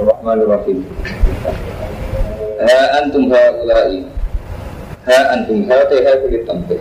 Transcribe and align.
Bismillahirrahmanirrahim. 0.00 0.78
Ha 2.64 2.78
antum 3.04 3.28
haulai. 3.28 4.00
Ha 5.04 5.18
antum 5.36 5.68
ha 5.68 5.76
te 5.92 6.00
ha 6.00 6.12
kulit 6.24 6.48
tempe. 6.48 6.80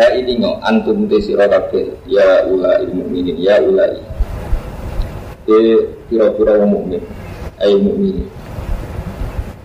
Ha 0.00 0.16
ini 0.16 0.40
ngo 0.40 0.64
antum 0.64 1.04
te 1.04 1.20
sira 1.20 1.44
kabeh 1.44 1.92
ya 2.08 2.48
ulai 2.48 2.88
mukminin 2.88 3.36
ya 3.36 3.60
ulai. 3.60 4.00
Te 5.44 5.76
pira-pira 6.08 6.56
wong 6.64 6.72
mukmin. 6.72 7.04
Ayo 7.60 7.84
mukmin. 7.84 8.32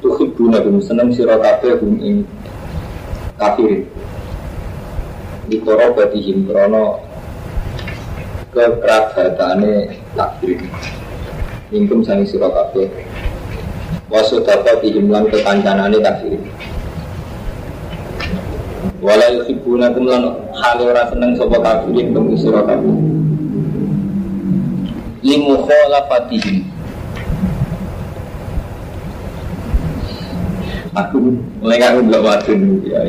Tuhibbuna 0.03 0.59
kum 0.59 0.83
seneng 0.83 1.15
sira 1.15 1.39
kabeh 1.39 1.79
kum 1.79 2.03
ing 2.03 2.27
kafir. 3.39 3.87
Di 5.47 5.55
korobatihim 5.63 6.51
krono 6.51 6.99
kekerabatane 8.51 9.87
takdir 10.19 10.67
ingkum 11.69 12.01
sangi 12.01 12.25
sira 12.25 12.49
kabeh. 12.49 12.89
Wasudapa 14.09 14.81
bihim 14.81 15.13
lan 15.13 15.29
kekancanane 15.29 16.01
kafir 16.01 16.41
wala 18.99 19.31
yuhibbunakum 19.31 20.03
lan 20.09 20.33
hale 20.51 20.83
ora 20.89 21.07
seneng 21.13 21.37
sapa 21.37 21.57
kafirin 21.61 22.11
kum 22.11 22.33
sira 22.33 22.65
kabeh. 22.65 22.95
Limu 25.21 25.61
khalafatihim 25.67 26.65
aku 30.97 31.17
mulai 31.61 31.79
aku 31.85 31.99
belum 32.01 32.23
wadun 32.25 32.61
ya. 32.81 33.05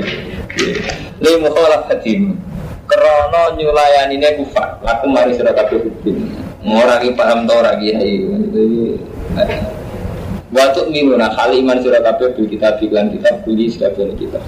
Limu 1.25 1.49
khalafatihim 1.49 2.37
krono 2.85 3.57
nyulayani 3.57 4.21
ne 4.21 4.29
kufar 4.37 4.77
laku 4.85 5.09
mari 5.09 5.33
sira 5.33 5.57
kabeh 5.57 5.81
hukum 5.81 6.29
ora 6.65 7.01
ki 7.01 7.17
paham 7.17 7.49
to 7.49 7.55
ora 7.57 7.73
ki 7.81 7.97
Waktu 10.51 10.91
minuna 10.91 11.31
kali 11.31 11.63
iman 11.63 11.79
sira 11.79 12.03
kabeh 12.03 12.35
bil 12.35 12.51
kita 12.51 12.75
bilang 12.83 13.15
kita 13.15 13.39
buli 13.47 13.71
sekabeh 13.71 14.19
kita. 14.19 14.43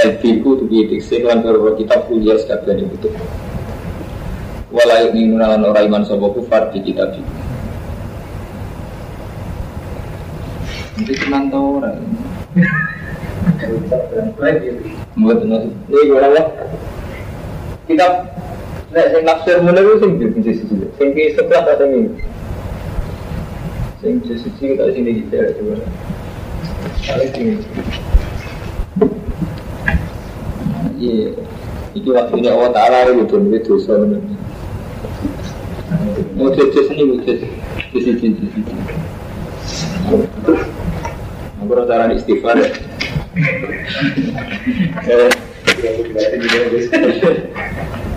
Elbiku 0.00 0.56
tu 0.56 0.64
bi 0.64 0.88
dikse 0.88 1.20
lan 1.20 1.44
karo 1.44 1.76
kita 1.76 2.00
buli 2.08 2.32
sekabeh 2.32 2.80
itu. 2.80 3.12
Wala 4.72 5.04
minuna 5.12 5.52
lan 5.52 5.68
ora 5.68 5.84
iman 5.84 6.00
sapa 6.00 6.32
kufar 6.32 6.72
di 6.72 6.80
kita. 6.80 7.12
Itu 11.04 11.12
tenan 11.20 11.52
to 11.52 11.60
ora. 11.60 11.92
Buat 15.20 15.44
nasi. 15.44 15.68
Ini 15.92 16.00
gue. 16.08 16.42
Nek 18.94 19.10
sing 19.10 19.26
nafsir 19.26 19.58
ngono 19.58 19.74
iku 19.82 19.94
sing 20.06 20.22
di 20.22 20.26
sisi 20.38 20.70
sing 20.70 21.08
ki 21.18 21.34
sebelah 21.34 21.66
ta 21.66 21.74
sing 21.82 22.14
sing 23.98 24.22
di 24.22 24.38
sisi 24.38 24.54
kita 24.54 24.86
sini 24.94 25.26
kita 25.26 25.50
coba. 25.58 25.82
Kali 27.02 27.26
sini. 27.34 27.58
Iya, 30.94 31.34
itu 31.98 32.08
waktunya 32.14 32.54
Allah 32.54 32.70
Ta'ala 32.70 33.10
itu 33.10 33.34
itu 33.34 33.66
dosa. 33.66 33.98
Mau 36.38 36.54
jadi 36.54 36.78
sini 36.86 37.02
mau 37.02 37.18
jadi 37.18 37.50
di 37.90 37.98
sini 37.98 38.30
di 38.30 38.46
sini. 38.46 38.78
Aku 41.66 41.72
rasa 41.74 42.14
istighfar 42.14 42.62
ya. 42.62 42.70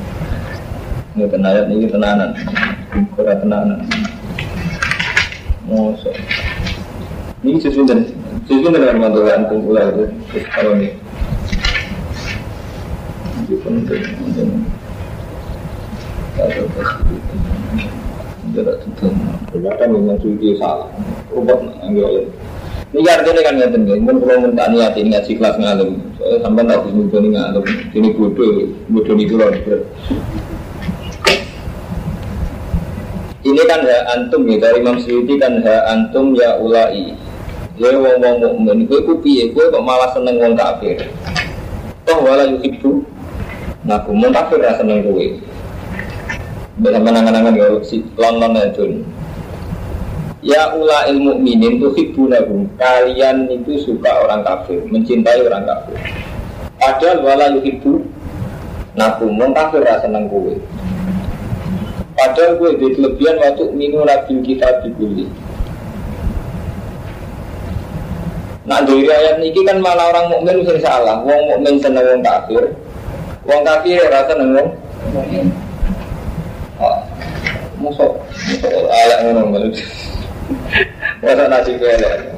Ini 1.18 1.26
tenayat 1.34 1.66
ini 1.74 1.90
tenanan, 1.90 2.30
kura 3.18 3.34
tenanan. 3.42 3.82
Mosok. 5.66 6.14
Ini 7.42 7.58
sesuatu 7.58 7.90
dan 7.90 8.06
sesuatu 8.46 8.78
dengan 8.78 9.02
mantul 9.02 9.26
antum 9.26 9.66
ulah 9.66 9.90
itu 9.98 10.14
kalau 10.54 10.78
ini. 10.78 10.94
Ini 13.50 13.56
penting 13.66 14.06
ada 16.38 16.62
tidak 18.54 18.76
tentu. 18.86 19.08
Ternyata 19.50 19.84
memang 19.90 20.22
suci 20.22 20.54
salah. 20.62 20.86
Ubah 21.34 21.58
nggak 21.82 22.06
oleh. 22.14 22.30
Ini 22.94 23.10
artinya 23.10 23.42
kan 23.42 23.54
nggak 23.58 23.72
tentu. 23.74 23.92
Mungkin 23.98 24.22
kalau 24.22 24.40
minta 24.46 24.70
niat 24.70 24.94
ini 24.94 25.18
ngaji 25.18 25.32
kelas 25.34 25.58
ngalem. 25.58 25.98
Soalnya 26.22 26.38
sampai 26.46 26.64
tak 26.70 26.86
bisa 26.86 27.18
ngalem. 27.26 27.66
Ini 27.98 28.08
bodoh, 28.14 28.70
bodoh 28.94 29.14
nih 29.18 29.26
pulau. 29.26 29.50
Ini 33.58 33.66
kan 33.66 33.82
hak 33.82 34.06
antum 34.14 34.46
ya 34.46 34.70
dari 34.70 34.86
Imam 34.86 35.02
Syuuti 35.02 35.34
kan 35.42 35.58
hak 35.66 35.90
antum 35.90 36.38
ya 36.38 36.62
ulai. 36.62 37.10
Ya 37.82 37.90
wong 37.90 38.22
wong 38.22 38.36
mukmin 38.38 38.86
kowe 38.86 39.02
ku 39.02 39.18
piye 39.18 39.50
kowe 39.50 39.66
kok 39.74 39.82
malah 39.82 40.14
seneng 40.14 40.38
wong 40.38 40.54
kafir. 40.54 41.10
Toh 42.06 42.22
wala 42.22 42.46
yuhibbu. 42.54 43.02
Nah, 43.82 44.06
kumun 44.06 44.30
kafir 44.30 44.62
ra 44.62 44.78
seneng 44.78 45.10
kowe. 45.10 45.26
Bisa 46.78 47.02
menangan-angan 47.02 47.58
ya 47.58 47.82
si 47.82 48.06
lon-lon 48.14 48.62
edun. 48.62 49.02
Ya 50.46 50.78
ula 50.78 51.10
ilmu 51.10 51.42
minin 51.42 51.82
tuh 51.82 51.98
hibunahum 51.98 52.70
Kalian 52.78 53.50
itu 53.50 53.82
suka 53.82 54.22
orang 54.22 54.46
kafir 54.46 54.86
Mencintai 54.86 55.42
orang 55.42 55.66
kafir 55.66 55.98
Padahal 56.78 57.26
wala 57.26 57.46
yuhibbu 57.58 58.06
Nah 58.94 59.18
kumung 59.18 59.58
kafir 59.58 59.82
rasa 59.82 60.06
seneng 60.06 60.30
Padahal 62.18 62.58
gue 62.58 62.72
di 62.82 62.88
kelebihan 62.98 63.38
waktu 63.38 63.64
minu 63.78 64.02
nabi 64.02 64.42
kita 64.42 64.82
dibeli 64.82 65.30
Nah 68.68 68.84
dari 68.84 69.06
ayat 69.06 69.40
ini 69.40 69.62
kan 69.64 69.78
malah 69.80 70.12
orang 70.12 70.34
mukmin 70.34 70.66
sering 70.66 70.82
salah 70.82 71.22
Wong 71.22 71.42
mukmin 71.56 71.78
seneng 71.78 72.04
wong 72.04 72.22
kafir 72.26 72.74
Wong 73.46 73.62
kafir 73.64 74.02
rasa 74.10 74.34
seneng 74.34 74.52
wong 74.58 74.68
Oh, 76.78 76.98
musuh, 77.82 78.14
musuh 78.46 78.86
ayat 78.86 79.26
ngono 79.26 79.50
maksud. 79.50 79.74
Masa 81.26 81.50
nasi 81.50 81.74
kele. 81.74 82.38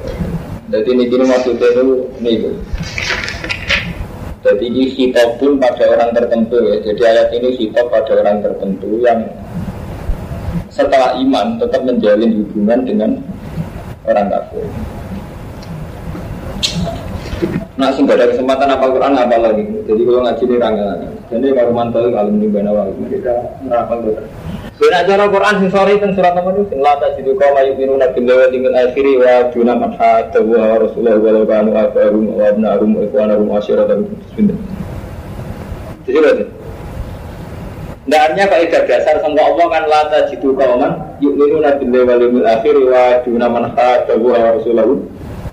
Jadi 0.72 0.90
ini 0.96 1.11
kini 1.11 1.25
maksudnya 1.28 1.67
itu 1.75 2.07
nih. 2.23 2.47
Jadi 4.40 4.63
ini 4.72 4.84
hitop 4.96 5.35
pun 5.35 5.59
pada 5.59 5.91
orang 5.91 6.16
tertentu 6.16 6.56
ya. 6.72 6.75
Jadi 6.88 7.01
ayat 7.03 7.28
ini 7.35 7.50
hitop 7.59 7.91
pada 7.91 8.16
orang 8.16 8.40
tertentu 8.40 9.03
yang 9.03 9.28
setelah 10.79 11.12
iman 11.19 11.59
tetap 11.59 11.84
menjalin 11.84 12.31
hubungan 12.40 12.79
dengan 12.88 13.12
orang 14.07 14.31
kafir. 14.31 14.63
Nah, 17.79 17.95
sih 17.95 18.03
ada 18.03 18.28
kesempatan 18.28 18.75
apa 18.75 18.91
Quran 18.91 19.16
apa 19.16 19.35
lagi. 19.40 19.63
Jadi 19.88 20.01
kalau 20.03 20.19
ngaji 20.23 20.44
ini 20.44 20.56
rangga. 20.59 20.88
Jadi 21.31 21.47
kalau 21.56 21.72
mantel 21.72 22.12
kalau 22.12 22.31
ini 22.31 22.47
benar 22.51 22.75
mereka 22.95 23.35
merapal 23.63 24.03
betul. 24.03 24.28
Dan 24.79 24.95
acara 24.95 25.28
Quran 25.28 25.56
sing 25.59 25.69
sore 25.75 25.94
teng 26.00 26.16
surat 26.16 26.31
nomor 26.35 26.56
itu 26.56 26.72
sing 26.72 26.79
lata 26.79 27.11
jitu 27.19 27.35
kau 27.35 27.51
mayu 27.51 27.75
biru 27.75 28.00
nabi 28.00 28.19
lewa 28.23 28.47
tinggal 28.47 28.75
akhiri 28.79 29.19
wa 29.19 29.51
juna 29.51 29.75
manha 29.75 30.23
tawa 30.31 30.79
rasulullah 30.79 31.19
wa 31.19 31.44
kanu 31.44 31.72
abarum 31.75 32.23
wa 32.31 32.44
abnarum 32.47 32.90
wa 32.96 33.01
ikhwanarum 33.03 33.47
asyiratum 33.59 34.07
bismillah. 34.07 34.59
Jadi 36.07 36.17
berarti 36.19 36.44
Nah, 38.09 38.25
artinya 38.25 38.50
kaidah 38.50 38.90
dasar 38.90 39.22
sama 39.22 39.38
Allah 39.38 39.66
kan 39.70 39.84
lata 39.86 40.20
jitu 40.34 40.58
kauman 40.58 40.97
yuk 41.22 41.38
miru 41.38 41.62
nabi 41.62 41.86
lewa 41.86 42.18
tinggal 42.18 42.46
akhiri 42.58 42.84
wa 42.90 43.22
juna 43.22 43.46
manha 43.46 43.90
tawa 44.09 44.58
rasulullah 44.58 44.97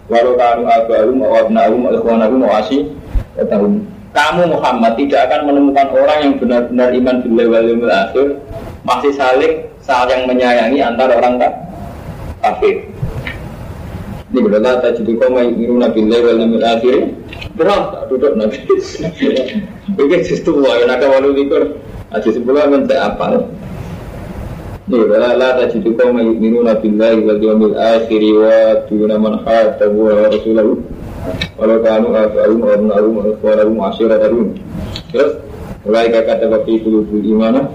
Walau 0.08 0.38
kanu 0.40 0.64
abarum 0.64 1.20
wa 1.20 1.36
abnarum 1.44 1.80
wa 1.84 1.90
ikhwanarum 1.92 2.40
wa 2.48 2.56
asyiratum 2.64 3.84
kamu 4.16 4.42
Muhammad 4.56 4.96
tidak 4.96 5.28
akan 5.28 5.52
menemukan 5.52 5.86
orang 5.92 6.18
yang 6.24 6.34
benar-benar 6.40 6.88
iman 6.96 7.16
billahi 7.20 7.48
wal 7.52 7.66
yawmil 7.68 7.92
akhir 7.92 8.26
masih 8.88 9.12
saling 9.12 9.54
saling 9.84 10.24
menyayangi 10.24 10.80
antara 10.80 11.20
orang 11.20 11.36
kafir. 12.40 12.88
Ini 14.32 14.38
berdoa 14.40 14.80
tak 14.80 14.96
jadi 15.04 15.12
kau 15.20 15.28
main 15.28 15.52
miru 15.52 15.76
nabi 15.76 16.08
Allah 16.08 16.20
wal 16.24 16.38
yawmil 16.40 16.64
akhir. 16.64 16.96
Berat 17.52 18.08
duduk 18.08 18.32
nabi. 18.40 18.64
Oke 20.00 20.16
justru 20.32 20.56
wah 20.64 20.80
yang 20.80 20.96
ada 20.96 21.12
walau 22.16 22.24
likur. 22.24 22.24
Aja 22.24 22.28
sebelah 22.32 22.64
minta 22.68 22.96
apa? 22.96 23.26
Ini 24.86 24.94
berdoa 25.02 25.34
la 25.34 25.48
main 26.14 26.28
miru 26.38 26.62
nabi 26.62 26.86
Allah 26.94 27.18
wal 27.18 27.40
yawmil 27.42 27.74
akhir 27.74 28.22
wa 28.38 28.86
tuna 28.86 29.16
man 29.18 29.34
hata 29.44 29.90
wa 29.90 30.30
rasulahu. 30.30 30.78
Walau 31.58 31.82
kanu 31.82 32.08
abarum 32.14 32.60
wa 32.62 32.70
abnarum 32.72 33.12
wa 33.18 33.22
ikhwanarum 33.34 33.74
wa 33.76 33.84
asyiratarum. 33.90 34.48
Terus 35.10 35.32
mulai 35.82 36.10
kakak 36.10 36.38
tapi 36.38 36.82
kulubul 36.82 37.22
imana 37.22 37.66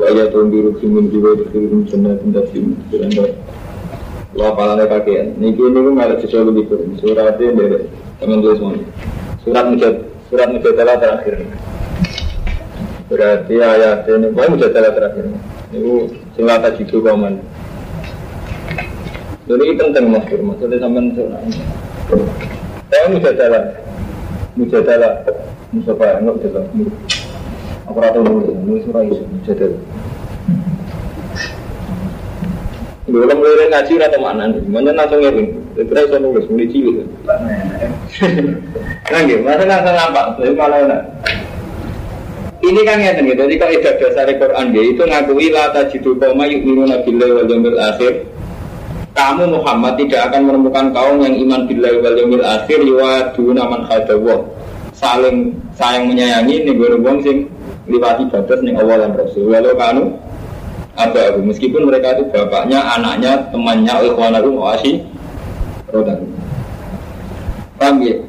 wa 0.00 0.08
ya 0.08 0.32
tuh 0.32 0.48
biru 0.48 0.72
kimin 0.80 1.12
juga 1.12 1.44
berkirim 1.44 1.84
sunnah 1.88 2.16
tindak 2.20 2.48
tim 2.52 2.72
beranda 2.88 3.36
lo 4.32 4.42
apalane 4.48 4.84
kakean 4.88 5.36
niki 5.36 5.60
gue 5.60 5.92
nggak 5.92 6.24
sesuatu 6.24 6.48
lebih 6.48 6.70
kurang 6.72 6.96
suratnya 6.96 7.48
dari 7.52 7.78
teman 8.22 8.40
tulis 8.40 8.56
semua 8.56 8.80
surat 9.44 9.64
mujad 9.68 9.94
surat 10.30 10.48
mujadalah 10.54 10.96
terakhir 10.96 11.36
berarti 13.10 13.54
ayat 13.58 14.06
ini 14.06 14.30
pokoknya 14.30 14.54
mujadalah 14.54 14.90
terakhir 14.94 15.24
itu 15.74 15.94
silata 16.38 16.70
jitu 16.78 17.02
kaman 17.02 17.42
Jadi 19.50 19.66
ini 19.66 19.82
penting 19.82 20.14
mas, 20.14 20.22
maksudnya 20.30 20.78
sampai. 20.78 21.10
Saya 22.86 23.04
mujadalah, 23.10 23.62
mujadalah, 24.54 25.12
musafa 25.74 26.22
enggak 26.22 26.34
mujadalah. 26.38 26.70
Aku 27.90 27.98
rata 27.98 28.22
nulis, 28.22 28.54
nulis 28.62 28.86
surah 28.86 29.02
itu 29.02 29.26
mujadalah. 29.26 29.80
Belum 33.10 33.36
mulai 33.42 33.66
ngaji 33.74 33.92
rata 33.98 34.18
mana 34.22 34.54
nih, 34.54 34.62
mana 34.70 34.94
langsung 34.94 35.18
ngirim. 35.18 35.58
Kira 35.74 36.06
bisa 36.06 36.18
nulis, 36.22 36.46
mulai 36.46 36.70
cilik. 36.70 36.96
Nah, 39.10 39.20
gimana 39.26 39.62
langsung 39.66 39.98
apa? 39.98 40.22
Jadi 40.38 40.54
malah 40.54 40.78
enak. 40.86 41.02
Ini 42.60 42.80
kan 42.84 43.00
ya 43.00 43.16
gitu. 43.16 43.32
Jadi 43.32 43.54
kalau 43.56 43.72
ibadah 43.72 43.94
dasar 43.96 44.28
Quran 44.36 44.66
dia 44.76 44.84
itu 44.84 45.02
ngakui 45.08 45.48
la 45.48 45.72
tajidu 45.72 46.12
koma 46.20 46.44
yu'minuna 46.44 47.00
billahi 47.00 47.32
wal 47.32 47.48
yawmil 47.48 47.78
akhir. 47.80 48.12
Kamu 49.16 49.44
Muhammad 49.58 49.96
tidak 49.96 50.28
akan 50.28 50.40
menemukan 50.44 50.86
kaum 50.92 51.24
yang 51.24 51.34
iman 51.40 51.60
billahi 51.64 51.96
wal 52.04 52.16
yawmil 52.20 52.44
akhir 52.44 52.78
yuwaduna 52.84 53.62
man 53.64 53.80
khadawah. 53.88 54.44
Saling 54.92 55.56
sayang 55.80 56.12
menyayangi 56.12 56.68
nih 56.68 56.76
gue 56.76 57.00
wong 57.00 57.24
sing 57.24 57.48
liwati 57.88 58.28
batas 58.28 58.60
nih 58.60 58.76
Allah 58.76 59.08
dan 59.08 59.12
Rasul. 59.16 59.48
Walau 59.48 59.72
kanu 59.80 60.04
ada 61.00 61.32
aku 61.32 61.40
meskipun 61.40 61.88
mereka 61.88 62.12
itu 62.20 62.28
bapaknya, 62.28 62.84
anaknya, 62.92 63.40
temannya, 63.48 63.94
ikhwanakum, 64.04 64.60
wasi, 64.60 65.00
rodakum. 65.88 66.28
Paham 67.80 68.04
ya? 68.04 68.20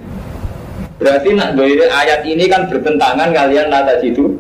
Berarti 1.01 1.33
nak 1.33 1.57
dari 1.57 1.81
ayat 1.81 2.21
ini 2.29 2.45
kan 2.45 2.69
bertentangan 2.69 3.33
kalian 3.33 3.73
nata 3.73 3.97
situ 4.05 4.37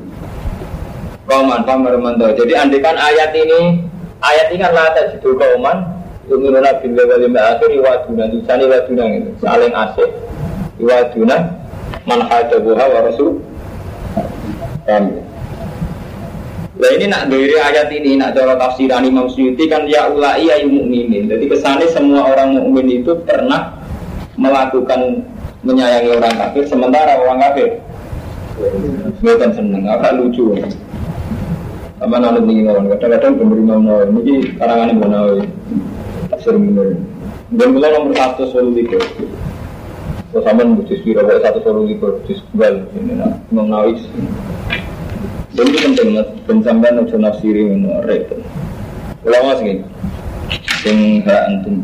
kauman 1.25 1.65
pamermanto. 1.65 2.29
Jadi 2.37 2.53
andikan 2.53 2.93
ayat 3.01 3.33
ini 3.33 3.81
ayat 4.21 4.53
ini 4.53 4.61
kan 4.61 4.77
nata 4.77 5.09
situ 5.09 5.33
kauman. 5.33 5.97
Yuminuna 6.29 6.77
bin 6.79 6.93
wal 6.93 7.33
akhir 7.33 7.65
iwaduna 7.73 8.29
Tulisannya 8.29 8.69
iwaduna 8.69 9.03
itu 9.09 9.29
Saling 9.41 9.73
asik. 9.73 10.09
Iwaduna 10.77 11.37
Man 12.05 12.21
hadabuha 12.29 12.85
wa 12.93 12.99
rasul. 13.09 13.41
Nah 16.81 16.89
ini 16.97 17.05
nak 17.09 17.29
dari 17.29 17.57
ayat 17.57 17.89
ini 17.93 18.17
nak 18.17 18.33
cara 18.37 18.57
tafsiran 18.57 19.05
Imam 19.05 19.29
Suyuti 19.29 19.69
kan 19.69 19.85
ya 19.85 20.09
ulai 20.09 20.49
ayu 20.49 20.69
mukminin. 20.69 21.25
Jadi 21.25 21.45
kesannya 21.45 21.89
semua 21.89 22.25
orang 22.25 22.57
mukmin 22.57 23.01
itu 23.01 23.17
pernah 23.21 23.81
melakukan 24.33 25.21
menyayangi 25.61 26.09
orang 26.17 26.35
kafir 26.37 26.63
sementara 26.65 27.17
orang 27.21 27.39
kafir 27.41 27.69
bukan 29.21 29.51
seneng 29.53 29.85
apa 29.89 30.13
lucu? 30.17 30.57
Sama 32.01 32.17
nanti 32.17 32.41
nih 32.41 32.65
orang 32.65 32.89
kadang-kadang 32.97 33.37
pemberi 33.37 33.63
nama 33.65 34.09
ini 34.09 34.57
karangan 34.57 34.89
yang 34.89 34.99
mana 35.01 35.19
sering 36.41 36.73
bener. 36.73 36.97
Dan 37.53 37.77
kita 37.77 37.87
nomor 37.93 38.13
satu 38.15 38.43
selalu 38.49 38.71
tiga 38.81 38.99
Terus 40.31 40.47
sama 40.47 40.63
bujuk 40.63 40.95
spiro, 41.03 41.21
satu 41.27 41.59
selalu 41.61 41.81
tiga 41.93 42.07
bujuk 42.15 42.37
sebal 42.39 42.73
ini 42.95 43.19
nak 43.19 43.43
mengenai 43.51 43.99
dan 45.51 45.67
itu 45.67 45.79
penting 45.83 46.15
mas, 46.15 46.31
dan 46.47 46.57
sampai 46.63 46.95
nafsu 46.95 47.19
nafsiri 47.19 47.67
menurut 47.67 48.23
Ulama 49.27 49.59
segini, 49.59 49.83
yang 50.87 51.21
hak 51.27 51.41
antum 51.51 51.83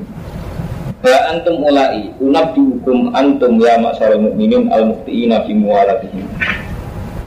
Ha 1.06 1.30
antum 1.30 1.62
ulai 1.62 2.10
unabdukum 2.18 3.14
antum 3.14 3.62
ya 3.62 3.78
masyarakat 3.78 4.18
mukminin 4.18 4.66
al 4.74 4.90
muftiina 4.90 5.46
fi 5.46 5.54
muwalatihim. 5.54 6.26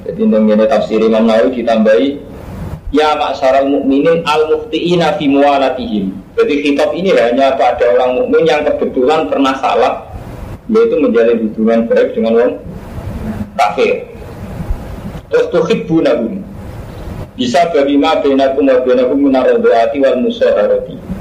Jadi 0.02 0.26
dengan 0.26 0.66
tafsir 0.66 0.98
Imam 0.98 1.30
Nawawi 1.30 1.62
ditambahi 1.62 2.18
ya 2.90 3.14
masyarakat 3.14 3.70
mukminin 3.70 4.26
al 4.26 4.50
muftiina 4.50 5.14
fi 5.14 5.30
muwalatihim. 5.30 6.10
Jadi 6.34 6.54
kitab 6.66 6.90
ini 6.98 7.14
hanya 7.14 7.54
pada 7.54 7.94
orang 7.94 8.26
mukmin 8.26 8.42
yang 8.42 8.66
kebetulan 8.66 9.30
pernah 9.30 9.54
salah 9.62 10.02
yaitu 10.66 10.98
menjalin 10.98 11.38
hubungan 11.46 11.86
baik 11.86 12.10
dengan 12.18 12.32
orang 12.42 12.54
kafir. 13.54 14.02
Terus 15.30 15.46
tuhibbunahum 15.54 16.42
bisa 17.38 17.70
bagi 17.70 17.94
ma 17.94 18.18
benakum 18.18 18.66
wa 18.66 18.82
benakum 18.82 19.30
minaradati 19.30 20.02
wal 20.02 20.18
musaharati 20.26 21.19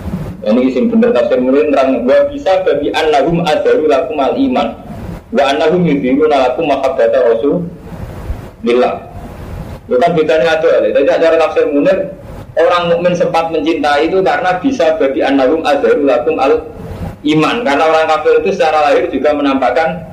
ini 0.58 0.72
sing 0.74 0.90
bener 0.90 1.14
tafsir 1.14 1.38
mulai 1.38 1.70
terang 1.70 2.08
wa 2.08 2.18
bisa 2.32 2.64
bagi 2.66 2.90
annahum 2.96 3.46
adaru 3.46 3.86
lakum 3.86 4.18
al 4.18 4.34
iman. 4.34 4.68
Wa 5.30 5.44
annahum 5.54 5.86
yudhiruna 5.86 6.50
lakum 6.50 6.66
mahabbata 6.72 7.20
rasul. 7.30 7.68
Lillah. 8.66 9.06
Bukan 9.90 10.12
bedanya 10.14 10.62
ada, 10.62 10.86
jadi 10.86 11.18
cara 11.18 11.36
tafsir 11.38 11.66
munir 11.66 12.14
orang 12.54 12.94
mukmin 12.94 13.14
sempat 13.18 13.50
mencintai 13.50 14.06
itu 14.06 14.22
karena 14.22 14.62
bisa 14.62 14.98
bagi 15.02 15.22
annahum 15.26 15.62
adaru 15.66 16.06
lakum 16.06 16.36
al 16.38 16.66
iman. 17.26 17.56
Karena 17.62 17.84
orang 17.90 18.06
kafir 18.10 18.34
itu 18.42 18.50
secara 18.56 18.90
lahir 18.90 19.06
juga 19.12 19.36
menampakkan 19.36 20.08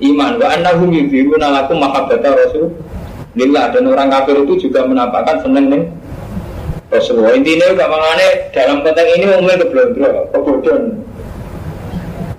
iman. 0.00 0.32
Wa 0.40 0.48
annahum 0.56 0.88
yudhiruna 0.92 1.62
lakum 1.62 1.80
mahabbata 1.80 2.32
rasul. 2.32 2.74
Lillah 3.34 3.74
dan 3.74 3.90
orang 3.90 4.08
kafir 4.14 4.46
itu 4.46 4.68
juga 4.70 4.86
menampakkan 4.86 5.42
seneng 5.42 5.66
nih 5.66 5.82
Rasulullah. 6.94 7.34
Intinya 7.34 7.66
juga 7.74 7.86
mengenai 7.90 8.30
dalam 8.54 8.76
konteks 8.86 9.10
ini 9.18 9.24
umumnya 9.26 9.56
keblondro, 9.58 10.10
kebodohan. 10.30 10.82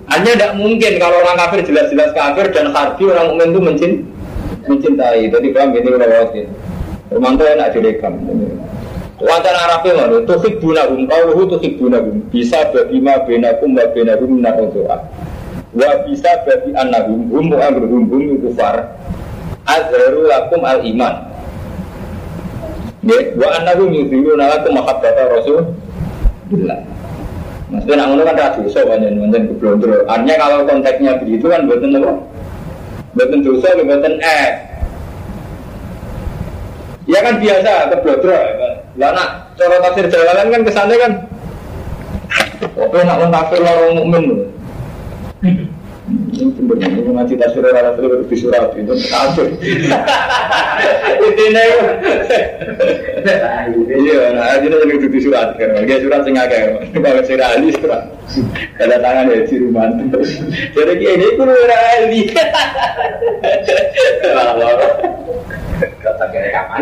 Hanya 0.06 0.30
tidak 0.38 0.52
mungkin 0.56 0.92
kalau 1.02 1.18
orang 1.20 1.36
kafir 1.36 1.60
jelas-jelas 1.66 2.10
kafir 2.14 2.46
dan 2.54 2.70
harbi 2.72 3.04
orang 3.10 3.26
mukmin 3.34 3.48
itu 3.52 3.60
mencin, 3.60 3.92
mencintai. 4.64 5.28
Jadi 5.28 5.46
paham 5.52 5.74
ini 5.74 5.88
udah 5.92 6.08
wakil. 6.08 6.46
Romanto 7.10 7.42
enak 7.44 7.74
direkam. 7.74 8.14
Wacana 9.16 9.58
Arabnya 9.64 9.92
mana? 9.96 10.18
Tuhik 10.28 10.60
bunahum, 10.60 11.08
kauhu 11.08 11.48
tuhik 11.56 11.80
bunahum. 11.80 12.20
Bisa 12.28 12.68
bagi 12.68 13.00
ma 13.00 13.16
benakum 13.24 13.72
wa 13.72 13.84
benahum 13.92 14.44
narozoah. 14.44 15.00
Wa 15.72 15.90
bisa 16.04 16.44
bagi 16.44 16.70
anahum, 16.76 17.26
hum 17.32 17.44
mu'amruhum, 17.48 18.02
hum 18.12 18.22
kufar. 18.44 18.94
Azharu 19.66 20.28
lakum 20.28 20.62
al-iman. 20.62 21.35
Ya, 23.06 23.18
wa 23.38 23.48
annahu 23.54 23.86
yudhiruna 23.86 24.50
lakum 24.50 24.74
mahabbata 24.74 25.30
rasul 25.30 25.62
billah. 26.50 26.82
Maksudnya 27.70 27.98
nak 28.02 28.06
ngono 28.10 28.22
kan 28.26 28.34
ra 28.38 28.48
dosa 28.58 28.80
banyak 28.82 29.14
manjen 29.14 29.42
keblondro. 29.50 30.06
Artinya 30.10 30.34
kalau 30.38 30.58
konteksnya 30.66 31.18
begitu 31.22 31.46
kan 31.46 31.70
buatan 31.70 31.98
apa? 31.98 32.12
Buatan 33.14 33.38
dosa 33.46 33.68
buatan 33.78 34.14
eh. 34.18 34.50
Ya 37.06 37.18
kan 37.22 37.38
biasa 37.38 37.94
keblondro. 37.94 38.38
Lah 38.98 39.10
nak 39.14 39.28
cara 39.54 39.76
tafsir 39.86 40.06
jalanan 40.10 40.46
kan 40.50 40.62
kesannya 40.66 40.96
kan 40.98 41.12
Oke 42.76 42.98
nak 43.04 43.28
kafir 43.30 43.60
lorong 43.60 43.94
mukmin. 44.02 44.24
Sebenarnya 46.36 47.00
ini 47.00 47.10
ngaji 47.16 47.34
tasir 47.40 47.64
rara 47.64 47.96
terus 47.96 48.28
di 48.28 48.36
surat 48.36 48.68
itu 48.76 48.92
kafir. 49.08 49.48
Intinya 51.16 51.62
iya, 53.88 54.36
nah 54.36 54.60
ini 54.60 54.68
jadi 54.68 55.08
di 55.08 55.20
surat 55.24 55.56
kan, 55.56 55.80
dia 55.88 55.98
surat 55.98 56.20
sing 56.28 56.36
akeh, 56.36 56.92
kalau 56.92 57.24
surat 57.24 57.56
ali 57.56 57.72
surat, 57.74 58.04
ada 58.76 58.96
tangan 59.00 59.32
ya 59.32 59.48
di 59.48 59.56
rumah. 59.64 59.88
Jadi 60.76 61.04
ini 61.08 61.26
kudu 61.40 61.56
ora 61.56 61.78
ali. 61.96 62.22
Kata 65.76 66.24
kira 66.32 66.48
kapan? 66.52 66.80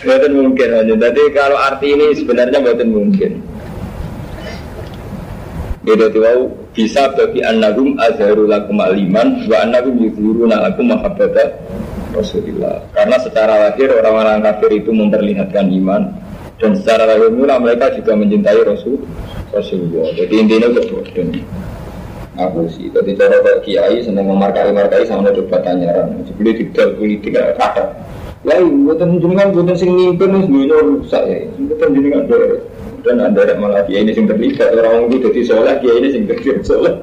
Bukan 0.00 0.32
mungkin 0.32 0.68
aja. 0.76 0.94
Jadi 0.96 1.22
kalau 1.36 1.56
arti 1.60 1.92
ini 1.92 2.16
sebenarnya 2.16 2.60
bukan 2.60 2.88
mungkin. 2.92 3.40
Beda 5.80 6.12
tuh 6.12 6.52
bisa 6.76 7.08
bagi 7.16 7.40
annahum 7.40 7.96
azharu 7.96 8.44
lakum 8.44 8.76
aliman 8.84 9.48
wa 9.48 9.64
annahum 9.64 9.96
yuzhiruna 9.96 10.68
lakum 10.68 10.92
mahabbata 10.92 11.56
Rasulullah. 12.12 12.84
Karena 12.92 13.16
secara 13.16 13.54
lahir 13.64 13.88
orang-orang 13.88 14.44
kafir 14.44 14.76
itu 14.76 14.92
memperlihatkan 14.92 15.72
iman 15.80 16.12
dan 16.60 16.76
secara 16.76 17.08
lahir 17.08 17.32
mereka 17.32 17.96
juga 17.96 18.12
mencintai 18.12 18.60
Rasul 18.60 19.00
Rasulullah. 19.56 20.12
Jadi 20.20 20.34
intinya 20.36 20.68
kebodohan. 20.68 21.28
Aku 22.38 22.64
sih, 22.72 22.88
tadi 22.92 23.12
cara 23.18 23.36
Pak 23.42 23.68
Kiai 23.68 24.00
senang 24.00 24.32
memarkai-markai 24.32 25.04
sama 25.04 25.28
debat 25.32 25.60
tanyaran. 25.60 26.24
Jadi 26.24 26.72
tidak 26.72 26.96
politik 26.96 27.36
kata. 27.36 27.84
Ya, 28.48 28.56
buatan 28.64 29.20
jenengan 29.20 29.52
buatan 29.52 29.76
sing 29.76 29.92
mimpin 29.92 30.32
wis 30.48 30.72
rusak 30.72 31.22
ya. 31.28 31.44
Buatan 31.60 31.88
jenengan 31.92 32.24
dorong 32.24 32.69
dan 33.02 33.16
ada 33.20 33.54
malah 33.56 33.82
dia 33.88 34.00
ini 34.00 34.12
sing 34.12 34.28
terlibat 34.28 34.72
orang 34.76 35.08
itu 35.08 35.28
jadi 35.28 35.40
soleh 35.46 35.74
dia 35.80 35.92
ini 35.96 36.08
sing 36.12 36.22
terlibat 36.28 36.62
soleh 36.64 36.94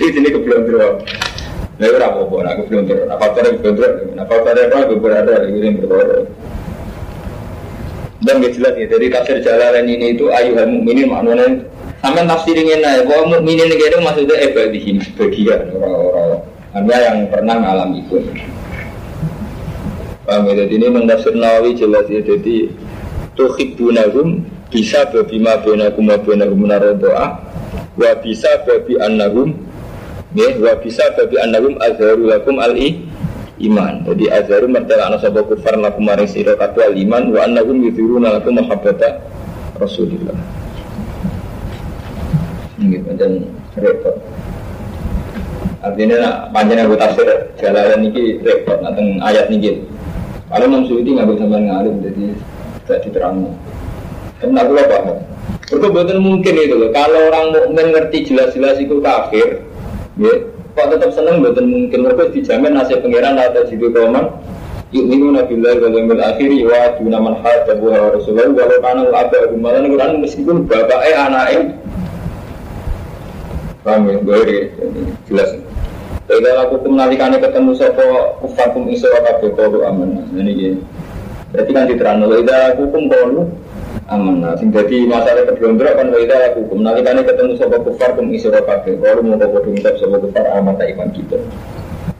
ini 0.00 0.28
keblonderan 0.30 1.02
Nah, 1.80 1.88
itu 1.88 1.98
apa 1.98 2.20
apa, 2.22 2.36
aku 2.52 2.62
belum 2.70 2.84
ter, 2.86 3.10
apa 3.10 3.24
apa 3.32 3.38
keblonderan, 3.58 4.14
apa 4.14 4.32
apa 4.38 4.48
apa 4.54 4.76
aku 4.86 5.02
berada 5.02 5.42
di 5.42 5.56
yang 5.56 5.82
berbeda. 5.82 6.30
Dan 8.22 8.38
gak 8.38 8.54
jelas 8.54 8.78
ya, 8.78 8.86
dari 8.86 9.10
tafsir 9.10 9.42
jalalan 9.42 9.90
ini 9.90 10.14
itu 10.14 10.30
ayuhan 10.30 10.78
mukminin 10.78 11.10
maknanya 11.10 11.58
sampai 11.98 12.22
tafsirin 12.22 12.70
aja 12.70 13.02
bahwa 13.02 13.34
mukminin 13.34 13.66
itu 13.66 13.98
maksudnya 13.98 14.36
ebadihim 14.46 15.02
sebagian 15.02 15.74
orang-orang 15.74 16.46
anda 16.72 16.96
yang 17.02 17.18
pernah 17.28 17.54
mengalami 17.58 17.98
itu. 18.06 18.16
Paham 20.22 20.46
ya? 20.48 20.64
Jadi 20.64 20.72
ini 20.78 20.86
menafsir 20.86 21.34
Nawawi 21.34 21.74
jelas 21.74 22.06
ya. 22.06 22.22
Jadi 22.22 22.70
tuhibbunahum 23.36 24.44
bisa 24.72 25.04
babi 25.08 25.36
ma 25.40 25.60
bainakum 25.60 26.08
wa 26.08 26.16
bainahum 26.20 26.60
narodoa 26.64 27.26
wa 27.96 28.10
bisa 28.24 28.48
babi 28.64 28.96
annahum 29.00 29.56
ya 30.32 30.52
wa 30.56 30.72
bisa 30.80 31.04
babi 31.16 31.36
annahum 31.40 31.76
azharu 31.80 32.24
lakum 32.28 32.56
al 32.60 32.76
iman. 33.62 33.94
Jadi 34.08 34.24
azharu 34.32 34.66
mertela 34.68 35.12
ana 35.12 35.20
sapa 35.20 35.44
kufar 35.44 35.76
lakum 35.76 36.08
maring 36.08 36.28
sira 36.28 36.56
al 36.56 36.94
iman 36.96 37.32
wa 37.32 37.40
annahum 37.44 37.84
yudhiruna 37.84 38.40
lakum 38.40 38.56
mahabbata 38.56 39.20
Rasulillah. 39.76 40.36
Ini 42.80 42.98
dan 43.14 43.46
repot. 43.78 44.16
Artinya 45.82 46.46
panjang 46.54 46.86
aku 46.86 46.94
tafsir 46.94 47.26
jalanan 47.58 48.06
ini 48.06 48.38
repot 48.42 48.78
tentang 48.78 49.18
ayat 49.22 49.50
ini. 49.50 49.82
Kalau 50.52 50.68
Imam 50.68 50.84
Suyuti 50.84 51.16
nggak 51.16 51.32
bisa 51.32 51.44
ngalim 51.48 51.94
jadi 52.04 52.24
tidak 52.86 52.98
diterang. 53.06 53.54
Karena 54.42 54.66
aku 54.66 54.72
apa? 54.74 54.98
Itu 55.70 55.88
betul 55.88 56.18
mungkin 56.18 56.54
itu 56.58 56.74
loh. 56.74 56.90
Kalau 56.90 57.30
orang 57.30 57.46
mukmin 57.54 57.86
ngerti 57.94 58.28
jelas-jelas 58.28 58.76
itu 58.82 58.98
kafir, 58.98 59.62
ya, 60.18 60.34
kok 60.74 60.86
tetap 60.90 61.10
seneng 61.14 61.40
betul 61.40 61.70
mungkin? 61.70 62.04
Mereka 62.04 62.34
dijamin 62.34 62.74
nasib 62.74 63.00
pangeran 63.00 63.38
atau 63.38 63.64
jitu 63.70 63.88
kauman 63.94 64.34
yu'minuna 64.92 65.48
billahi 65.48 65.78
wal 65.80 65.94
yawmil 65.96 66.20
akhir 66.20 66.50
wa 66.68 66.80
duna 67.00 67.18
man 67.22 67.34
hadda 67.40 67.72
wa 67.80 68.12
rasulullah 68.12 68.52
walau 68.52 68.78
kana 68.84 69.02
abahum 69.08 69.58
malan 69.64 69.88
Quran 69.88 70.20
meskipun 70.20 70.68
bapaknya 70.68 71.16
anaknya 71.16 71.60
paham 73.80 74.10
ya? 74.10 74.16
Gue 74.20 74.68
jelas. 75.32 75.50
Jadi 76.28 76.48
aku 76.54 76.86
menalikannya 76.86 77.40
ketemu 77.40 77.72
sopo 77.74 78.36
kufakum 78.44 78.86
iso 78.92 79.08
kabeh 79.10 79.52
kalu 79.56 79.80
aman? 79.88 80.28
Ini 80.36 80.52
gitu 80.54 80.80
berarti 81.52 81.70
kan 81.76 81.84
diterang 81.84 82.24
lo 82.24 82.36
ida 82.40 82.74
hukum 82.80 83.12
kalu 83.12 83.44
aman. 84.08 84.56
Sing 84.56 84.72
jadi 84.72 85.04
masalah 85.04 85.44
kedua 85.52 85.92
kan 85.92 86.08
ida 86.16 86.56
hukum 86.56 86.80
menalikannya 86.80 87.28
ketemu 87.28 87.60
sopo 87.60 87.76
kufar 87.92 88.16
kum 88.16 88.32
iso 88.32 88.48
kabeh. 88.48 88.96
Kalu 88.98 89.20
mau 89.20 89.36
kau 89.36 89.60
dungkap 89.60 89.94
sopo 90.00 90.16
kufar 90.24 90.48
aman 90.56 90.80
tak 90.80 90.96
iman 90.96 91.12
kita. 91.12 91.38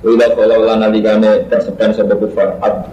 Wila 0.04 0.28
kalau 0.36 0.68
lana 0.68 0.92
ligane 0.92 1.48
tersebar 1.48 1.96
sebab 1.96 2.20
kufar 2.20 2.60
ad. 2.60 2.86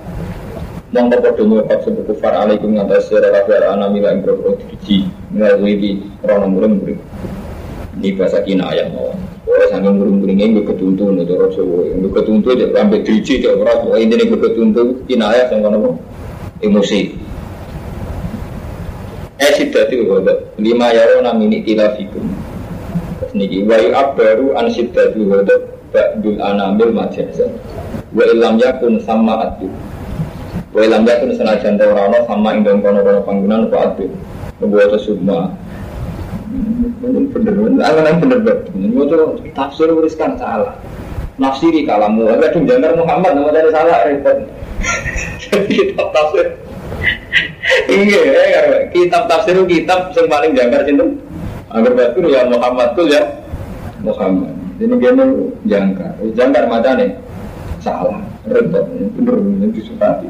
Mongko 0.90 1.22
podo 1.22 1.44
nyukat 1.46 1.86
sebab 1.86 2.02
kufar 2.10 2.34
alaikum 2.34 2.74
ngatas 2.74 3.14
sira 3.14 3.30
kafir 3.30 3.62
ana 3.62 3.94
mila 3.94 4.10
ing 4.10 4.26
berkoro 4.26 4.58
diji 4.58 5.06
Mila 5.30 5.54
wiki 5.62 6.02
rono 6.26 6.50
murim 6.50 6.82
murim 6.82 6.98
Ini 8.02 8.18
kina 8.42 8.74
ayat 8.74 8.90
mau 8.98 9.14
sangat 9.70 9.94
murim 9.94 10.26
murimnya 10.26 10.50
gue 10.50 10.66
ketuntun 10.66 11.22
itu 11.22 11.38
Rasulullah 11.38 11.94
Gue 11.94 12.10
ketuntun 12.10 12.58
dia 12.58 12.74
sampai 12.74 13.06
diji 13.06 13.38
dia 13.38 13.54
berat 13.54 13.86
Ini 13.86 14.18
gue 14.18 14.40
ketuntun 14.42 14.88
yang 15.06 15.62
kono 15.62 16.02
Emosi. 16.60 17.16
Eh 19.40 19.52
siddati 19.56 19.96
Lima 20.60 20.92
yarona 20.92 21.32
mini 21.32 21.64
tilafikum. 21.64 22.28
Niki 23.32 23.64
wayu 23.64 23.96
abbaru 23.96 24.58
an 24.60 24.68
siddati 24.68 25.24
wadat 25.24 25.72
ba'dul 25.96 26.42
anamil 26.44 26.92
majazan 26.92 27.56
wa 28.12 28.24
ilam 28.28 28.60
yakun 28.60 29.00
sama 29.00 29.48
adu. 29.48 29.72
Wa 30.76 30.84
ilam 30.84 31.08
yakun 31.08 31.32
senajan 31.32 31.80
ta 31.80 31.88
ora 31.88 32.28
sama 32.28 32.52
ing 32.60 32.68
dalam 32.68 32.84
kono-kono 32.84 33.24
panggonan 33.24 33.72
apa 33.72 33.96
adu. 33.96 34.12
Nubuwa 34.60 35.00
summa. 35.00 35.56
Bener 37.00 37.56
bener 37.56 37.80
angan 37.80 38.20
bener 38.20 38.40
bener 38.44 38.60
itu 38.92 39.48
tafsir 39.56 39.88
uriskan 39.88 40.36
salah. 40.36 40.76
Nafsiri 41.40 41.88
kalamu 41.88 42.28
ada 42.28 42.52
tuh 42.52 42.68
jangan 42.68 43.00
Muhammad 43.00 43.32
nama 43.40 43.56
dari 43.56 43.72
salah 43.72 44.04
repot 44.04 44.44
kitab 45.70 46.08
tafsir 46.16 46.48
iya 47.90 48.22
ya 48.26 48.62
kitab 48.94 49.30
tafsir 49.30 49.54
itu 49.58 49.66
kitab 49.68 50.10
yang 50.14 50.26
paling 50.30 50.52
jangkar 50.56 50.82
cinta 50.88 51.06
agar 51.70 51.92
betul 51.94 52.26
ya 52.30 52.42
Muhammad 52.50 52.98
tuh 52.98 53.06
ya. 53.06 53.22
Muhammad. 54.02 54.54
Ini 54.80 54.96
gini 54.96 55.24
jangkar, 55.68 56.16
jangkar 56.34 56.66
mata 56.72 56.96
nih. 56.96 57.12
Salah, 57.80 58.20
repot, 58.48 58.84
bener 59.16 59.36
bener 59.40 59.70
disepati. 59.72 60.28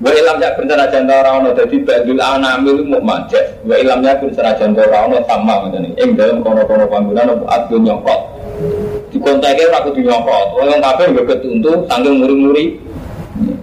Wa 0.00 0.10
ilam 0.16 0.38
ya 0.38 0.54
bener 0.54 0.80
jantar 0.88 1.28
orang 1.28 1.54
jadi 1.54 1.76
badul 1.82 2.20
anamil 2.22 2.82
mau 2.86 3.02
majas. 3.02 3.46
Wa 3.66 3.74
ilam 3.78 4.02
ya 4.02 4.18
bener 4.18 4.54
jantar 4.58 4.86
orang 4.90 5.22
sama 5.26 5.66
macam 5.66 5.82
ini. 5.82 5.98
Ing 5.98 6.14
dalam 6.18 6.42
kono-kono 6.42 6.86
panggungan 6.86 7.34
apa 7.34 7.46
adu 7.58 7.78
nyokot. 7.78 8.20
Di 9.10 9.18
kontaknya 9.18 9.68
aku 9.72 9.96
tuh 9.96 10.02
nyokot. 10.04 10.48
Orang 10.60 10.80
kafe 10.84 11.10
gak 11.16 11.26
ketuntu, 11.26 11.70
sambil 11.88 12.12
muri-muri. 12.14 12.76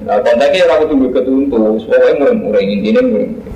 Nah 0.04 0.20
kontaknya 0.26 0.66
tuh 0.66 0.96
gak 0.98 1.14
ketuntu. 1.22 1.60
Pokoknya 1.86 2.12
muri-muri 2.20 2.62
intinya 2.68 3.02
muri-muri. 3.06 3.48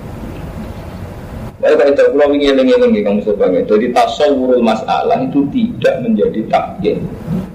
Saya 1.62 1.78
kalau 1.78 1.94
itu 1.94 2.04
pulau 2.10 2.34
ingin 2.34 2.58
ingin 2.58 2.90
ingin 2.90 3.06
kamu 3.06 3.22
sebagai 3.22 3.62
jadi 3.70 3.94
tasawurul 3.94 4.66
masalah 4.66 5.22
itu 5.22 5.46
tidak 5.54 6.02
menjadi 6.02 6.42
takyin. 6.50 7.06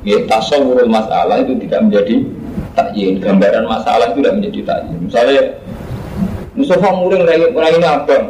Ya 0.06 0.22
tasawurul 0.30 0.86
masalah 0.86 1.42
itu 1.42 1.58
tidak 1.66 1.90
menjadi 1.90 2.22
takyin. 2.78 3.18
Gambaran 3.18 3.66
masalah 3.66 4.14
itu 4.14 4.22
tidak 4.22 4.34
menjadi 4.38 4.60
takyin. 4.62 4.98
Misalnya 5.10 5.42
Mustafa 6.54 6.88
muring 6.94 7.26
lagi 7.26 7.50
muring 7.50 7.82
ini 7.82 7.86
abang. 7.90 8.24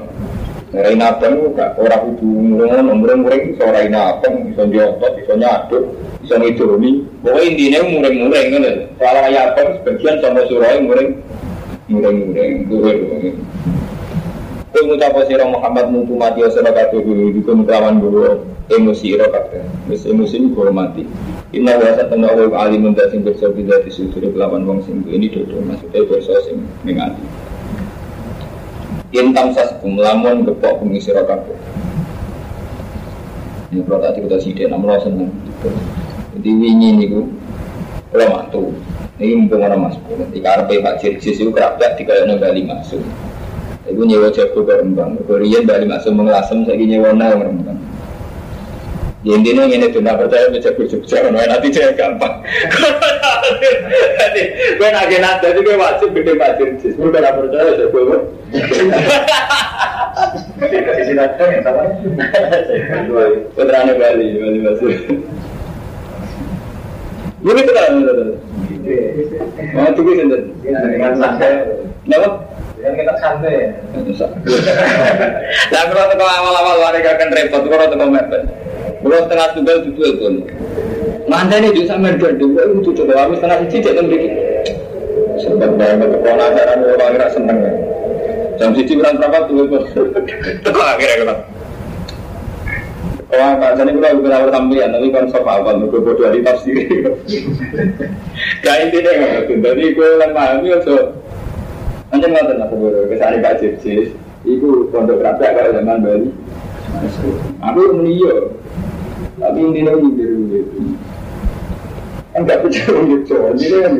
Abang 0.76 1.33
itu 1.40 1.49
gak 1.56 1.73
orang 1.80 2.02
itu 2.12 2.26
muring 2.28 3.00
muring 3.00 3.21
muring 3.25 3.42
seorang 3.56 3.88
ini 3.88 3.97
abang 3.97 4.35
bisa 4.45 4.62
diotot 4.68 5.12
bisa 5.16 5.33
nyaduk 5.33 5.85
bisa 6.21 6.35
ngidoni. 6.37 6.90
Pokoknya 7.25 7.42
intinya 7.49 7.80
muring 7.88 8.16
muring 8.28 8.47
kan. 8.52 8.64
Kalau 9.00 9.23
ayah 9.25 9.42
abang 9.56 9.68
sebagian 9.80 10.16
sama 10.21 10.45
surai 10.45 10.85
muring 10.85 11.11
muring 11.88 12.18
muring 12.28 12.56
muring. 12.68 13.37
Kau 14.76 14.85
ngucap 14.85 15.16
sira 15.25 15.49
Muhammad 15.49 15.88
mutu 15.88 16.12
mati 16.21 16.45
sira 16.52 16.68
kabeh 16.68 17.00
iku 17.00 17.64
kelawan 17.64 17.97
dulu 17.97 18.45
emosi 18.68 19.16
ira 19.16 19.33
kabeh. 19.33 19.64
Wis 19.88 20.04
emosi 20.04 20.45
iku 20.45 20.68
mati. 20.68 21.09
Inna 21.56 21.80
wa 21.80 21.97
satana 21.97 22.37
wa 22.37 22.68
alimun 22.68 22.92
da 22.92 23.09
sing 23.09 23.25
bersa 23.25 23.49
bila 23.49 23.80
disudur 23.80 24.21
kelawan 24.28 24.68
wong 24.68 24.85
sing 24.85 25.00
ini 25.09 25.33
dodo 25.33 25.56
maksudnya 25.64 26.04
bersa 26.04 26.37
sing. 26.45 26.61
Yen 29.14 29.30
tamsas 29.30 29.78
lamun 29.82 30.42
gepok 30.42 30.82
bumi 30.82 30.98
sira 30.98 31.22
kabeh. 31.22 31.54
Ini 33.70 33.82
kalau 33.86 33.98
tadi 34.02 34.18
kita 34.22 34.38
sidik, 34.38 34.66
namun 34.70 34.94
lo 34.94 34.98
seneng. 35.02 35.30
Jadi 36.38 36.50
wingi 36.54 36.90
niku, 37.02 37.26
kalau 38.14 38.26
mantu, 38.30 38.62
ini 39.18 39.32
mumpung 39.34 39.66
orang 39.66 39.90
masuk. 39.90 40.02
Ketika 40.06 40.62
arpe 40.62 40.78
Pak 40.78 41.02
Jirjis 41.02 41.38
itu 41.42 41.50
kerabat, 41.50 41.98
tiga 41.98 42.14
yang 42.22 42.38
bali 42.38 42.62
masuk. 42.62 43.02
Ibu 43.86 44.02
nyewa 44.02 44.34
jago 44.34 44.66
ke 44.66 44.75
Rembang. 44.82 45.14
Korea 45.30 45.62
dari 45.62 45.86
masuk 45.86 46.10
mengelasem 46.10 46.66
saya 46.66 46.78
nyewa 46.78 47.14
nang 47.14 47.38
Rembang. 47.38 47.78
Ya 49.26 49.35
intinya 49.35 49.66
ini 49.66 49.90
tuh 49.90 49.99
nggak 50.06 50.23
percaya 50.23 50.54
gue 50.54 50.87
Jogja, 50.87 51.18
nanti 51.26 51.75
saya 51.75 51.90
gampang. 51.99 52.47
Nanti 54.23 54.42
gue 54.78 54.87
nagih 54.87 55.18
nada 55.18 55.47
itu 55.50 55.66
gue 55.66 55.75
wajib 55.75 56.14
gede 56.14 56.38
pasir 56.38 56.71
sih. 56.78 56.95
Gue 56.95 57.11
nggak 57.11 57.35
percaya 57.35 57.75
saya 57.75 57.90
gue. 57.90 58.18
Di 60.71 61.02
sini 61.11 61.18
ada 61.18 61.42
yang 61.42 61.66
sama. 61.66 61.90
Putrane 63.59 63.99
Bali, 63.99 64.26
Bali 64.38 64.59
masuk. 64.62 64.95
Gue 67.42 67.59
itu 67.59 67.73
kan. 67.75 67.92
Mau 69.75 69.90
tunggu 69.99 70.23
sendiri. 70.23 70.47
Dengan 70.62 71.18
santai. 71.18 71.66
Kenapa? 72.06 72.47
Kan 72.78 72.92
kita 72.95 73.14
santai. 73.18 73.75
Lah 75.75 75.83
kalau 75.90 76.14
awal-awal 76.14 76.78
warga 76.78 77.18
kan 77.18 77.35
repot, 77.35 77.66
kalau 77.66 77.90
teko 77.90 78.06
mepet. 78.06 78.47
Kalau 79.06 79.22
setengah 79.22 79.48
tunggal 79.54 79.76
itu 79.86 80.02
itu. 80.02 80.26
Mantan 81.30 81.70
juga 81.70 81.82
sama 81.94 82.10
dua 82.18 82.34
dua 82.34 82.62
itu 82.75 82.90
coba 82.90 83.12
kami 83.22 83.38
setengah 83.38 83.58
siji 83.62 83.76
cek 83.86 83.94
tembik. 83.94 84.22
Sempat 85.38 85.70
banget 85.78 86.10
teko 86.10 86.30
ajaran 86.34 86.78
orang 86.82 87.10
kira 87.14 87.26
seneng. 87.30 87.58
Jam 88.58 88.70
siji 88.75 88.98
bulan 88.98 89.14
berapa 89.22 89.46
tuh 89.46 89.62
itu. 89.62 89.78
Teko 90.66 90.80
akhirnya 90.82 91.16
kenapa? 91.22 91.44
Wah, 93.26 93.52
Pak 93.58 93.75
Jani 93.75 93.90
kita 93.98 94.16
bukan 94.22 94.32
awal 94.38 94.50
sampean, 94.54 94.94
tapi 94.94 95.10
kan 95.10 95.26
sok 95.34 95.50
awal, 95.50 95.82
gue 95.82 95.98
bodoh 95.98 96.30
di 96.30 96.46
tafsir. 96.46 96.78
Gak 98.62 98.76
intinya 98.86 99.12
nggak, 99.18 99.50
jadi 99.50 99.84
gue 99.98 100.08
kan 100.22 100.30
pahami, 100.30 100.70
so 100.86 101.10
Nanti 102.06 102.22
nggak 102.30 102.70
aku 102.70 102.75
baru 102.78 103.10
ke 103.10 103.18
sana 103.18 103.42
Pak 103.42 103.58
Jirjis, 103.58 104.14
itu 104.46 104.68
pondok 104.94 105.18
kerapia 105.18 105.58
kalau 105.58 105.75
zaman 105.75 106.06
Bali. 106.06 106.30
Aku 107.66 107.80
meniyo, 107.98 108.54
tapi 109.37 109.59
intinya 109.61 109.93
ini 110.00 110.09
biru 110.16 110.38
gitu. 110.49 110.78
Kan 112.33 112.40
nggak 112.45 112.61
percaya 112.64 113.00
gitu, 113.05 113.35
ini 113.57 113.66
kan. 113.81 113.95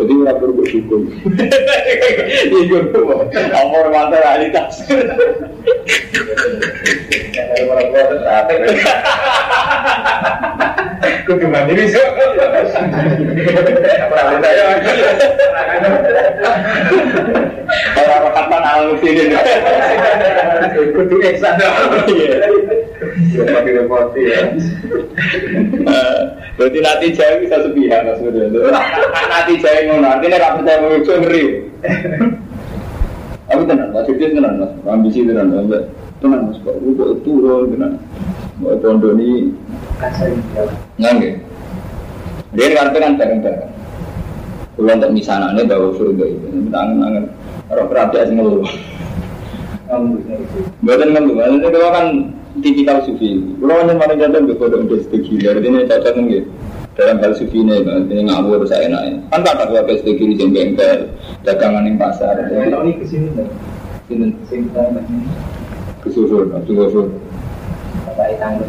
Jadi 0.00 0.12
nggak 0.16 0.36
perlu 0.40 0.54
bersyukur. 0.56 1.00
Iya, 2.50 2.80
amor 3.60 3.92
mata 3.92 4.16
realitas. 4.16 4.80
Kudu 11.26 11.46
mandiri 11.52 11.84
so. 11.92 12.00
Orang 18.00 18.32
kapan 18.32 18.62
alam 18.64 18.96
sini. 19.04 19.22
Kudu 20.96 21.16
eksan. 21.28 21.60
Ya 23.30 23.42
pakai 23.46 23.72
repoti 23.74 24.22
ya. 24.26 24.40
Berarti 26.60 26.78
nanti 26.84 27.06
jaya 27.16 27.40
bisa 27.40 27.56
sepihak 27.64 28.04
mas 28.04 28.20
Nanti 28.20 29.52
jaya 29.64 29.80
ngono, 29.90 30.06
artinya 30.06 30.38
rapi 30.38 30.58
percaya 30.62 30.88
itu 30.94 31.10
ngeri. 31.10 31.44
Aku 33.50 33.62
tenang, 33.66 33.90
mas 33.90 34.06
Sudi 34.06 34.30
tenang 34.30 34.62
mas, 34.62 34.70
ambisi 34.86 35.26
tenang, 35.26 35.50
mas. 35.50 35.82
Tenang 36.22 36.40
mas, 36.46 36.58
kok 36.62 36.78
itu 36.78 37.04
turun 37.26 37.74
tenang. 37.74 37.98
Mau 38.62 38.76
pondok 38.78 39.16
ini 39.18 39.50
nggak 41.00 41.16
Dia 42.50 42.74
kan 42.74 42.90
bareng-bareng. 42.94 43.70
Kalau 44.74 44.96
untuk 44.96 45.10
misalnya 45.12 45.54
ini 45.54 45.68
bawa 45.68 45.92
surga 45.94 46.24
itu, 46.24 46.46
tangan-tangan. 46.72 47.24
Orang 47.70 47.88
perhatian 47.90 48.26
sih 48.26 48.34
ngeluh. 48.34 48.66
Kan 49.86 50.18
tuh, 50.82 51.34
maksudnya 51.36 51.68
kalau 51.68 51.90
kan 51.94 52.06
tipikal 52.58 52.98
sufi. 53.06 53.38
Kalau 53.38 53.74
hanya 53.76 53.94
mana 53.94 54.14
ke 54.18 54.54
kodok 54.58 54.90
stegi, 55.04 55.38
dari 55.38 55.62
ini 55.62 55.86
cocok. 55.86 56.16
Dalam 57.00 57.16
hal 57.24 57.32
sufi 57.32 57.64
ini, 57.64 57.80
ini 58.12 58.28
ngawur 58.28 58.60
saya 58.68 58.92
enak. 58.92 59.24
Kan 59.32 59.40
kata 59.40 59.72
gua 59.72 59.80
ke 59.88 60.04
stegi 60.04 60.36
di 60.36 60.44
bengkel, 60.52 61.08
dagangan 61.48 61.88
di 61.88 61.96
pasar. 61.96 62.36
Kalau 62.44 62.84
ini 62.84 63.00
ke 63.00 63.08
sini, 63.08 63.32
Sini 64.04 64.28
sini 64.44 64.68
kesusun, 66.04 66.52
kesusun. 66.68 67.08
apa 68.04 68.22
itu 68.28 68.64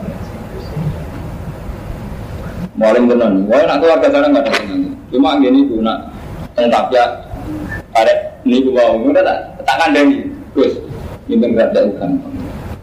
Maling 2.80 3.06
tenan. 3.12 3.34
Wah, 3.52 3.68
nak 3.68 3.84
keluarga 3.84 4.08
sana 4.08 4.28
nggak 4.32 4.48
ada 4.48 4.52
tenan. 4.64 4.82
Cuma 5.12 5.36
gini 5.44 5.68
bu, 5.68 5.84
nak 5.84 6.16
tentap 6.56 6.88
ya. 6.96 7.04
Ada 7.92 8.14
ini 8.48 8.64
bu 8.64 8.80
mau, 8.80 8.96
udah 9.12 9.28
tak 9.28 9.38
tak 9.68 9.76
kandani. 9.76 10.24
Terus 10.56 10.80
ini 11.28 11.52
nggak 11.52 11.76
ada 11.76 11.84
uang. 11.84 12.14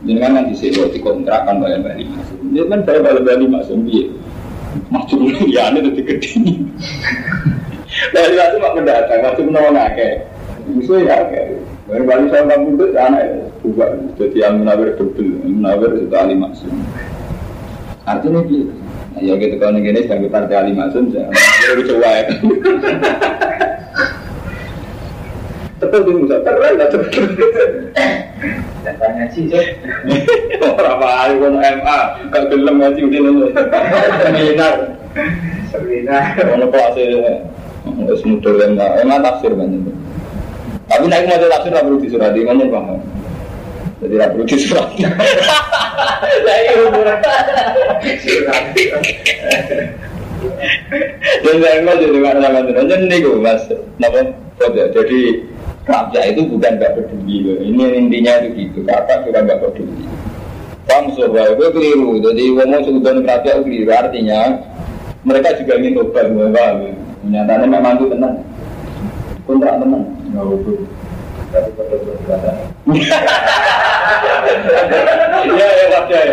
Ini 0.05 0.21
kan 0.21 0.31
nanti 0.37 0.53
sih 0.61 0.77
buat 0.77 0.93
kontrakan 1.01 1.65
bayar 1.65 1.81
balik 1.81 2.05
masuk. 2.13 2.37
Ini 2.53 2.69
kan 2.69 2.81
bayar 2.85 3.01
balik 3.01 3.23
balik 3.25 3.49
masuk. 3.49 3.81
Masuk 4.89 5.21
ya 5.49 5.73
ini 5.73 5.85
tuh 5.85 5.93
gede. 6.05 6.31
Dari 8.15 8.37
itu 8.37 8.57
mak 8.61 8.73
mendatang, 8.77 9.21
masuk 9.25 9.45
menolong 9.49 9.77
akeh. 9.77 10.13
Musuh 10.69 11.03
ya 11.03 11.25
akeh. 11.25 11.57
Bayar 11.89 12.05
balik 12.05 12.29
sama 12.29 12.53
kamu 12.53 12.69
itu 12.77 12.87
anak 13.01 13.23
ya. 13.25 13.37
Bukan, 13.65 13.93
jadi 14.21 14.37
yang 14.45 14.55
menawar 14.61 14.93
double, 15.01 15.41
menawar 15.41 15.91
itu 15.97 16.15
ahli 16.15 16.37
maksud. 16.37 16.73
Artinya 18.05 18.45
gitu. 18.45 18.73
Nah, 19.17 19.21
ya 19.25 19.35
gitu 19.41 19.57
kalau 19.57 19.73
negara 19.73 20.05
sebagai 20.05 20.31
partai 20.31 20.57
ahli 20.57 20.73
maksud, 20.77 21.17
baru 21.17 21.83
coba 21.89 22.09
ya. 22.13 22.25
Tepat 25.79 26.01
di 26.03 26.13
musa, 26.15 26.43
keren 26.43 26.75
lah 26.75 26.89
tepat. 26.91 27.23
Tanya 28.99 29.25
sih, 29.31 29.47
so. 29.47 29.59
Berapa 30.59 31.07
hari 31.07 31.39
pun 31.39 31.55
MA, 31.59 31.99
gak 32.35 32.45
gelem 32.51 32.83
ngaji 32.83 33.01
udah 33.07 33.21
nih. 33.21 33.51
Seminar, 34.19 34.75
Serena. 35.71 36.19
mana 36.35 36.67
kelasnya, 36.67 37.47
harus 37.87 38.23
mudah 38.27 38.55
MA, 38.75 38.87
MA 39.07 39.17
tafsir 39.23 39.53
banyak. 39.55 39.87
Tapi 40.89 41.05
naik 41.07 41.29
mau 41.29 41.47
tafsir 41.47 41.71
nggak 41.71 41.85
perlu 41.85 41.99
disurati, 42.01 42.41
mana 42.43 42.65
paham. 42.67 42.99
Jadi 44.03 44.15
nggak 44.19 44.31
perlu 44.35 44.45
disurati. 44.49 44.99
Saya 46.47 46.73
umur. 46.87 47.07
Dan 51.43 51.57
saya 51.59 51.79
mau 51.83 51.99
jadi 51.99 52.19
mana 52.19 52.63
itu. 52.63 52.73
Jadi 52.73 53.05
nih 53.11 53.19
gue 53.27 53.39
mas, 53.43 53.63
nama 53.99 54.23
Jadi 54.59 55.21
kerja 55.89 56.21
itu 56.29 56.41
bukan 56.45 56.77
gak 56.77 56.93
peduli 57.01 57.37
loh. 57.49 57.57
Ini 57.65 57.85
intinya 57.97 58.33
itu 58.45 58.49
gitu. 58.61 58.79
Apa 58.93 59.25
juga 59.25 59.41
gak 59.49 59.61
peduli. 59.65 60.05
Paham 60.85 61.05
sobat, 61.17 61.57
itu 61.57 61.65
keliru. 61.73 62.21
Jadi 62.21 62.43
ngomong 62.53 62.83
sudah 62.85 63.13
kerja 63.25 63.51
itu 63.57 63.63
keliru. 63.65 63.91
Artinya 63.93 64.41
mereka 65.25 65.57
juga 65.57 65.73
ingin 65.81 66.01
obat, 66.05 66.27
paham? 66.29 66.77
Nyatanya 67.29 67.67
memang 67.67 67.97
itu 67.97 68.07
tenang. 68.13 68.35
Kontrak 69.49 69.75
tenang. 69.81 70.05
Nggak 70.29 70.45
betul. 70.45 70.77
Tapi 71.49 71.71
pada. 72.29 72.53
Iya, 75.49 75.67
iya, 75.71 75.87
wajar. 75.89 76.27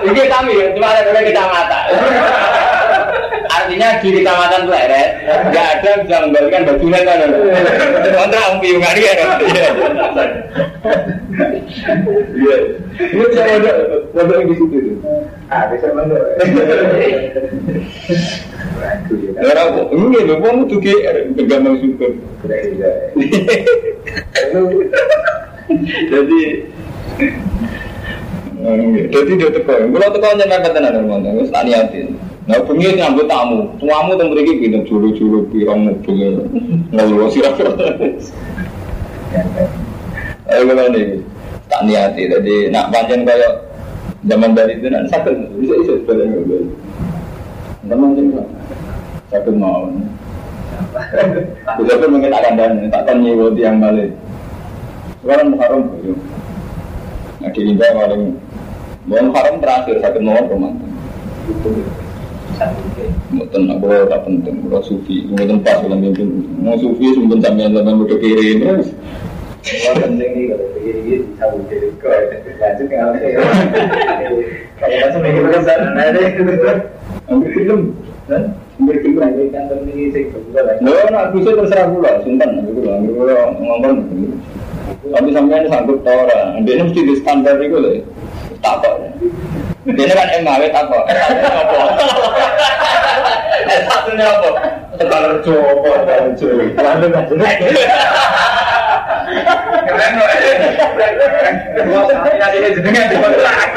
Ini 0.00 0.22
kami, 0.32 0.54
cuma 0.72 0.86
ada 0.88 1.00
dua 1.04 1.20
kecamatan. 1.20 1.84
Artinya 3.58 3.88
di 3.98 4.08
kecamatan 4.22 4.62
Pleret, 4.70 5.08
nggak 5.50 5.66
ada 5.78 5.90
bisa 6.06 6.16
mengembalikan 6.22 6.62
bajunya 6.62 7.00
kan. 7.02 7.18
Kontrak 8.14 8.50
om 8.54 8.56
piungan 8.62 8.94
ya. 8.94 9.12
Iya. 12.38 12.56
Ini 12.98 13.24
bisa 13.30 13.42
ada, 13.46 13.72
ada 14.14 14.34
di 14.42 14.54
situ 14.58 14.78
tuh. 14.78 14.96
Ah, 15.50 15.70
bisa 15.70 15.90
mana? 15.94 16.18
Orang 19.38 19.68
kok 19.74 19.86
ini 19.94 20.18
loh, 20.22 20.36
kamu 20.42 20.62
tuh 20.70 20.78
GR, 20.82 21.16
bergambar 21.34 21.72
syukur. 21.82 22.10
Jadi 25.88 26.40
jadi 28.98 29.32
dia 29.38 29.50
teko, 29.54 29.72
kalau 29.94 30.08
teko 30.10 30.26
jangan 30.34 30.60
kata 30.66 30.78
nana 30.82 30.98
teman, 30.98 31.38
wis 31.38 31.50
tak 31.54 31.64
niatin. 31.66 32.18
Nah, 32.48 32.64
bengi 32.64 32.96
nyambut 32.96 33.28
tamu, 33.28 33.68
tamu 33.76 34.16
teng 34.16 34.32
mriki 34.32 34.56
gitu 34.56 34.80
juru-juru 34.88 35.44
pirang 35.52 35.84
mobil 35.84 36.48
ngeluh 36.96 37.28
sirah. 37.28 37.52
Ayo 40.48 40.64
kalau 40.64 40.88
nih 40.88 41.20
tak 41.68 41.84
niati, 41.84 42.24
jadi 42.24 42.72
nak 42.72 42.88
panjang 42.88 43.28
kayak 43.28 43.68
zaman 44.24 44.56
dari 44.56 44.80
itu 44.80 44.88
nanti 44.88 45.12
sakit, 45.12 45.60
bisa 45.60 45.74
bisa 45.76 45.92
sebenarnya 46.00 46.40
mobil. 46.40 46.62
Teman 47.84 48.16
juga 48.16 48.42
sakit 49.28 49.52
mau. 49.52 49.92
Bisa 51.76 52.00
pun 52.00 52.16
mungkin 52.16 52.32
akan 52.32 52.56
dan 52.56 52.72
takkan 52.88 53.20
nyewa 53.20 53.52
tiang 53.52 53.76
balik. 53.76 54.16
Sekarang 55.20 55.52
Muharram 55.52 55.92
itu. 56.00 56.16
Nah 57.44 57.52
di 57.52 57.60
India 57.60 57.92
paling 57.92 58.40
Muharram 59.04 59.60
terakhir 59.60 60.00
sakit 60.00 60.22
mau 60.24 60.40
romantis. 60.48 60.88
Mungkin 63.30 63.70
aku 63.70 63.86
tak 64.10 64.20
penting, 64.26 64.56
kalau 64.66 64.82
sufi, 64.82 65.22
mungkin 65.30 65.62
pas 65.62 65.78
dalam 65.78 66.02
mimpi, 66.02 66.26
mau 66.58 66.74
sufi 66.74 67.14
mungkin 67.14 67.38
sampai 67.38 67.70
zaman 67.70 68.02
udah 68.02 68.18
kiri 68.18 68.58
ini. 68.58 68.66
Wah, 68.66 69.94
penting 69.94 70.30
nih 70.34 70.44
kalau 70.50 70.66
begini 70.74 71.22
bisa 71.22 71.44
berdiri 71.54 71.88
kok. 72.02 72.10
Lanjut 72.58 72.86
ke 72.90 72.96
apa 72.98 73.16
ya? 73.22 73.38
Kalau 74.82 74.96
masuk 75.06 75.20
mikir 75.22 75.42
ke 75.46 75.60
sana, 75.62 75.88
ada 75.94 76.20
Ambil 77.28 77.50
film, 77.54 77.80
kan? 78.26 78.42
Ambil 78.80 78.96
film. 79.04 79.16
lagi 79.22 79.42
kantor 79.54 79.78
ini 79.86 80.04
sih 80.14 80.22
lagi. 80.54 80.82
Lo 80.82 80.98
nak 81.14 81.30
bisa 81.34 81.50
terserah 81.54 81.86
pula, 81.92 82.10
gitu 82.26 82.80
lah, 82.82 82.96
gitu 83.04 83.22
lah, 83.22 83.46
ngomong. 83.54 83.96
Tapi 85.08 85.28
sampai 85.30 85.68
sanggup 85.70 85.98
tau 86.02 86.26
orang, 86.26 86.64
dia 86.66 86.82
mesti 86.82 87.00
di 87.06 87.14
standar 87.20 87.60
itu 87.60 87.76
loh, 87.76 88.02
tak 88.62 88.74
kok. 88.82 88.96
Dia 89.88 90.14
kan 90.14 90.28
MAW 90.44 90.62
tak 90.70 90.84
kok. 90.86 91.04
Eh 93.68 93.80
satunya 93.84 94.24
apa? 94.24 94.48
Tegal 94.96 95.44
Jowo, 95.44 95.82
Tegal 95.82 96.32
Jowo. 96.38 96.64
Lalu 96.72 97.04
nggak 97.12 97.24
jelas. 97.28 97.54
Keren 99.88 100.12
loh. 100.16 100.28
Ini 102.48 102.68
jenengnya 102.80 103.02
di 103.12 103.16
kontrak. 103.20 103.70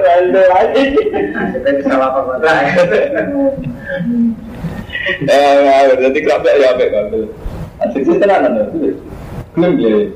Lalu 0.00 0.42
lagi. 0.48 0.84
Kita 1.52 1.68
bisa 1.76 1.92
apa 1.98 2.20
kontrak. 2.24 2.56
Eh, 5.26 5.82
jadi 5.98 6.18
kerap 6.22 6.46
ya 6.46 6.72
apa 6.72 6.84
kan? 6.88 7.04
Asik 7.82 8.02
sih 8.06 8.16
tenan 8.22 8.46
ada 8.46 8.62
tuh. 8.70 8.94
Klaim 9.58 9.72
dia. 9.76 10.08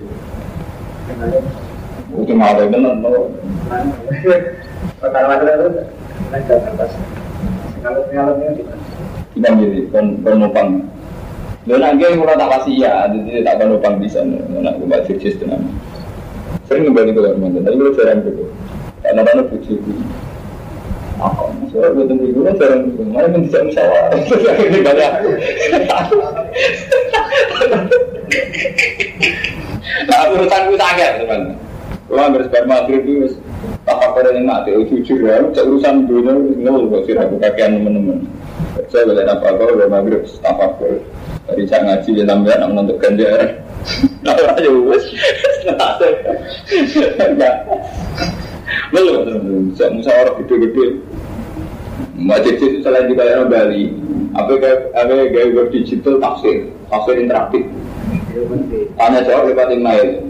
Itu 2.15 2.33
mau 2.39 2.55
ada 2.55 2.71
benar 2.71 2.95
loh. 3.03 3.35
Itu 4.15 4.31
Kita 9.35 9.49
jadi 9.53 9.81
kon 9.91 10.07
penopang. 10.23 10.87
Dan 11.67 11.83
lagi 11.83 11.99
yang 12.07 12.23
tak 12.23 12.71
ya, 12.71 13.11
jadi 13.11 13.43
tak 13.43 13.59
penopang 13.59 13.99
di 13.99 14.07
sana. 14.07 14.39
Nak 14.39 14.79
gue 14.79 14.87
baca 14.87 15.11
tenan. 15.11 15.67
Sering 16.71 16.87
kembali 16.87 17.11
ke 17.11 17.21
Kalimantan, 17.23 17.63
tapi 17.67 17.75
gue 17.79 17.95
jarang 17.99 18.23
gitu. 18.23 18.43
Karena 19.03 19.43
bujuk 19.51 19.79
itu. 19.83 19.93
Apa? 21.19 21.43
Soalnya 21.71 21.95
gue 21.95 22.05
tunggu 22.07 22.27
gue 22.31 22.55
jarang 22.59 22.81
gitu. 22.91 23.03
Mana 23.11 23.35
pun 23.35 23.51
bisa 23.51 23.67
musyawarah. 23.67 24.19
Ini 24.63 24.79
banyak. 24.83 25.13
Nah, 30.07 30.33
urusan 30.33 30.71
gue 30.71 30.79
sangat 30.79 31.19
teman. 31.19 31.66
Gue 32.07 32.23
hampir 32.23 32.47
sebar 32.47 32.65
maghrib 32.71 33.03
itu, 33.03 33.35
tahap 33.83 34.15
fakir 34.15 34.39
yang 34.39 34.47
mati, 34.47 34.71
jujur 34.87 35.27
ya, 35.27 35.43
urusan 35.43 36.07
dunia, 36.07 36.39
ngeluh 36.39 36.87
kok 36.87 37.03
sih 37.11 37.19
aku 37.19 37.35
kakean 37.43 37.83
teman-teman. 37.83 38.23
Saya 38.87 39.11
boleh 39.11 39.27
apa 39.27 39.59
kau 39.59 39.75
udah 39.75 39.89
maghrib 39.91 40.23
staff 40.23 40.55
aku 40.55 41.03
dari 41.51 41.67
cak 41.67 41.83
ngaji 41.83 42.11
di 42.15 42.23
lambian, 42.23 42.63
namun 42.63 42.87
untuk 42.87 43.03
ganjaran. 43.03 43.51
Nah, 44.27 44.35
aja 44.35 44.67
wes, 44.67 45.07
enggak. 47.23 47.55
Belum, 48.91 49.23
belum, 49.23 49.63
bisa 49.71 49.87
musyawarah 49.95 50.35
gede-gede. 50.43 50.99
Mbak 52.19 52.39
Cici 52.43 52.83
selain 52.83 53.07
juga 53.07 53.23
yang 53.31 53.47
Bali, 53.47 53.95
apa 54.35 54.59
apa 54.99 55.13
gaya 55.31 55.55
web 55.55 55.71
digital 55.71 56.19
tafsir, 56.19 56.67
tafsir 56.91 57.15
interaktif. 57.23 57.63
Tanya 58.99 59.21
jawab 59.23 59.55
lewat 59.55 59.71
email. 59.71 60.27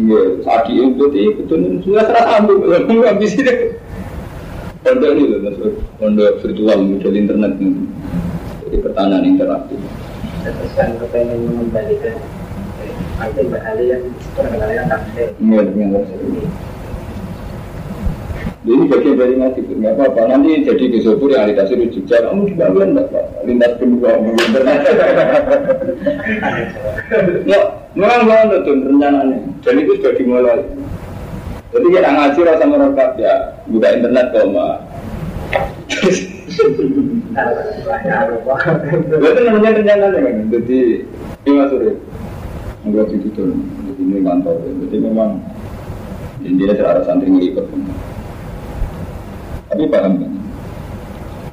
Iya, 0.00 0.20
saat 0.40 0.64
di 0.64 0.80
itu 0.80 1.04
itu 1.12 1.54
sudah 1.84 2.04
serasa 2.08 2.40
ambil, 2.40 2.64
belum 2.88 3.04
habis 3.04 3.36
ini. 3.36 3.76
Pondok 4.80 5.12
ini 5.12 5.28
loh, 5.28 5.68
pondok 6.00 6.40
virtual 6.40 6.78
model 6.80 7.12
internet 7.12 7.52
ini. 7.60 7.84
Jadi 8.64 8.76
pertanyaan 8.80 9.28
interaktif. 9.28 9.76
Kan 10.72 10.96
kepengen 10.96 11.52
mengembalikan 11.52 12.16
Nanti 13.20 13.44
Mbak 13.44 13.62
Ali 13.68 13.92
yang 13.92 14.04
perkenalan 14.32 14.88
tafsir 14.88 15.28
Iya, 15.36 15.60
dengan 15.68 16.08
Jadi 18.70 18.86
bagian 18.86 19.18
dari 19.18 19.34
ngaji, 19.34 19.60
nggak 19.66 19.98
apa-apa. 19.98 20.30
Nanti 20.30 20.62
jadi 20.62 20.84
di 20.94 21.02
Sopur 21.02 21.34
realitasi 21.34 21.74
rujuk 21.74 22.06
jalan, 22.06 22.46
kamu 22.46 22.54
juga 22.54 22.70
enggak 22.70 23.10
apa 23.10 23.42
Lintas 23.42 23.74
kedua, 23.82 24.10
mungkin 24.22 24.46
internet. 24.46 24.78
Ya, 27.50 27.58
memang 27.98 28.30
mau 28.30 28.46
tuh 28.62 28.78
rencananya. 28.78 29.42
Dan 29.66 29.74
itu 29.74 29.98
sudah 29.98 30.14
dimulai. 30.14 30.62
Jadi 31.74 31.86
kita 31.90 32.10
ngaji 32.14 32.40
rasa 32.46 32.64
merokat 32.70 33.10
ya, 33.18 33.58
buka 33.66 33.90
internet 33.90 34.30
koma. 34.30 34.78
Itu 39.18 39.40
namanya 39.50 39.82
rencananya 39.82 40.14
kan. 40.14 40.46
Jadi 40.46 40.78
ini 41.42 41.50
mas 41.58 41.74
Surya, 41.74 41.98
enggak. 42.86 43.10
Jadi 43.18 43.34
ini 43.98 44.22
kantor. 44.22 44.62
Jadi 44.62 44.96
memang 45.02 45.42
intinya 46.46 46.78
cara 46.78 47.02
santri 47.02 47.34
ngelipet. 47.34 47.66
Tapi 49.70 49.86
paham 49.86 50.18
kan? 50.18 50.32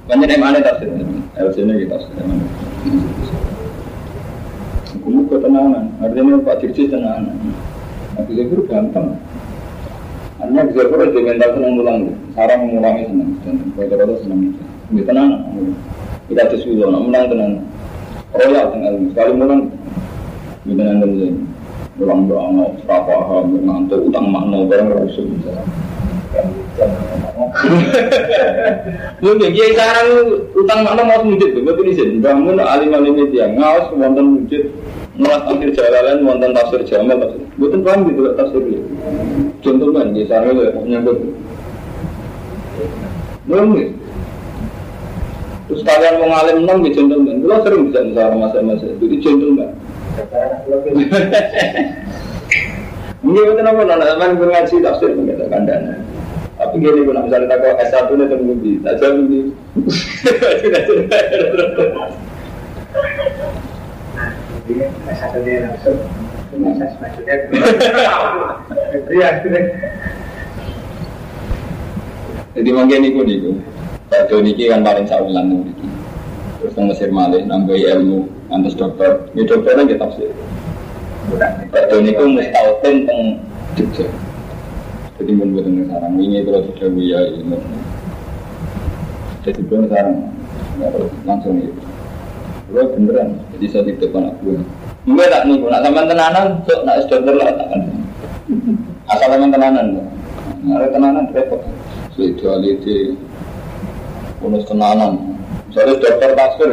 Banyak 0.09 0.29
yang 0.33 0.49
aneh 0.49 0.61
tafsir, 0.65 0.89
LC 1.37 1.57
ini 1.61 1.85
kita 1.85 2.01
tafsir. 2.01 2.25
Hukum 4.97 5.29
ketenangan, 5.29 5.85
artinya 6.01 6.41
Pak 6.41 6.65
Dirji 6.65 6.89
tenangan. 6.89 7.37
Nabi 8.17 8.31
Zafir 8.33 8.59
gampang. 8.65 9.13
Hanya 10.41 10.65
Zafir 10.73 10.99
itu 11.13 11.19
mental 11.21 11.49
senang 11.53 11.73
mulang, 11.77 12.01
sarang 12.33 12.59
mengulangi 12.65 13.05
senang, 13.05 13.31
dan 13.45 13.55
kata-kata 13.77 14.13
senang 14.25 14.39
itu. 14.49 14.63
Ini 14.89 15.01
tenang, 15.05 15.29
kita 16.25 16.41
ada 16.49 16.57
sudah, 16.57 16.87
menang 16.89 17.25
tenang. 17.29 17.53
Royal 18.33 18.65
tengah 18.73 18.91
sekali 19.13 19.31
mulang, 19.37 19.61
ini 20.65 20.73
tenang 20.73 20.97
dan 21.05 21.11
ini. 21.13 21.29
Mulang 22.01 22.19
doang, 22.25 22.57
serapa 22.81 23.13
paham, 23.13 23.61
ngantuk, 23.61 24.09
utang 24.09 24.25
makna, 24.33 24.65
barang 24.65 24.89
rasul 24.97 25.29
Mungkin 29.17 29.49
kiai 29.53 29.73
sekarang 29.73 30.07
utang 30.53 30.79
makna 30.85 31.01
mau 31.05 31.25
wujud 31.25 31.49
tuh, 31.57 31.63
betul 31.65 31.89
izin. 31.89 32.21
Bangun 32.21 32.61
alim 32.61 32.93
alim 32.93 33.17
itu 33.17 33.41
yang 33.41 33.57
ngawas 33.57 33.89
wonten 33.93 34.45
wujud 34.45 34.69
Nulas 35.17 35.41
akhir 35.49 35.73
jalalan 35.73 36.21
wonten 36.21 36.53
tafsir 36.53 36.81
jamal 36.85 37.17
tafsir. 37.17 37.41
Betul 37.57 37.81
paham 37.81 38.05
gitu 38.05 38.21
lah 38.21 38.33
tafsir 38.37 38.61
itu. 38.61 38.85
Contoh 39.65 39.89
kan 39.89 40.13
di 40.13 40.21
sana 40.29 40.53
ya 40.53 40.69
menyangkut. 40.77 41.17
Mungkin. 43.49 43.97
Terus 45.67 45.81
kalian 45.83 46.21
mau 46.21 46.31
ngalim 46.31 46.63
enam 46.63 46.79
di 46.79 46.95
gentleman, 46.95 47.43
kalau 47.43 47.59
sering 47.67 47.91
bisa 47.91 47.99
misalnya 47.99 48.39
masa-masa 48.39 48.87
itu 48.87 49.03
di 49.03 49.17
gentleman. 49.19 49.67
Mungkin 53.19 53.51
itu 53.51 53.61
nama 53.65 53.81
nana 53.83 54.05
teman 54.15 54.39
ngaji 54.39 54.75
tafsir 54.79 55.11
mengatakan 55.11 55.67
dana. 55.67 56.06
Tapi 56.67 56.83
gini 56.83 57.07
pun 57.07 57.15
misalnya 57.23 57.55
tak 57.55 57.79
S1 57.87 58.11
nya 58.11 58.25
tunggu 58.27 58.53
di, 58.59 58.75
tak 58.83 58.99
jauh 58.99 59.23
di. 59.23 59.41
satu 65.15 65.39
dia 65.47 65.63
langsung 65.63 65.95
iya 69.07 69.29
Jadi 72.57 72.69
mungkin 72.73 73.05
itu 73.05 73.21
niku. 73.21 73.51
Pak 74.09 74.33
Joni 74.33 74.51
kan 74.57 74.81
paling 74.81 75.05
nih. 75.05 75.73
Terus 76.57 76.73
nang 76.73 76.85
Mesir 76.89 77.09
malih 77.13 77.45
nambahi 77.45 77.85
ilmu 77.95 78.25
antus 78.49 78.73
dokter. 78.73 79.29
Ini 79.37 79.45
dokternya 79.45 79.85
kita 79.85 80.01
tafsir. 80.03 80.31
Pak 81.69 81.83
Joni 81.93 82.11
itu 82.11 82.23
mustautin 82.25 82.95
teng 83.05 83.21
Jogja. 83.77 84.07
Jadi 85.17 85.31
mun 85.33 85.49
boten 85.57 85.89
sarang 85.89 86.13
ini 86.21 86.45
kalau 86.45 86.61
sudah 86.61 86.89
ya 87.01 87.19
ilmu. 87.33 87.57
Jadi 89.41 89.61
pun 89.65 89.89
sarang 89.89 90.29
langsung 91.25 91.57
itu. 91.57 91.81
Gue 92.67 92.83
beneran, 92.83 93.39
jadi 93.55 93.65
saya 93.71 93.83
titip 93.87 94.11
anak 94.11 94.35
gue. 94.43 94.59
Enggak 95.07 95.31
tak 95.31 95.47
nih, 95.47 95.55
nak 95.55 95.81
sama 95.87 96.03
tenanan, 96.03 96.47
sok 96.67 96.83
nak 96.83 96.99
dokter 97.07 97.31
lah 97.31 97.47
tak 97.55 97.67
kan. 97.71 97.81
Asal 99.07 99.27
sama 99.31 99.47
tenanan, 99.47 99.87
ada 100.67 100.87
tenanan 100.91 101.31
repot. 101.31 101.63
Spirituality, 102.11 103.15
bonus 104.43 104.67
tenanan. 104.67 105.39
Misalnya 105.71 105.95
dokter 105.95 106.29
pasir, 106.35 106.71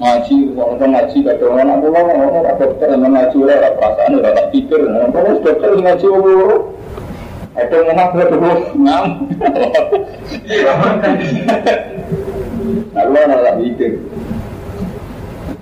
ngaji, 0.00 0.36
orang 0.56 0.90
ngaji, 0.96 1.18
kata 1.20 1.44
orang 1.52 1.68
aku 1.76 1.86
lah, 1.92 2.02
orang 2.08 2.56
dokter 2.56 2.88
yang 2.88 3.04
ngaji 3.04 3.38
lah, 3.44 3.56
perasaan 3.76 4.18
udah 4.24 4.32
tak 4.32 4.46
pikir. 4.56 4.80
Terus 4.88 5.38
dokter 5.44 5.70
ngaji 5.84 6.06
Allah, 6.08 6.48
ada 7.54 7.70
yang 7.70 7.86
ngomong 7.94 8.08
dulu 8.34 8.52
ngam. 8.82 9.04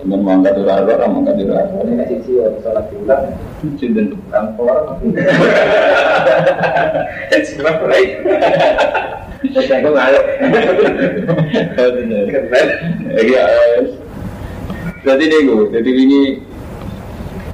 Teman 0.03 0.19
mangkat 0.27 0.59
di 0.59 0.63
rara, 0.67 0.83
orang 0.99 1.15
mangkat 1.15 1.35
di 1.39 1.45
rara. 1.47 1.79
ini 1.87 1.95
kasih 2.03 2.19
sih 2.27 2.35
sholat 2.67 2.91
diulang 2.91 3.23
Cinta 3.79 4.03
kantor 4.35 4.99
Sebab 7.31 7.77
baik. 7.87 8.11
saya 9.63 9.79
ngaluk 9.79 10.27
Iya. 13.15 13.45
Jadi 15.03 15.23
ini 15.27 15.39
gue, 15.47 15.71
jadi 15.71 15.91
ini 15.95 16.21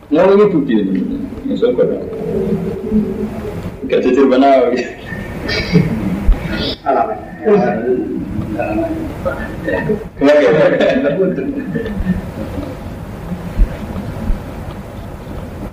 mau 0.09 0.29
ini 0.33 0.45
bukti 0.49 0.73
ini. 0.73 1.01
Misal 1.49 1.77
pada 1.77 2.01
gak 3.89 4.05
jujur 4.05 4.29
mana. 4.29 4.69
alamat 6.85 7.19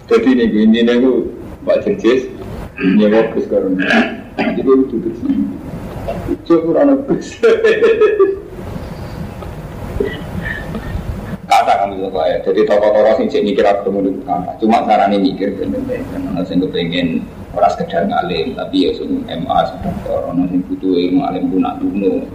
Jadi 0.05 0.29
ini 0.31 0.45
ini 0.63 0.79
gue 0.85 1.27
Pak 1.65 1.81
Jerjes 1.83 2.29
nyewa 2.77 3.25
bus 3.33 3.45
karun. 3.51 3.81
Jadi 4.37 4.61
gue 4.63 4.75
duduk 4.87 5.13
sini. 5.19 5.43
Coba 6.45 6.85
anak 6.85 7.03
bus. 7.09 7.41
Kata 11.49 11.73
kami 11.81 11.99
itu 11.99 12.09
ya. 12.13 12.37
Jadi 12.45 12.59
tokoh-tokoh 12.69 13.25
cek 13.27 13.43
mikir 13.43 13.65
aku 13.65 13.89
ketemu. 13.89 14.23
Cuma 14.61 14.85
caranya 14.85 15.17
mikir 15.17 15.57
bener-bener. 15.57 16.05
Karena 16.13 16.41
sing 16.45 16.61
kepengen 16.61 17.25
orang 17.55 17.71
sekedar 17.71 18.03
ngalim, 18.05 18.53
tapi 18.59 18.85
ya 18.85 18.91
sing 18.99 19.23
MA 19.25 19.59
sing 19.71 19.79
orang 20.11 20.47
sing 20.51 20.61
butuh 20.67 20.91
ilmu 20.91 21.21
alim 21.23 21.43
guna 21.49 21.79
duno, 21.79 22.27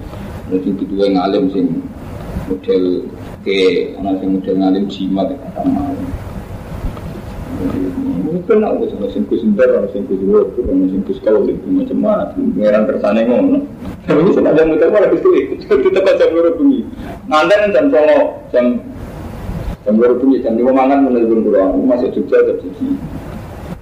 orang 0.49 0.61
sing 0.65 0.73
butuh 0.81 0.97
ngalim 1.07 1.45
sing 1.53 1.67
model 2.49 2.85
ke, 3.45 3.95
orang 4.01 4.17
sing 4.19 4.29
model 4.35 4.55
ngalim 4.57 4.85
jimat 4.89 5.29
kata 5.37 5.63
mau. 5.69 5.93
Mungkin 8.31 8.65
aku 8.65 8.89
sama 8.89 9.07
sing 9.13 9.29
kus 9.29 9.45
sebentar, 9.45 9.69
orang 9.69 9.93
sing 9.93 10.09
kus 10.09 10.17
dua, 10.25 10.49
orang 10.65 10.89
sing 10.89 11.03
kus 11.05 11.21
kau 11.21 11.45
macam-macam. 11.45 12.41
Pengiran 12.57 12.89
tersane 12.89 13.21
ngono. 13.29 13.59
Tapi 14.09 14.17
ini 14.17 14.31
sebenarnya 14.33 14.65
muter 14.65 14.89
malah 14.89 15.13
itu 15.13 15.29
itu 15.61 15.89
tepat 15.93 16.15
jam 16.17 16.33
dua 16.33 16.57
bunyi. 16.57 16.89
Nganten 17.29 17.75
jam 17.77 17.87
songo 17.93 18.19
jam 18.49 18.81
jam 19.85 19.95
dua 20.01 20.17
bunyi 20.17 20.41
jam 20.41 20.57
lima 20.57 20.73
mangan 20.73 21.05
menelpon 21.05 21.45
pulang. 21.45 21.69
Aku 21.75 21.85
masuk 21.85 22.09
Jogja 22.17 22.49
jam 22.49 22.57
siji. 22.65 22.87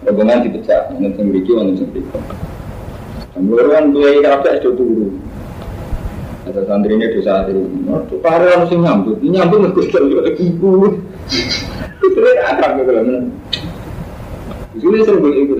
Rombongan 0.08 0.48
dipecah, 0.48 0.88
nanti 0.96 1.20
sing 1.20 1.28
mriki 1.28 1.52
wonten 1.52 1.76
sing 1.76 1.88
mriki. 1.92 2.16
Jam 3.36 3.44
dua 3.44 3.62
kan 3.68 3.92
ya 3.92 4.08
kerapnya 4.24 4.56
sudah 4.64 4.72
turun. 4.80 5.20
Ada 6.48 6.64
santri 6.64 6.96
ini 6.96 7.12
hari 7.28 7.52
ini. 7.52 7.92
Pak 7.92 8.24
Hari 8.24 8.46
harus 8.56 8.72
nyambut, 8.72 9.20
ini 9.20 9.36
nyambut 9.36 9.76
juga 9.76 10.32
ibu. 10.32 10.96
Itu 12.00 12.20
akrab 12.24 12.80
gitu 12.80 12.88
loh. 12.88 13.04
Itu 14.72 14.96
sering 15.04 15.20
gue 15.20 15.32
ikut. 15.44 15.58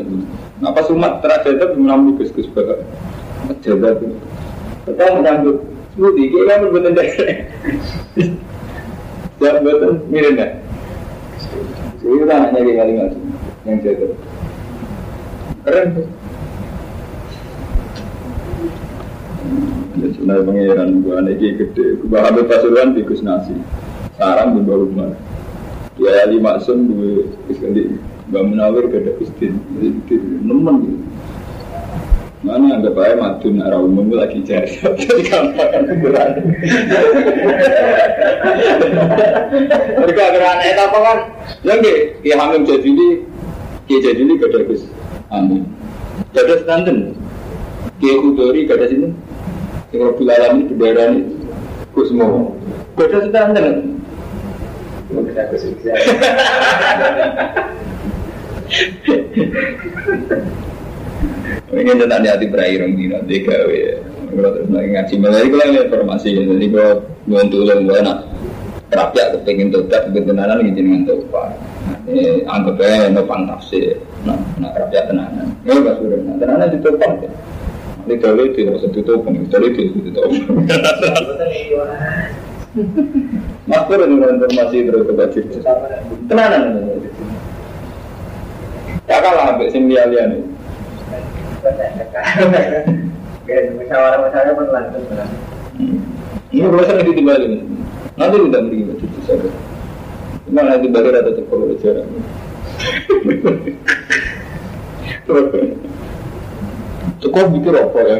Apa 0.65 0.81
sumat 0.89 1.21
terakhir 1.21 1.61
itu 1.61 1.67
menampil 1.77 2.17
gus-gus 2.17 2.49
bapak. 2.57 2.81
Jaga 3.61 4.01
tuh. 4.01 4.17
Kita 4.89 5.13
menyambut. 5.13 5.61
Budi, 5.99 6.31
kita 6.31 6.57
kan 6.57 6.73
bener 6.73 6.93
deh. 6.95 7.09
Jangan 9.43 9.61
betul, 9.67 9.93
mirip 10.09 10.31
nggak? 10.39 10.51
Jadi 11.99 12.15
kita 12.23 12.35
hanya 12.39 12.55
kali 12.55 12.91
nggak 12.97 13.11
yang 13.67 13.79
jaga. 13.83 14.07
Keren 15.69 16.01
tuh. 16.01 16.09
Ya 20.01 20.07
sebenarnya 20.17 20.47
pengiran 20.49 20.91
gua 21.05 21.21
ini 21.29 21.61
gede. 21.61 22.01
Gua 22.09 22.25
ambil 22.25 22.49
pasuruan 22.49 22.97
di 22.97 23.05
Nasi. 23.21 23.53
Sarang 24.17 24.57
di 24.57 24.65
bawah 24.65 24.89
rumah. 24.89 25.13
Ya 26.01 26.25
Ali 26.25 26.41
Maksum 26.41 26.89
gue 26.89 27.29
iskandi 27.53 28.01
Mbak 28.33 28.43
Munawir 28.49 28.89
ada 28.89 29.13
istin. 29.21 29.61
Nemen 30.41 30.77
gitu. 30.89 31.05
Mana 32.39 32.81
anggap 32.81 32.97
aja 32.97 33.19
madun 33.19 33.61
arah 33.61 33.83
umum 33.83 34.15
lagi 34.15 34.39
jari 34.47 34.71
Jadi 35.03 35.27
gampang 35.27 35.75
kan 35.75 35.91
ukuran 35.91 36.31
Mereka 39.99 40.23
agar 40.23 40.63
itu 40.63 40.83
apa 40.87 40.99
kan 41.03 41.19
Ya 41.67 41.73
enggak 41.83 41.99
Ya 42.23 42.35
hamil 42.39 42.63
jadi 42.63 42.87
ini 42.95 43.09
Ya 43.91 43.99
jadi 44.07 44.23
ini 44.23 44.39
ada 44.39 44.71
gus 44.71 44.87
Amin. 45.29 45.69
Ada 46.33 46.65
stanten 46.65 47.13
Ya 48.01 48.15
kudori 48.17 48.65
gak 48.65 48.89
sini. 48.89 49.13
Yang 49.93 50.01
Rabbil 50.13 50.31
Alamin 50.31 50.65
bendera 50.73 51.05
ini. 51.13 51.21
Gus 51.93 52.11
mau 52.15 52.57
Gak 52.97 53.13
ada 53.13 53.19
stanten 53.29 53.67
Mungkin 55.09 55.35
aku 55.37 55.57
sih 55.57 55.73
Ini 61.69 61.93
tentang 61.97 62.21
di 62.25 62.29
hati 62.29 62.47
berakhir 62.49 62.85
dina 62.93 63.21
tiga 63.25 63.57
ya. 63.69 64.01
Kalau 64.29 64.51
terus 64.53 64.69
ngaji 64.69 65.15
malah 65.21 65.41
itu 65.41 65.57
lagi 65.57 65.79
informasi. 65.89 66.29
Jadi 66.37 66.67
kalau 66.73 66.95
bantu 67.29 67.59
lo 67.65 67.75
gue 67.81 67.99
nak 68.05 68.19
rakyat 68.89 69.27
kepengen 69.37 69.69
tobat 69.69 70.09
kebenaran 70.13 70.65
gitu 70.65 70.81
dengan 70.81 71.03
tobat. 71.05 71.53
Ini 72.09 72.49
anggap 72.49 72.81
aja 72.81 73.13
no 73.13 73.23
fantasi. 73.29 74.01
Nah, 74.25 74.41
nak 74.57 74.73
rakyat 74.81 75.13
tenanan. 75.13 75.47
Ya 75.69 75.77
nggak 75.77 75.97
sudah. 76.01 76.19
Nah, 76.25 76.35
tenanan 76.41 76.73
itu 76.73 76.81
tobat 76.89 77.13
ya. 77.21 77.31
Ini 78.09 78.15
kalau 78.25 78.49
itu 78.49 78.65
harus 78.65 78.81
ditutup, 78.89 79.21
ini 79.29 79.45
kalau 79.53 79.69
itu 79.69 79.93
ditutup. 79.93 80.31
Mas 83.69 83.83
Pur 83.85 84.01
informasi 84.01 84.89
terus 84.89 85.05
tobat 85.05 85.29
cerita. 85.37 85.61
Tenanan. 86.33 86.63
Ya 89.09 89.17
kalah 89.21 89.53
sampai 89.53 89.73
sing 89.73 89.89
liya-liya 89.89 90.33
nih. 90.33 90.43
Musyawarah-musyawarah 93.49 94.53
pun 94.53 94.67
langsung 94.69 95.03
Ini 96.49 96.65
kalau 96.65 96.85
saya 96.85 97.01
nanti 97.01 97.13
dibalik 97.17 97.61
Nanti 98.19 98.37
tidak 98.51 98.63
beri 98.67 98.79
itu 98.83 99.21
saja 99.23 99.51
Cuma 100.45 100.67
nanti 100.67 100.91
balik 100.91 101.15
ada 101.15 101.31
tetap 101.31 101.47
kalau 101.47 101.71
bicara 101.71 102.03
Cukup 107.19 107.47
mikir 107.55 107.75
apa 107.79 107.99
ya? 108.03 108.17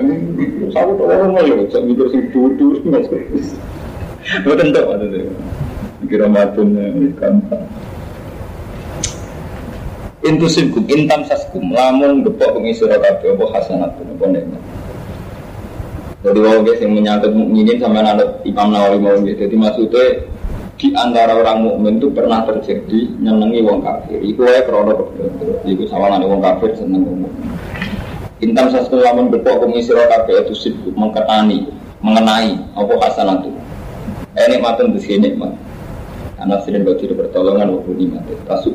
Saya 0.71 0.91
tahu 0.95 1.03
orang 1.03 1.35
ya 1.43 1.55
Saya 1.75 1.83
mikir 1.83 2.07
sih 2.15 2.23
duduk 2.31 2.79
Itu 2.87 4.51
tentu 4.55 4.81
ada 4.87 5.07
deh 5.11 5.27
Mikir 5.99 6.23
Ramadannya 6.23 7.11
gampang. 7.19 7.67
Intusibkum 10.23 10.87
intam 10.87 11.27
saskum 11.27 11.75
lamun 11.75 12.27
gepok 12.27 12.59
pengi 12.59 12.77
surah 12.77 13.01
kabeh 13.01 13.35
apa 13.35 13.45
hasanat 13.55 13.91
apa 13.97 14.25
nikmat. 14.29 14.63
Jadi 16.19 16.39
wong 16.43 16.67
guys 16.67 16.83
yang 16.83 16.99
menyangkut 16.99 17.31
mukminin 17.31 17.79
sama 17.79 18.03
nanut 18.03 18.43
Imam 18.43 18.75
Nawawi 18.75 18.99
mau 18.99 19.15
gitu. 19.23 19.39
Jadi 19.39 19.55
maksudnya 19.55 20.07
di 20.75 20.91
antara 20.99 21.39
orang 21.39 21.63
mukmin 21.63 22.03
itu 22.03 22.11
pernah 22.11 22.43
terjadi 22.43 23.07
nyenengi 23.23 23.63
wong 23.63 23.87
kafir. 23.87 24.19
Iku 24.19 24.43
wae 24.43 24.63
krono 24.67 25.15
Iku 25.63 25.87
sawangan 25.87 26.27
wong 26.27 26.43
kafir 26.43 26.75
seneng 26.75 27.07
wong 27.07 27.19
mukmin. 27.23 27.51
Intam 28.43 28.67
saskum 28.75 28.99
lamun 28.99 29.31
gepok 29.31 29.63
pengi 29.63 29.87
surah 29.87 30.11
kabeh 30.11 30.47
itu 30.47 30.55
sibuk 30.59 30.95
mengketani 30.99 31.71
mengenai 32.03 32.55
apa 32.75 32.93
hasanat 32.99 33.47
itu. 33.47 33.61
Eh 34.35 34.47
nikmatun 34.51 34.95
di 34.95 35.01
sini 35.03 35.31
nikmat. 35.31 35.55
Anak 36.39 36.67
sering 36.67 36.87
bagi 36.87 37.11
pertolongan 37.11 37.79
waktu 37.79 37.95
nikmat. 37.95 38.27
Tasuk 38.47 38.75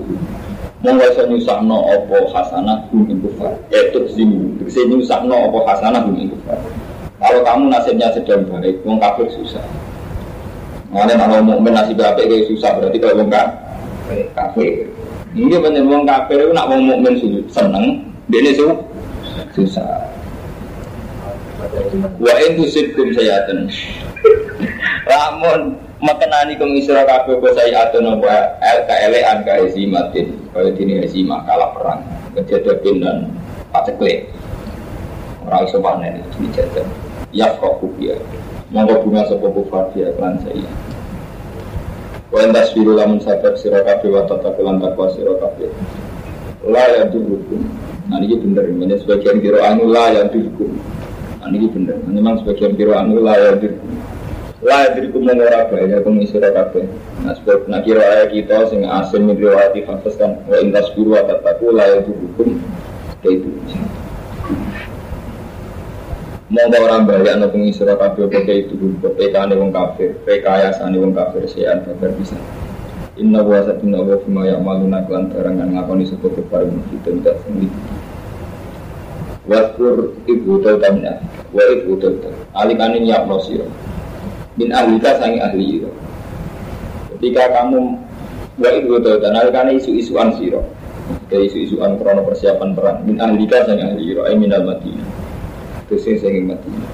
monggo 0.83 1.07
iso 1.07 1.23
nyusahno 1.23 1.87
apa 1.87 2.17
hasanah 2.35 2.91
hum 2.91 3.07
ing 3.07 3.23
kufar 3.23 3.55
itu 3.71 4.03
zimu 4.11 4.59
tegese 4.59 4.83
nyusahno 4.83 5.47
apa 5.47 5.59
hasanah 5.71 6.03
hum 6.03 6.19
ing 6.19 6.27
kufar 6.35 6.59
kalau 7.23 7.39
kamu 7.39 7.71
nasibnya 7.71 8.11
sedang 8.11 8.43
baik 8.51 8.83
wong 8.83 8.99
kafir 8.99 9.31
susah. 9.31 9.63
Mengenai 10.91 11.15
kalau 11.15 11.39
mukmin 11.39 11.71
nasib 11.71 12.03
apik 12.03 12.27
kayak 12.27 12.51
susah 12.51 12.75
berarti 12.75 12.99
kalau 12.99 13.23
wong 13.23 13.31
kafir 14.35 14.91
ini 15.31 15.55
bener 15.55 15.87
wong 15.87 16.03
kafir 16.03 16.43
itu 16.43 16.51
nak 16.51 16.67
wong 16.67 16.83
mukmin 16.83 17.15
seneng 17.47 18.03
dia 18.27 18.43
ini 18.43 18.51
susah. 19.55 20.03
Wa 22.19 22.33
itu 22.43 22.67
sibkum 22.67 23.15
sayatan 23.15 23.71
lamun 25.07 25.79
makenani 26.05 26.59
kum 26.59 26.75
isra 26.75 27.07
kabeh 27.07 27.39
apa 27.39 27.47
saya 27.55 27.87
atau 27.87 28.03
apa 28.03 28.59
el 28.59 28.79
kaelean 28.83 29.47
ka 29.47 29.63
matin 29.87 30.27
kaya 30.51 30.75
dini 30.75 31.07
ezima 31.07 31.39
kalah 31.47 31.71
perang. 31.71 32.03
Kejadian 32.35 32.99
dan 32.99 33.17
paceklik 33.71 34.27
orang 35.47 35.67
panen 35.69 36.13
itu 36.19 36.49
dijajan 36.49 36.87
ya 37.33 37.49
kok 37.57 37.81
ya 37.97 38.15
monggo 38.69 39.01
bunga 39.05 39.25
sapa 39.29 39.47
kufar 39.49 39.89
dia 39.93 40.09
klan 40.17 40.37
saya. 40.41 40.69
Wa 42.33 42.41
endas 42.41 42.73
biru 42.73 42.97
lamun 42.97 43.21
sabar 43.21 43.53
sira 43.53 43.85
kabeh 43.85 44.09
wa 44.09 44.25
takwa 44.25 45.05
sira 45.13 45.33
la 46.63 46.83
ya 46.95 47.03
durukum 47.11 47.61
nah 48.09 48.17
ini 48.23 48.39
bener. 48.39 48.65
Ini 48.69 48.95
sebagian 49.03 49.43
kira 49.43 49.61
anu 49.61 49.89
la 49.89 50.09
ya 50.09 50.23
durukum 50.29 50.73
nah 51.41 51.49
ini 51.53 51.69
bener. 51.69 51.97
Memang 52.09 52.41
sebagian 52.41 52.73
kira 52.73 53.01
anu 53.01 53.21
la 53.21 53.37
ya 53.37 53.51
durukum 53.57 53.93
lah 54.63 54.95
jadi 54.95 55.11
kumung 55.11 55.43
ora 55.43 55.67
bahaya 55.67 55.99
kabeh. 55.99 56.85
Nah 57.19 57.35
sebab 57.35 57.67
nak 57.67 57.83
kira 57.83 58.31
kita 58.31 58.71
sing 58.71 58.87
asin 58.87 59.27
min 59.27 59.35
riwayati 59.35 59.83
hafes 59.83 60.15
kan 60.15 60.39
wa 60.47 60.55
intas 60.55 60.87
biru 60.95 61.19
wa 61.19 61.23
la 61.75 61.85
itu 61.99 62.15
hukum 62.15 62.63
itu. 63.27 63.51
Monggo 66.53 66.85
orang 66.85 67.09
bahaya 67.09 67.33
no 67.33 67.49
pengisi 67.49 67.81
kabeh 67.81 68.29
apa 68.29 68.53
itu 68.53 68.77
PK 69.01 69.35
ne 69.49 69.57
wong 69.57 69.73
kafir, 69.73 70.13
rekayasa 70.21 70.85
ne 70.85 71.01
wong 71.01 71.17
kafir 71.17 71.49
sean 71.49 71.81
babar 71.81 72.13
bisa. 72.13 72.37
Inna 73.17 73.41
wa 73.41 73.57
satina 73.65 73.97
wa 73.97 74.13
fima 74.21 74.45
ya 74.45 74.61
maluna 74.61 75.01
klan 75.09 75.33
barang 75.33 75.49
kan 75.57 75.69
ngakoni 75.73 76.05
sapa 76.05 76.29
kefar 76.29 76.69
kita 76.93 77.09
tidak 77.09 77.41
sendiri. 77.41 77.73
Waskur 79.49 80.13
ibu 80.29 80.61
tamnya, 80.61 81.25
wa 81.49 81.63
ibu 81.73 81.97
tautan. 81.97 82.37
Alikane 82.53 83.01
nyiap 83.01 83.25
no 83.25 83.41
siro 83.41 83.65
min 84.53 84.69
ahlika 84.69 85.17
sangi 85.17 85.41
ahli 85.41 85.81
itu 85.81 85.89
ketika 87.17 87.49
kamu 87.49 87.97
wa 88.61 88.69
itu 88.77 88.93
dan 89.01 89.41
karena 89.49 89.73
isu-isuan 89.73 90.29
siro 90.37 90.61
ke 91.33 91.49
isu-isuan 91.49 91.97
krono 91.97 92.21
persiapan 92.29 92.77
perang. 92.77 93.01
Min 93.09 93.17
ahlika 93.17 93.65
sangi 93.65 93.81
ahli 93.81 94.13
itu 94.13 94.21
ay 94.21 94.37
minal 94.37 94.61
madinah 94.69 95.22
itu 95.93 96.01
sing 96.01 96.17
sangi 96.17 96.41
madinah 96.41 96.89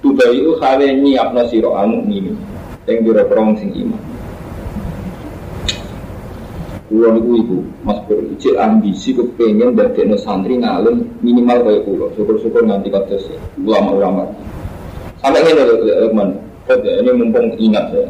tubayu 0.00 0.56
khale 0.56 0.88
nyiapno 0.96 1.44
siro 1.52 1.76
al 1.76 1.92
mukminin 1.92 2.40
yang 2.88 3.04
biro 3.04 3.20
perang 3.28 3.52
sing 3.60 3.68
iman 3.76 4.00
Kulo 6.86 7.18
niku 7.18 7.30
iku 7.42 7.58
Mas 7.82 7.98
Pur 8.06 8.22
ijek 8.22 8.54
ambisi 8.62 9.10
kepengen 9.10 9.74
dadekno 9.74 10.14
santri 10.14 10.54
ngalim 10.54 11.18
minimal 11.18 11.66
kaya 11.66 11.82
kulo. 11.82 12.14
Syukur-syukur 12.14 12.62
nganti 12.62 12.94
kados 12.94 13.26
ulama-ulama. 13.58 14.22
Sampai 15.18 15.42
ini 15.50 15.66
loh, 15.66 15.82
teman. 15.82 16.38
Ini 16.70 17.10
mumpung 17.10 17.58
ingat 17.58 17.90
saya. 17.90 18.06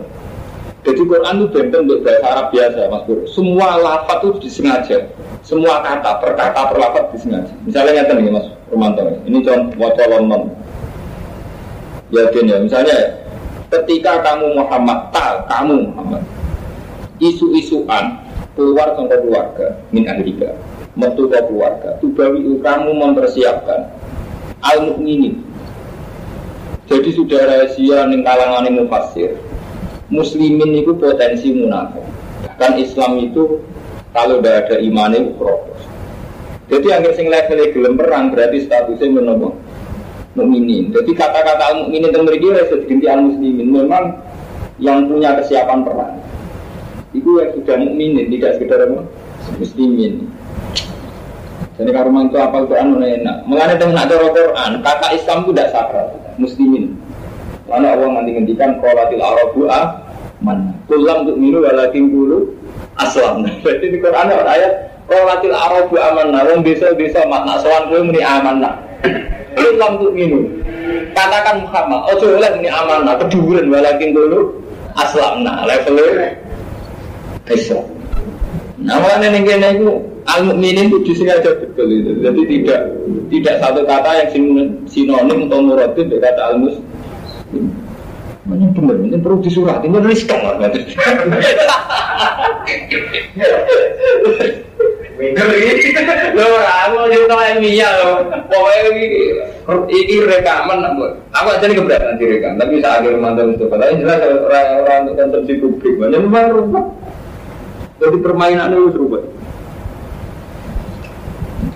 Jadi 0.87 1.03
Quran 1.03 1.35
itu 1.43 1.47
benten 1.51 1.81
untuk 1.91 2.07
bahasa 2.07 2.27
Arab 2.31 2.47
biasa, 2.55 2.81
Mas 2.87 3.03
Bro. 3.11 3.27
Semua 3.27 3.75
lafaz 3.75 4.23
itu 4.23 4.39
disengaja. 4.47 4.99
Semua 5.43 5.83
kata, 5.83 6.23
per 6.23 6.39
kata, 6.39 6.61
per 6.71 6.79
lafaz 6.79 7.05
disengaja. 7.11 7.51
Misalnya 7.67 8.07
yang 8.07 8.23
nih 8.23 8.31
Mas 8.31 8.47
Romanto. 8.71 9.03
Ini 9.27 9.39
contoh 9.43 9.75
wajah 9.83 10.07
non. 10.23 10.47
Ya, 12.15 12.31
ya. 12.31 12.57
Misalnya 12.63 12.99
ketika 13.75 14.23
kamu 14.23 14.55
Muhammad, 14.55 15.11
tak 15.11 15.43
kamu 15.51 15.91
Muhammad. 15.91 16.23
Isu-isuan 17.19 18.23
keluar 18.55 18.95
sama 18.95 19.11
keluarga, 19.11 19.75
min 19.91 20.07
ahlika. 20.07 20.55
Metu 20.95 21.27
keluarga. 21.27 21.99
Tubawi 21.99 22.47
kamu 22.63 22.95
mempersiapkan 22.95 23.91
al 24.63 24.79
mukminin 24.87 25.43
jadi 26.87 27.11
sudah 27.11 27.41
rahasia 27.51 28.07
ning 28.07 28.23
kalangan 28.23 28.71
mufasir. 28.71 29.35
Muslimin 30.07 30.71
itu 30.87 30.95
potensi 30.95 31.51
munafik. 31.51 32.05
Bahkan 32.47 32.73
Islam 32.79 33.19
itu 33.27 33.59
kalau 34.15 34.39
tidak 34.39 34.71
ada 34.71 34.77
iman 34.81 35.13
itu 35.13 35.31
kropos. 35.35 35.81
Jadi 36.67 36.87
akhir 36.91 37.13
sing 37.15 37.27
level 37.31 37.63
gelem 37.75 37.95
perang 37.95 38.35
berarti 38.35 38.67
statusnya 38.67 39.23
menopo 39.23 39.55
mukminin. 40.37 40.93
Jadi 40.93 41.11
kata-kata 41.17 41.87
mukminin 41.87 42.13
itu 42.13 42.21
mriki 42.23 42.47
ora 42.53 42.61
iso 42.63 42.77
diganti 42.85 43.07
al 43.09 43.21
muslimin. 43.25 43.69
Memang 43.73 44.05
yang 44.79 45.09
punya 45.09 45.41
kesiapan 45.41 45.81
perang. 45.83 46.15
Itu 47.17 47.41
yang 47.41 47.51
sudah 47.57 47.77
mukminin, 47.81 48.29
tidak 48.29 48.61
sekedar 48.61 48.81
muslimin. 49.57 50.29
Jadi 51.77 51.91
kalau 51.93 52.09
memang 52.13 52.33
itu 52.33 52.39
apa 52.41 52.57
Quran 52.69 52.97
mana 52.97 53.07
enak. 53.09 53.37
Mengenai 53.49 53.77
dengan 53.77 54.09
cara 54.09 54.29
Quran, 54.33 54.71
kata 54.81 55.07
Islam 55.13 55.37
itu 55.45 55.51
tidak 55.53 55.69
sakral, 55.73 56.09
muslimin. 56.41 56.86
Lalu 57.67 57.87
Allah 57.87 58.09
nanti 58.15 58.31
ngendikan 58.35 58.71
qolatil 58.79 59.23
arabu 59.23 59.61
ah 59.67 59.99
man. 60.39 60.71
Kulam 60.87 61.27
untuk 61.27 61.37
minum 61.39 61.67
walakin 61.67 62.11
dulu 62.11 62.39
aslam. 62.99 63.43
Berarti 63.63 63.87
di 63.91 63.99
Quran 63.99 64.27
ada 64.31 64.47
ayat 64.47 64.73
qolatil 65.11 65.57
arabu 65.57 65.95
amanah. 65.99 66.41
Wong 66.47 66.61
desa-desa 66.63 67.27
makna 67.27 67.59
sowan 67.59 67.91
kowe 67.91 68.01
muni 68.07 68.23
amanah. 68.23 68.75
Kulam 69.57 69.91
untuk 69.99 70.15
minum. 70.15 70.45
Katakan 71.17 71.65
Muhammad, 71.65 72.13
oh 72.13 72.29
oleh 72.29 72.51
muni 72.61 72.71
amanah, 72.71 73.17
keduren 73.25 73.67
walakin 73.73 74.15
dulu 74.15 74.63
aslam. 74.95 75.43
Nah, 75.43 75.67
levelnya 75.67 76.39
Islam. 77.51 77.87
Nah, 78.77 79.01
makanya 79.01 79.33
nih 79.33 79.43
kena 79.43 79.69
itu 79.73 79.89
al 80.29 80.41
mukminin 80.45 80.93
itu 80.93 80.99
justru 81.09 81.33
aja 81.33 81.51
betul 81.59 81.89
itu. 81.89 82.13
Jadi 82.21 82.43
tidak 82.45 82.81
tidak 83.33 83.55
satu 83.65 83.81
kata 83.89 84.11
yang 84.21 84.29
sinonim 84.85 85.49
atau 85.49 85.59
muradif 85.65 86.05
dengan 86.07 86.29
kata 86.29 86.43
al. 86.53 86.57
Ini 88.47 88.67
benar, 88.75 88.97
ini 89.03 89.19
perlu 89.19 89.43
disurat, 89.43 89.83
ini 89.83 89.99
riskan 90.03 90.39
lah. 90.39 90.55
Winter 95.17 95.49
ini. 95.51 95.97
Loh, 96.37 96.61
aku 96.61 97.09
cerita 97.09 97.35
ilmiah 97.57 97.93
loh. 98.05 98.29
Pokoknya 98.47 98.93
ini, 99.91 100.15
rekaman. 100.23 100.79
Aku 101.33 101.47
aja 101.51 101.65
nih 101.67 101.75
keberatan 101.81 102.21
direkam, 102.21 102.55
tapi 102.61 102.79
saat 102.85 103.03
akhir 103.03 103.19
mantap 103.19 103.51
untuk 103.51 103.73
kata 103.73 103.97
jelas 103.97 104.21
orang-orang 104.23 105.11
untuk 105.11 105.17
konsumsi 105.19 105.55
publik. 105.59 105.95
Banyak 105.99 106.21
memang 106.23 106.53
rumah. 106.53 106.85
Jadi 107.97 108.19
permainan 108.21 108.77
itu 108.77 108.93
serupa. 108.93 109.19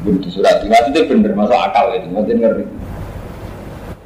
Begitu 0.04 0.28
surat, 0.38 0.60
itu 0.62 1.00
bener, 1.08 1.32
masuk 1.32 1.56
akal 1.56 1.96
itu, 1.96 2.08
nanti 2.12 2.36
ngeri. 2.36 2.64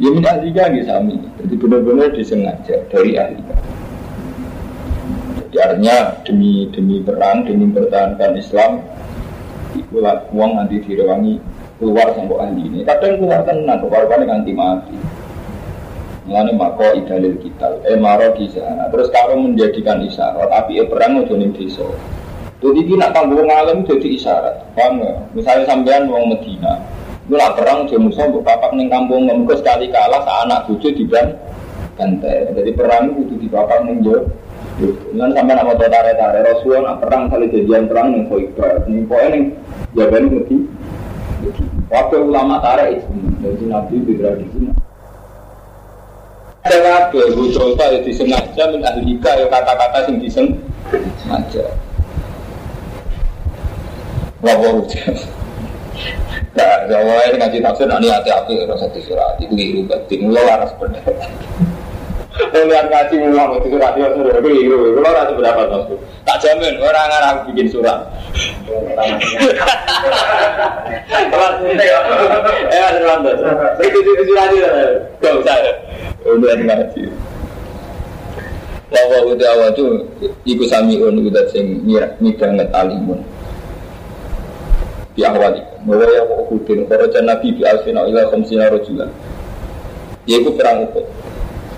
Ya 0.02 0.10
min 0.10 0.26
ahli 0.26 0.50
kan 0.50 0.74
sami. 0.82 1.22
Jadi 1.38 1.54
benar-benar 1.54 2.10
disengaja 2.10 2.82
dari 2.90 3.14
ahli 3.14 3.38
Jadi 5.38 5.56
artinya 5.62 6.18
demi 6.26 6.66
demi 6.74 6.98
perang, 6.98 7.46
demi 7.46 7.70
mempertahankan 7.70 8.34
Islam, 8.34 8.82
itulah 9.78 10.26
uang 10.34 10.58
nanti 10.58 10.82
direwangi 10.82 11.38
keluar 11.78 12.10
sampai 12.10 12.42
ahli 12.42 12.62
ini. 12.66 12.78
Kadang 12.82 13.22
keluar 13.22 13.46
tenang, 13.46 13.78
keluar 13.86 14.02
kan 14.10 14.26
nanti 14.26 14.50
mati. 14.50 14.98
Mengenai 16.26 16.56
mako 16.58 16.96
idalil 16.98 17.36
kita, 17.38 17.84
eh 17.86 18.00
maro 18.00 18.34
kisah. 18.34 18.90
Terus 18.90 19.12
kalau 19.14 19.44
menjadikan 19.44 20.02
isyarat, 20.02 20.48
tapi 20.48 20.80
eh 20.82 20.88
perang 20.88 21.20
mau 21.20 21.28
jadi 21.28 21.52
desa. 21.52 21.86
Jadi 22.64 22.80
kita 22.88 23.12
tanggung 23.12 23.44
ngalim 23.44 23.84
jadi 23.84 24.08
isyarat. 24.16 24.56
Paham 24.72 25.04
Misalnya 25.36 25.68
sampean 25.68 26.08
uang 26.08 26.32
Medina, 26.32 26.80
lah 27.32 27.56
perang 27.56 27.88
dia 27.88 27.96
musuh 27.96 28.28
buat 28.28 28.60
neng 28.76 28.92
kampung 28.92 29.24
nggak 29.24 29.56
sekali 29.64 29.88
kalah 29.88 30.20
sa 30.28 30.44
anak 30.44 30.68
cucu 30.68 30.92
di 30.92 31.08
ban 31.08 31.32
bantai. 31.96 32.52
Jadi 32.52 32.70
perang 32.76 33.16
itu 33.16 33.34
di 33.40 33.48
papak 33.48 33.80
neng 33.88 34.04
jo. 34.04 34.28
Dengan 34.76 35.30
sampai 35.32 35.54
nama 35.54 35.72
tuh 35.78 35.88
tare 35.88 36.12
tare 36.18 36.38
Rasulullah 36.44 36.98
perang 37.00 37.32
kali 37.32 37.48
jadian 37.48 37.88
perang 37.88 38.12
neng 38.12 38.28
Khoibar. 38.28 38.84
Nih 38.90 39.08
poin 39.08 39.32
neng 39.32 39.44
jawaban 39.96 40.36
mesti. 40.36 40.56
Waktu 41.88 42.16
ulama 42.20 42.60
tare 42.60 43.00
itu 43.00 43.12
jadi 43.40 43.64
nabi 43.72 43.96
di 44.04 44.14
tradisi. 44.20 44.58
Ada 46.64 47.12
apa? 47.12 47.20
Bu 47.36 47.52
contoh 47.52 47.88
ya 47.88 48.00
disengaja 48.00 48.72
min 48.72 48.80
ya 49.20 49.46
kata-kata 49.48 50.08
sing 50.08 50.16
disengaja. 50.16 51.64
Wah, 54.44 54.56
wah, 54.60 54.76
Nah, 56.54 56.86
sama 56.86 57.14
ini 57.26 57.36
ngaji 57.42 57.58
tafsir, 57.62 57.86
ini 57.90 58.08
hati-hati 58.10 58.62
rasa 58.66 58.86
surat 59.02 59.34
itu 59.42 59.50
keliru 59.50 59.80
berarti 59.90 60.14
mulai 60.22 60.46
waras 60.46 60.70
benar. 60.78 61.02
Melihat 62.54 62.86
ngaji 62.90 63.14
mulai 63.26 63.58
itu 63.58 63.68
surat 63.74 63.92
itu 63.98 64.10
sudah 64.22 64.38
keliru, 64.38 64.94
kalau 64.98 65.10
rasa 65.14 65.32
berapa 65.34 65.62
tafsir? 65.66 65.98
Tak 66.24 66.38
jamin 66.46 66.74
orang 66.78 67.10
orang 67.10 67.36
bikin 67.50 67.66
surat. 67.74 67.98
Eh, 72.70 72.82
ada 72.82 73.00
lantas. 73.02 73.38
Itu 73.82 73.98
itu 73.98 74.22
surat 74.30 74.48
itu, 74.54 74.66
gak 75.18 75.34
usah. 75.42 75.56
Udah 76.22 76.54
ngaji. 76.54 77.02
Lawa 78.94 79.18
udah 79.26 79.48
awal 79.58 79.74
tuh 79.74 80.06
ikut 80.46 80.70
samiun 80.70 81.26
udah 81.26 81.42
sing 81.50 81.82
nyidang 82.22 82.54
ngetalimun. 82.62 83.18
Di 83.18 83.33
awal 85.22 85.54
bahwa 85.86 86.10
yang 86.10 86.26
mau 86.26 86.42
Uhudin 86.50 86.90
Kharaja 86.90 87.20
Nabi 87.22 87.54
bi 87.54 87.62
alfina 87.62 88.02
ila 88.08 88.26
khamsina 88.34 88.66
rojulan. 88.66 89.06
Yaitu 90.26 90.50
perang 90.58 90.90
Uhud. 90.90 91.06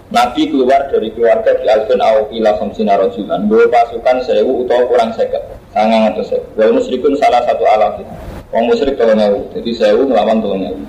Nabi 0.09 0.49
keluar 0.49 0.87
dari 0.89 1.11
keluarga 1.13 1.51
di 1.59 1.67
alfin 1.69 2.01
au 2.01 2.31
ila 2.33 2.57
khamsina 2.57 2.97
rojulan. 2.97 3.45
Bawa 3.45 3.69
pasukan 3.69 4.17
sewu 4.25 4.65
atau 4.65 4.89
kurang 4.89 5.11
seket. 5.13 5.43
Sangang 5.77 6.15
atau 6.15 6.25
sewu. 6.25 6.47
Wal 6.57 6.73
musyrikun 6.73 7.13
salah 7.21 7.45
satu 7.45 7.67
alaf 7.69 8.01
Wong 8.55 8.71
musyrik 8.71 8.95
tolong 8.95 9.19
ewu. 9.19 9.41
Jadi 9.53 9.71
sewu 9.75 10.07
melawan 10.07 10.39
tolong 10.41 10.63
ewu. 10.73 10.81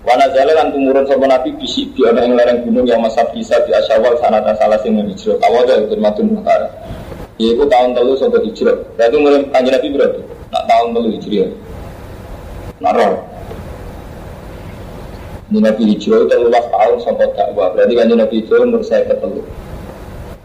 Wana 0.00 0.26
jala 0.32 0.56
kan 0.56 0.72
tumurun 0.72 1.04
sama 1.04 1.28
Nabi 1.28 1.52
bisik 1.60 1.92
di 1.92 2.00
ada 2.08 2.24
yang 2.24 2.32
lereng 2.32 2.64
gunung 2.64 2.88
yang 2.88 3.04
masa 3.04 3.20
bisa 3.36 3.52
di 3.68 3.70
asyawal 3.76 4.16
sanata 4.16 4.56
salah 4.56 4.80
sing 4.80 4.96
hijrah 4.96 5.36
awal 5.44 5.60
dari 5.68 5.84
termatun 5.92 6.40
makara 6.40 6.72
Yaitu 7.36 7.68
tahun 7.68 7.92
telu 7.92 8.16
sampai 8.16 8.40
hijrah. 8.48 8.80
Berarti 8.96 9.16
mulai 9.20 9.44
kanji 9.52 9.68
Nabi 9.68 9.88
berarti 9.92 10.39
Nak 10.50 10.62
tahun 10.66 10.88
telu 10.94 11.08
hijrah 11.14 11.50
Naror. 12.80 13.12
Ini 15.50 15.58
Nabi 15.66 15.82
Hijrah 15.92 16.30
itu 16.30 16.36
luas 16.46 16.62
tahun 16.70 16.96
sampai 17.02 17.26
dakwah. 17.34 17.74
Berarti 17.74 17.92
kan 17.98 18.06
Nabi 18.06 18.34
Hijrah 18.40 18.62
umur 18.64 18.82
saya 18.86 19.02
ketelu. 19.04 19.42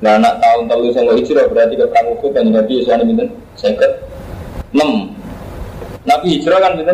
Nah 0.02 0.18
anak 0.18 0.41
tahun 0.41 0.65
telu 0.68 0.89
sama 0.91 1.13
Hijrah 1.13 1.46
berarti 1.48 1.78
ke 1.78 1.86
perang 1.88 2.08
Uhud 2.18 2.32
kan 2.36 2.44
Nabi 2.50 2.82
Hijrah 2.82 3.00
ini 3.00 3.13
minta 3.13 3.26
saya 3.56 3.78
ke. 3.78 3.88
Nabi 6.06 6.28
Hijrah 6.38 6.60
kan 6.60 6.74
minta 6.76 6.94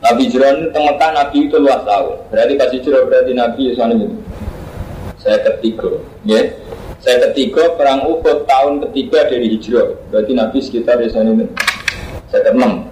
Nabi 0.00 0.20
Hijrah 0.26 0.48
ini 0.56 0.64
temukan 0.72 1.10
Nabi 1.12 1.38
itu 1.46 1.56
luas 1.60 1.82
tahun. 1.84 2.16
Berarti 2.32 2.52
kasih 2.56 2.76
Hijrah 2.82 3.00
berarti 3.04 3.32
Nabi 3.36 3.60
Hijrah 3.70 3.86
ini 3.92 3.96
minta 4.00 4.16
saya 5.20 5.38
ketiga. 5.44 6.00
Ya. 6.24 6.40
Saya 7.00 7.32
ketiga 7.32 7.80
perang 7.80 8.04
Uhud 8.04 8.44
tahun 8.44 8.84
ketiga 8.88 9.24
dari 9.24 9.56
Hijrah. 9.56 9.96
Berarti 10.12 10.32
Nabi 10.36 10.58
sekitar 10.60 11.00
di 11.00 11.08
sana 11.08 11.32
ini 11.32 11.48
saya 12.30 12.46
ke 12.46 12.52
enam. 12.54 12.86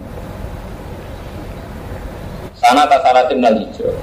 Sana 2.58 2.90
tasaratin 2.90 3.38
nal 3.38 3.54
hijrah. 3.54 3.94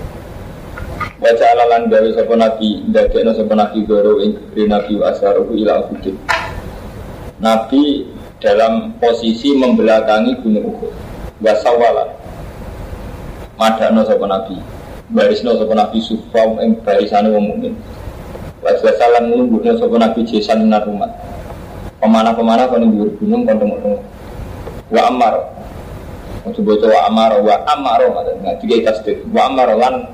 Baca 1.19 1.45
alalan 1.53 1.91
gawe 1.91 2.09
sapa 2.15 2.33
nabi, 2.39 2.87
ndadekno 2.87 3.35
sapa 3.35 3.51
nabi 3.51 3.83
goro 3.83 4.23
ing 4.23 4.39
nabi 4.55 4.95
asaruhu 5.03 5.51
ila 5.59 5.91
Uhud. 5.91 6.15
Nabi 7.43 8.07
dalam 8.39 8.95
posisi 8.95 9.51
membelakangi 9.59 10.39
gunung 10.39 10.71
Uhud. 10.71 10.93
Wasawala. 11.43 12.15
Madano 13.59 14.07
sapa 14.07 14.23
nabi. 14.23 14.55
Barisno 15.11 15.59
sapa 15.59 15.75
nabi 15.75 15.99
sufa 15.99 16.61
ing 16.63 16.79
barisane 16.79 17.27
wong 17.35 17.45
mukmin. 17.51 17.75
Wasalan 18.65 19.29
nungguhno 19.29 19.77
sapa 19.77 19.95
nabi 20.01 20.25
jesan 20.25 20.65
narumat. 20.65 21.13
Pemana-pemana 22.01 22.65
kon 22.65 22.85
gunung 23.21 23.45
kon 23.45 23.57
temu 23.61 23.77
Wa 24.89 25.09
amar 25.09 25.33
Coba 26.45 26.77
wa 26.77 27.01
amaro 27.09 27.41
wa 27.41 27.57
amaro 27.65 28.05
nah 28.45 28.53
tiga 28.61 28.77
tasdid 28.85 29.17
wa 29.33 29.49
amaro 29.49 29.81
lan 29.81 30.05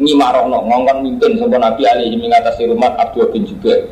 ngimarono 0.00 0.64
ngongkon 0.64 1.04
mimpin 1.04 1.36
sapa 1.36 1.60
Nabi 1.60 1.84
alaihi 1.84 2.16
mengatasi 2.16 2.64
rumah 2.64 2.96
Abdul 2.96 3.28
bin 3.28 3.44
Jubair. 3.44 3.84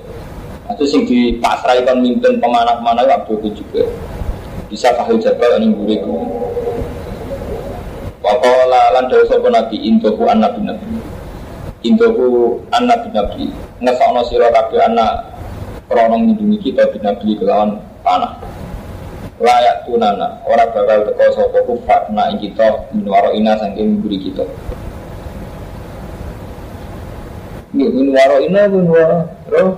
Itu 0.73 0.85
sing 0.89 1.05
dipasrai 1.05 1.85
kon 1.85 2.01
mimpin 2.01 2.41
pemanah-pemanah 2.41 3.05
Abdul 3.05 3.37
bin 3.45 3.53
Jubair. 3.53 3.85
Bisa 4.73 4.97
kahil 4.97 5.21
jabal 5.21 5.61
ning 5.61 5.77
mburi 5.77 6.01
ku. 6.01 6.25
Wa 8.25 8.33
qala 8.41 8.97
lan 8.97 9.05
dawu 9.13 9.25
sapa 9.29 9.49
Nabi 9.53 9.77
intoku 9.85 10.25
anak 10.25 10.57
bin 10.57 10.73
Nabi. 10.73 11.04
Intoku 11.85 12.65
anak 12.73 13.05
bin 13.05 13.13
Nabi. 13.13 13.47
Ngesokno 13.85 14.25
sira 14.25 14.49
kabeh 14.49 14.81
anak 14.89 15.37
krana 15.85 16.17
ngindungi 16.17 16.59
kita 16.65 16.89
bin 16.89 17.05
Nabi 17.05 17.37
kelawan 17.37 17.77
panah 18.01 18.41
layak 19.43 19.83
tunana 19.85 20.39
orang 20.47 20.71
bakal 20.71 20.99
teko 21.11 21.25
sopo 21.35 21.59
kufar 21.67 22.07
na 22.15 22.31
kita 22.39 22.87
minwaro 22.95 23.35
ina 23.35 23.59
saking 23.59 23.99
buri 23.99 24.17
kita 24.17 24.47
ini 27.75 27.91
minwaro 27.91 28.39
ina 28.41 28.71
minwaro 28.71 29.27
roh 29.51 29.71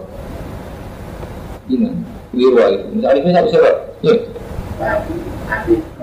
ini 1.73 1.89
liru 2.37 2.61
itu 2.69 2.87
misalnya 3.01 3.21
ini 3.25 3.33
satu 3.33 3.49
surat 3.49 3.77
ya 4.05 4.15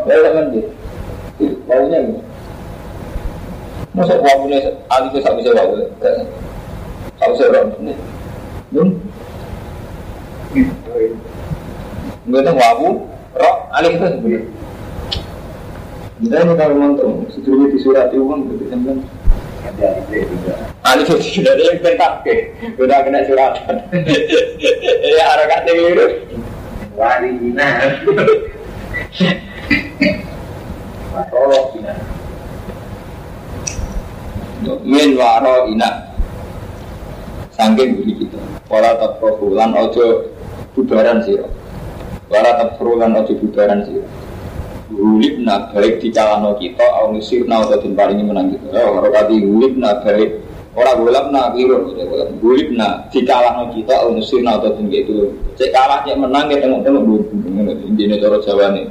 ya 0.10 0.30
kan 0.34 0.45
dia 0.49 0.66
Maunya 1.64 1.97
ini. 2.06 2.20
Masa 3.94 4.18
wabune 4.18 4.58
alif 4.89 5.14
sak 5.22 5.38
bisa 5.38 5.54
wabu. 5.54 5.86
Sak 7.22 7.30
bisa 7.30 7.46
ini. 7.78 7.94
Nun. 8.74 8.98
Tahu 12.26 12.58
wabu, 12.58 13.06
roh 13.38 13.56
alif 13.78 13.94
itu 13.94 14.10
sebenarnya. 14.10 14.41
Kita 16.24 16.39
ini 16.39 16.56
kalau 16.56 16.80
nonton, 16.80 17.28
sebelumnya 17.30 17.68
di 17.70 17.78
surat 17.84 18.08
itu 18.10 18.26
kan 18.26 18.39
begitu 18.50 18.74
itu 18.74 19.06
juga. 20.41 20.54
Alif 20.89 21.14
itu 21.14 21.41
sudah 21.41 21.54
ada 21.54 21.62
yang 21.62 21.78
pentak 21.86 22.26
ke, 22.26 22.34
kena 22.78 23.20
suratan. 23.30 23.78
Ya 25.14 25.38
harokatnya 25.38 25.72
gitu. 25.78 26.06
Warina. 26.98 27.70
Warolok 31.14 31.78
ina. 31.78 31.94
Min 34.84 35.20
waro 35.20 35.68
ina. 35.68 36.16
Sangking 37.53 37.99
budi 37.99 38.14
kita. 38.26 38.39
Wala 38.72 38.97
tatprohu 38.97 39.53
lan 39.53 39.78
ojo 39.78 40.34
bubaran 40.74 41.22
siro 41.22 41.45
Wala 42.32 42.57
tatprohu 42.57 42.97
lan 42.97 43.14
ojo 43.14 43.38
bubaran 43.38 43.86
siro 43.86 44.09
Hulibna 44.89 45.70
baik 45.70 46.01
di 46.01 46.09
calano 46.09 46.57
kita 46.57 46.82
Au 46.82 47.14
nusirna 47.14 47.61
atau 47.61 47.78
din 47.78 47.93
paringi 47.93 48.26
menang 48.26 48.57
kita. 48.57 48.74
Ya 48.74 48.89
kalau 48.89 49.09
kati 49.14 49.36
hulibna 49.45 50.01
baik. 50.01 50.41
Orang 50.74 51.05
gulabna 51.05 51.53
kiro 51.53 51.93
Hulibna 52.41 53.05
di 53.14 53.22
calano 53.22 53.70
kita 53.70 53.93
Au 54.01 54.09
nusirna 54.18 54.57
atau 54.57 54.74
din 54.74 54.89
gitu 54.89 55.38
Cek 55.53 55.70
kalah 55.70 56.01
cek 56.01 56.18
menang 56.18 56.49
kita 56.49 56.66
tengok-tengok 56.66 57.03
Ini 57.93 58.18
cara 58.18 58.38
Jawa 58.41 58.74
nih 58.74 58.89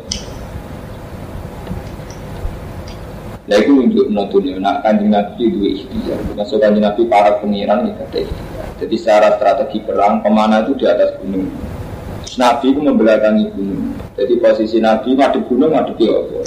Nah 3.53 3.61
itu 3.61 3.85
untuk 3.85 4.09
dunia, 4.33 4.57
nak 4.57 4.81
kanjeng 4.81 5.13
Nabi 5.13 5.45
itu 5.45 5.61
ikhtiar. 5.61 6.17
Masuk 6.33 6.57
kanjeng 6.57 6.89
Nabi 6.89 7.05
para 7.05 7.37
pengiran 7.37 7.85
itu 7.85 8.01
ada 8.01 8.19
ikhtiar. 8.25 8.67
Jadi 8.81 8.95
secara 8.97 9.29
strategi 9.37 9.85
perang, 9.85 10.25
pemana 10.25 10.65
itu 10.65 10.73
di 10.73 10.89
atas 10.89 11.21
gunung. 11.21 11.53
Terus 12.25 12.41
Nabi 12.41 12.73
itu 12.73 12.81
membelakangi 12.81 13.45
gunung. 13.53 13.93
Jadi 14.17 14.41
posisi 14.41 14.81
Nabi 14.81 15.13
di 15.13 15.41
gunung, 15.45 15.69
madep 15.69 16.01
di 16.01 16.09
apa? 16.09 16.41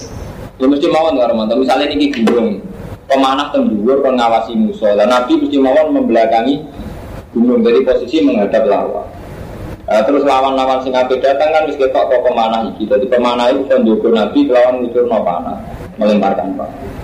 Ya 0.57 0.65
mesti 0.65 0.87
mawon 0.89 1.21
teman 1.21 1.51
misalnya 1.61 1.85
ini 1.93 2.09
gunung 2.09 2.57
Pemanah 3.05 3.53
tembur, 3.53 4.01
pengawasi 4.01 4.57
musuh 4.57 4.97
Dan 4.97 5.13
Nabi 5.13 5.37
mesti 5.37 5.61
mawon 5.61 5.93
membelakangi 5.93 6.57
gunung. 7.37 7.61
Jadi 7.61 7.85
posisi 7.85 8.25
menghadap 8.25 8.65
lawan. 8.65 9.05
Nah, 9.85 10.01
terus 10.01 10.25
lawan-lawan 10.25 10.81
sing 10.81 10.97
ape 10.97 11.21
datang 11.21 11.53
kan 11.53 11.69
wis 11.69 11.77
ketok 11.77 12.09
kok 12.09 12.21
pemanah 12.25 12.65
iki. 12.73 12.89
Dadi 12.89 13.05
pemanah 13.05 13.53
itu 13.53 13.69
kan 13.69 13.85
Nabi 13.85 14.49
lawan 14.49 14.81
ngucurno 14.81 15.21
panah, 15.21 15.61
melemparkan 16.01 16.57
panah. 16.57 16.94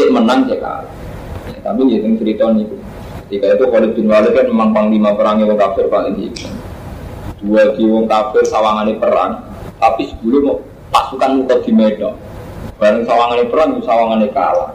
Cek 0.00 0.08
menang 0.08 0.48
cek 0.48 0.64
kalah. 0.64 0.88
Ya, 1.52 1.60
tapi 1.60 1.92
ya 1.92 2.00
sing 2.00 2.16
cerita 2.16 2.48
niku. 2.56 2.80
Ketika 3.28 3.46
itu 3.52 3.64
Khalid 3.68 3.92
bin 3.92 4.08
Walid 4.08 4.32
kan 4.32 4.48
memang 4.48 4.72
panglima 4.72 5.12
perangnya 5.12 5.44
wong 5.44 5.60
kafir 5.60 5.86
paling 5.92 6.16
tinggi. 6.16 6.48
Dua 7.44 7.76
di 7.76 7.84
wong 7.84 8.08
kafir 8.08 8.48
sawangane 8.48 8.96
perang, 8.96 9.44
tapi 9.76 10.08
sebelum 10.08 10.56
pasukan 10.88 11.44
muka 11.44 11.60
di 11.60 11.70
Medan. 11.76 12.16
Bareng 12.80 13.04
sawangane 13.04 13.44
perang, 13.52 13.76
sawangane 13.84 14.28
kalah. 14.32 14.72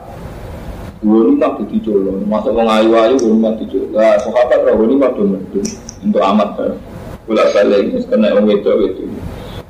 Dua 1.02 1.26
ini 1.26 1.42
tak 1.42 1.58
dicolong, 1.68 2.22
masuk 2.30 2.54
wong 2.54 2.70
ayu-ayu, 2.70 3.18
dua 3.18 3.34
ini 3.34 3.66
dicolong. 3.66 3.92
Nah, 3.92 4.16
sahabat 4.22 4.60
dua 4.62 4.84
ini 4.86 4.96
tak 5.02 5.14
medun 5.18 5.66
untuk 6.06 6.22
amat 6.22 6.50
bareng 6.54 6.80
bolak 7.26 7.50
balik 7.58 7.90
wis 7.90 8.06
kena 8.06 8.38
wong 8.38 8.54
itu 8.54 8.70
itu 8.86 9.04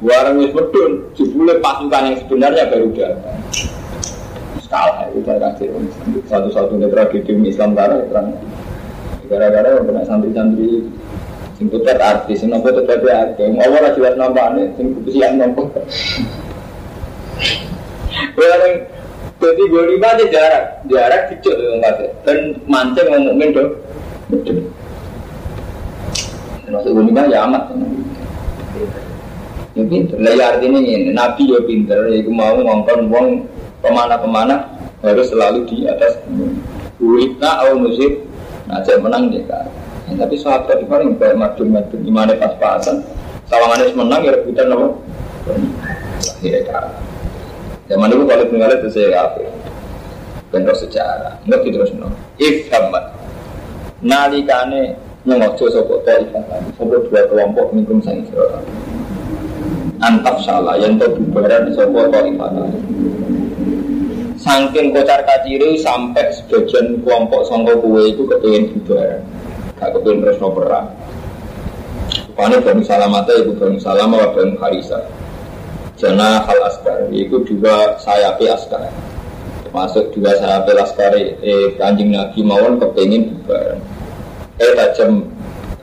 warang 0.04 0.44
wis 0.44 0.52
pasukan 1.64 2.04
yang 2.04 2.18
sebenarnya 2.20 2.68
baru 2.68 2.88
datang 2.92 3.40
kalah 4.68 5.08
itu 5.14 5.22
kasih 5.26 5.68
satu-satunya 6.30 6.88
tragedi 6.90 7.32
Islam 7.46 7.78
karena 7.78 8.02
terang 8.10 8.28
gara-gara 9.26 9.70
yang 9.78 9.86
kena 9.90 10.04
santri-santri 10.06 10.86
sing 11.56 11.68
putet 11.72 11.98
artis 11.98 12.44
sing 12.44 12.52
nopo 12.52 12.70
tetep 12.70 13.02
yang 13.40 13.58
Allah 13.64 13.80
ora 13.82 13.90
jelas 13.96 14.14
nampakne 14.20 14.70
sing 14.78 14.94
kesian 15.08 15.40
nopo 15.40 15.72
Orang 18.36 18.76
jadi 19.36 19.64
gue 19.68 19.84
lima 19.96 20.08
aja 20.16 20.26
jarak, 20.32 20.64
jarak 20.88 21.22
kecil 21.36 21.54
tuh 21.60 21.76
nggak 21.84 21.96
dan 22.24 22.38
mancing 22.72 23.08
ngomongin 23.12 23.52
dong. 23.52 23.70
Masuk 26.72 26.92
dunia 26.96 27.28
ya 27.28 27.44
amat. 27.44 27.64
Ya 29.76 29.84
pinter. 29.84 30.18
Lah 30.24 30.34
ya 30.34 30.46
artinya 30.56 30.80
ini 30.80 31.12
Nabi 31.12 31.44
ya 31.52 31.60
pinter. 31.68 32.00
Ya 32.08 32.24
mau 32.32 32.56
ngongkon 32.56 33.12
wong 33.12 33.28
pemana-pemana 33.86 34.56
harus 35.06 35.30
selalu 35.30 35.70
di 35.70 35.86
atas. 35.86 36.18
Ulitna 36.98 37.62
au 37.70 37.78
musib. 37.78 38.26
Nah, 38.66 38.82
saya 38.82 38.98
menang 38.98 39.30
dia. 39.30 39.46
Ya, 40.10 40.14
tapi 40.26 40.36
sahabat 40.42 40.82
itu 40.82 40.90
paling 40.90 41.14
kayak 41.22 41.38
madun-madun 41.38 42.02
gimana 42.02 42.34
pas-pasan. 42.34 43.06
Sawangannya 43.46 43.94
menang 43.94 44.26
ya 44.26 44.34
rebutan 44.34 44.74
apa? 44.74 44.88
Ya 46.42 46.60
kan. 46.66 46.90
Zaman 47.86 48.10
dulu 48.10 48.26
kalau 48.26 48.50
tinggal 48.50 48.74
itu 48.74 48.90
saya 48.90 49.30
apa? 49.30 49.46
Bentuk 50.50 50.74
sejarah. 50.82 51.38
Nggak 51.46 51.62
gitu 51.70 51.78
terus 51.78 51.94
no. 51.94 52.10
If 52.42 52.66
hamad. 52.74 53.14
Nalikane 54.02 54.98
nyengojo 55.26 55.66
sopo 55.74 56.06
taifatan 56.06 56.70
sopo 56.78 57.02
dua 57.10 57.26
kelompok 57.26 57.74
minum 57.74 57.98
sang 58.06 58.22
antap 60.06 60.38
salah 60.46 60.78
yang 60.78 61.02
to 61.02 61.10
bubaran 61.18 61.74
sopo 61.74 62.06
taifatan 62.14 62.70
Sangking 64.46 64.94
kocar 64.94 65.26
kaciri 65.26 65.74
sampai 65.82 66.30
sebagian 66.30 67.02
kelompok 67.02 67.50
sangka 67.50 67.74
kue 67.82 68.14
itu 68.14 68.30
kepengen 68.30 68.78
bubaran 68.78 69.26
gak 69.82 69.90
kepengen 69.90 70.22
terus 70.22 70.38
perang. 70.38 70.88
Rupanya 72.30 72.62
Bani 72.62 72.84
Salamata 72.86 73.34
itu 73.42 73.58
Bani 73.58 73.82
Salama 73.82 74.22
wa 74.22 74.30
Bani 74.38 74.54
Harisa. 74.62 75.02
Jana 75.98 76.46
hal 76.46 76.62
askar 76.62 77.10
itu 77.10 77.42
dua 77.42 77.98
sayapi 77.98 78.46
askar. 78.46 78.94
Termasuk 79.66 80.14
dua 80.14 80.38
sayapi 80.38 80.78
askar 80.78 81.18
eh 81.18 81.74
kanjeng 81.82 82.14
Nabi 82.14 82.46
mawon 82.46 82.78
kepengen 82.78 83.42
bubaran 83.42 83.82
eh 84.62 84.72
tajam 84.78 85.26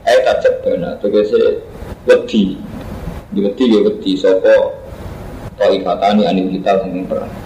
eh 0.07 0.19
tajam 0.23 0.55
bana 0.63 0.95
tegese 1.03 1.59
wedi. 2.07 2.55
Wedi 3.35 3.65
ya 3.75 3.79
wedi 3.83 4.15
sapa 4.15 4.71
Taifatani 5.59 6.23
anil 6.31 6.47
kita 6.47 6.79
sing 6.79 7.03
perang 7.11 7.42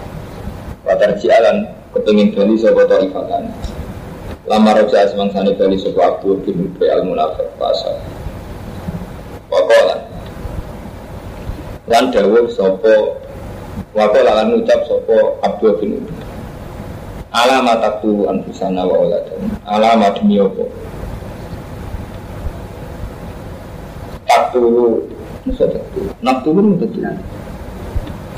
Watar 0.88 1.20
jialan 1.20 1.68
kepengin 1.92 2.32
bali 2.32 2.56
sapa 2.56 2.88
Taifatani 2.88 3.52
Lama 4.48 4.72
roja 4.72 5.04
asmang 5.04 5.28
sani 5.36 5.52
bali 5.60 5.76
sapa 5.76 6.16
Abdul 6.16 6.40
bin 6.48 6.72
Ubay 6.72 6.88
al 6.88 7.04
Munafik 7.04 7.44
pasal 7.60 8.00
Wakola 9.52 10.00
Lan 11.92 12.08
dawuh 12.16 12.48
sapa 12.48 13.20
Wakola 13.92 14.32
lan 14.40 14.56
ngucap 14.56 14.80
sapa 14.88 15.16
Abdul 15.44 15.76
bin 15.84 16.00
Ubay. 16.00 16.24
Alamat 17.36 17.84
aku 17.84 18.24
anfusana 18.32 18.88
wa 18.88 19.04
oladan 19.04 19.44
Alamat 19.68 20.24
demi 20.24 20.40
apa? 20.40 20.64
Naktulu 24.32 25.04
Naktulu 26.24 26.72
betul. 26.80 26.80
Naktulu 26.80 27.20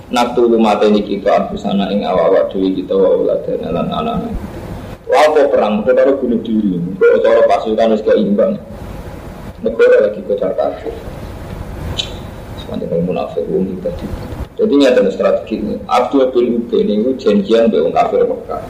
mata 0.09 0.85
ini 0.89 1.05
kita 1.05 1.29
Arbusana 1.29 1.93
ing 1.93 2.01
awal-awal 2.01 2.49
dewi 2.49 2.81
kita 2.81 2.97
Wa 2.97 3.13
uladan 3.13 3.61
alan 3.61 3.87
anak 3.93 4.33
Apa 5.09 5.49
perang, 5.49 5.81
kita 5.81 5.97
taruh 5.97 6.21
bunuh 6.21 6.37
diri. 6.45 6.77
Kalau 6.97 7.17
cara 7.21 7.41
pasukan 7.49 7.85
harus 7.93 8.01
keimbang 8.05 8.57
Negara 9.61 10.09
lagi 10.09 10.21
kocar 10.25 10.53
kacir 10.57 10.93
Semuanya 12.61 13.01
munafik 13.01 13.45
Wong 13.49 13.81
tadi. 13.81 14.05
Jadi 14.59 14.73
ini 14.75 14.85
ada 14.85 15.07
strategi 15.09 15.57
ini. 15.57 15.75
Abdul 15.87 16.35
bin 16.35 16.61
Ubay 16.61 16.85
ini 16.85 17.15
janjian 17.17 17.71
dengan 17.71 17.95
kafir 17.95 18.27
Mekah. 18.27 18.61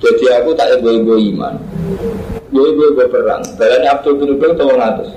Jadi 0.00 0.24
aku 0.32 0.50
tak 0.56 0.80
ego-ego 0.80 1.14
iman. 1.14 1.54
Ego-ego 2.50 3.04
perang. 3.06 3.44
Balanya 3.54 4.00
Abdul 4.00 4.18
bin 4.18 4.34
Ubay 4.34 4.50
itu 4.56 4.64
ngatus 4.64 5.10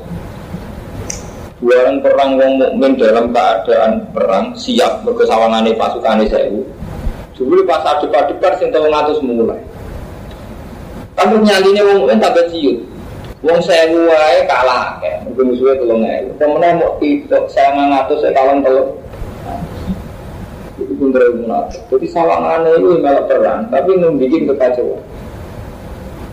Buaran 1.57 2.05
perang 2.05 2.37
wong 2.37 2.61
mukmin 2.61 3.01
dalam 3.01 3.33
keadaan 3.33 4.05
perang 4.13 4.53
siap 4.53 5.01
berkesawangane 5.01 5.73
pasukane 5.73 6.29
saya. 6.29 6.53
Dulu 7.33 7.65
pas 7.65 7.81
adep-adep 7.81 8.41
sing 8.61 8.69
tau 8.69 8.85
ngatus 8.85 9.25
mulai. 9.25 9.57
Tapi 11.17 11.41
nyaline 11.41 11.81
wong 11.81 11.97
mukmin 12.05 12.21
tak 12.21 12.37
ciut. 12.53 12.77
Wong 13.41 13.57
saya 13.65 13.89
wae 13.89 14.45
kalah 14.45 15.01
ya. 15.01 15.17
Mergo 15.25 15.49
musuhe 15.49 15.73
3000. 15.81 16.37
Pemenang 16.37 16.77
mau 16.77 17.01
itu 17.01 17.25
saya 17.49 17.73
ngatus 17.73 18.21
saya 18.21 18.37
kalah 18.37 18.61
telur. 18.61 18.87
Itu 20.77 20.93
pun 20.93 21.09
munafik. 21.09 21.81
Jadi 21.89 22.05
sawangane 22.05 22.69
itu 22.77 23.01
malah 23.01 23.25
perang, 23.25 23.65
tapi 23.73 23.97
membuat 23.97 24.45
kekacauan. 24.53 25.01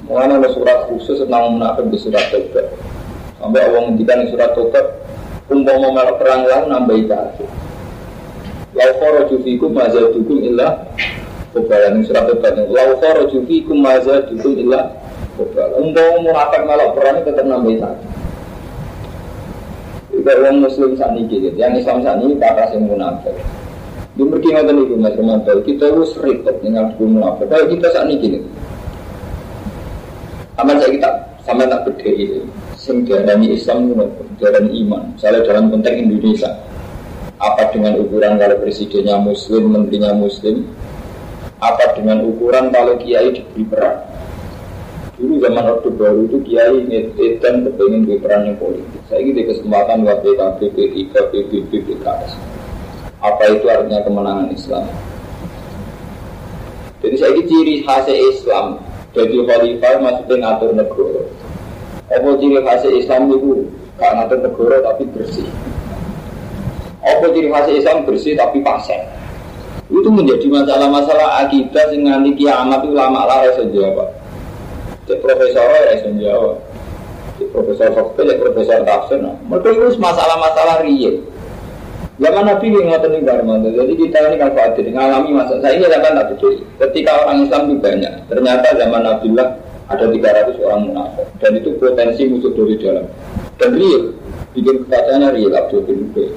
Mengenai 0.04 0.52
surat 0.52 0.84
khusus 0.92 1.24
tentang 1.24 1.56
munafik 1.56 1.88
di 1.88 1.96
surat 1.96 2.28
Tobat. 2.28 2.68
Sampai 3.44 3.60
Allah 3.60 3.84
menghentikan 3.84 4.24
surat 4.32 4.56
Tobat 4.56 4.86
umpama 5.52 5.92
melok 5.92 6.16
perang 6.16 6.48
lalu 6.48 6.64
nambah 6.72 6.96
kafir. 7.12 7.48
Lau 8.72 8.90
kharaju 8.96 9.36
fikum 9.44 9.70
mazadukum 9.76 10.40
illa 10.40 10.80
Kobalan 11.52 12.00
surat 12.08 12.24
Tobat 12.24 12.56
Lau 12.72 12.96
kharaju 13.04 13.38
fikum 13.44 13.84
mazadukum 13.84 14.56
illa 14.56 14.96
Kobalan 15.36 15.76
Umpama 15.76 16.24
munafik 16.24 16.62
melok 16.64 16.90
perang 16.96 17.16
tetap 17.20 17.44
nambahin 17.44 17.84
satu 17.84 18.04
Juga 20.08 20.32
orang 20.40 20.64
muslim 20.64 20.96
saat 20.96 21.12
ini 21.12 21.28
gitu. 21.28 21.52
Yang 21.52 21.84
Islam 21.84 22.00
saat 22.00 22.24
ini 22.24 22.40
kata 22.40 22.72
yang 22.72 22.88
munafik. 22.88 23.36
Di 24.16 24.22
mergi 24.24 24.48
ngoten 24.56 24.88
itu 24.88 24.94
Mas 24.96 25.14
Romanto 25.20 25.52
Kita 25.68 25.92
harus 25.92 26.16
repot 26.16 26.56
dengan 26.64 26.96
hukum 26.96 27.20
munafik. 27.20 27.52
Kalau 27.52 27.68
kita 27.68 27.92
saat 27.92 28.08
ini 28.08 28.16
gini 28.16 28.38
Aman 30.56 30.80
saya 30.80 30.96
kita 30.96 31.10
sama 31.44 31.68
tak 31.68 31.84
berdiri 31.84 32.40
Sing 32.84 33.08
diarani 33.08 33.56
Islam 33.56 33.96
diarani 34.36 34.84
iman 34.84 35.16
Misalnya 35.16 35.40
dalam 35.48 35.72
konteks 35.72 35.96
Indonesia 35.96 36.52
apa 37.40 37.72
dengan 37.74 37.98
ukuran 38.00 38.40
kalau 38.40 38.56
presidennya 38.62 39.18
muslim, 39.20 39.74
menterinya 39.74 40.16
muslim, 40.16 40.64
apa 41.60 41.92
dengan 41.98 42.24
ukuran 42.24 42.70
kalau 42.72 42.96
kiai 42.96 43.34
diberi 43.34 43.64
peran. 43.68 43.96
Dulu 45.14 45.38
zaman 45.38 45.64
Orde 45.70 45.90
Baru 45.94 46.26
itu 46.26 46.38
kiai 46.42 46.84
dan 47.38 47.54
kepengen 47.68 48.08
di 48.08 48.18
peran 48.18 48.50
yang 48.50 48.58
politik. 48.58 49.00
Saya 49.06 49.22
ini 49.22 49.46
kesempatan 49.46 50.02
buat 50.02 50.24
PKB, 50.26 50.58
P3, 50.74 51.12
PBB, 51.30 51.70
PKS. 51.70 52.32
Apa 53.22 53.42
itu 53.52 53.64
artinya 53.70 54.02
kemenangan 54.02 54.48
Islam? 54.50 54.84
Jadi 57.04 57.16
saya 57.20 57.30
ini 57.36 57.42
ciri 57.46 57.74
khas 57.86 58.08
Islam. 58.10 58.80
Jadi 59.14 59.36
khalifah 59.46 59.94
maksudnya 60.02 60.34
ngatur 60.42 60.70
negara. 60.74 61.22
Apa 62.14 62.28
ciri 62.38 62.58
khas 62.62 62.84
Islam 62.86 63.26
itu 63.34 63.66
gak 63.98 64.12
ngatur 64.14 64.38
negara 64.46 64.76
tapi 64.86 65.02
bersih. 65.10 65.48
Apa 67.02 67.26
ciri 67.34 67.50
khas 67.50 67.68
Islam 67.74 68.06
bersih 68.06 68.38
tapi 68.38 68.62
pasien? 68.62 69.02
Itu 69.90 70.08
menjadi 70.08 70.46
masalah-masalah 70.48 71.44
akibat 71.44 71.92
yang 71.92 72.08
nanti 72.08 72.32
kiamat 72.38 72.80
itu 72.86 72.94
lama 72.96 73.28
lah 73.28 73.44
ya 73.44 73.62
jawab. 73.68 74.08
Cek 75.04 75.20
profesor 75.20 75.68
ya 75.68 75.94
jawab. 76.00 76.56
Cek 77.36 77.48
profesor 77.52 77.88
fakta, 77.92 78.20
cek 78.24 78.38
profesor 78.40 78.78
tafsir. 78.86 79.18
Nah. 79.20 79.36
Mereka 79.50 79.68
itu 79.74 80.00
masalah-masalah 80.00 80.80
real. 80.80 81.20
Zaman 82.14 82.46
Nabi 82.46 82.70
yang 82.70 82.94
ngotot 82.94 83.10
nih 83.10 83.26
Barmanto. 83.26 83.68
Jadi 83.74 83.92
kita 83.98 84.22
ini 84.30 84.38
kan 84.38 84.54
khawatir 84.54 84.86
mengalami 84.86 85.30
masa. 85.34 85.58
Saya 85.58 85.74
ini 85.82 85.90
zaman 85.90 86.14
tak 86.14 86.26
betul. 86.30 86.52
Ketika 86.78 87.10
orang 87.26 87.42
Islam 87.42 87.60
itu 87.66 87.76
banyak. 87.82 88.12
Ternyata 88.30 88.66
zaman 88.78 89.02
Nabi 89.02 89.28
lah 89.34 89.48
ada 89.84 90.08
300 90.08 90.64
orang 90.64 90.82
munafik 90.88 91.26
dan 91.40 91.52
itu 91.60 91.70
potensi 91.76 92.22
musuh 92.24 92.52
dari 92.56 92.76
dalam. 92.80 93.06
Dan 93.60 93.70
real. 93.76 94.04
Bikin 94.54 94.86
kebacaannya 94.86 95.28
real 95.34 95.52
Abdul 95.52 95.82
bin 95.84 96.08
Ubay. 96.08 96.28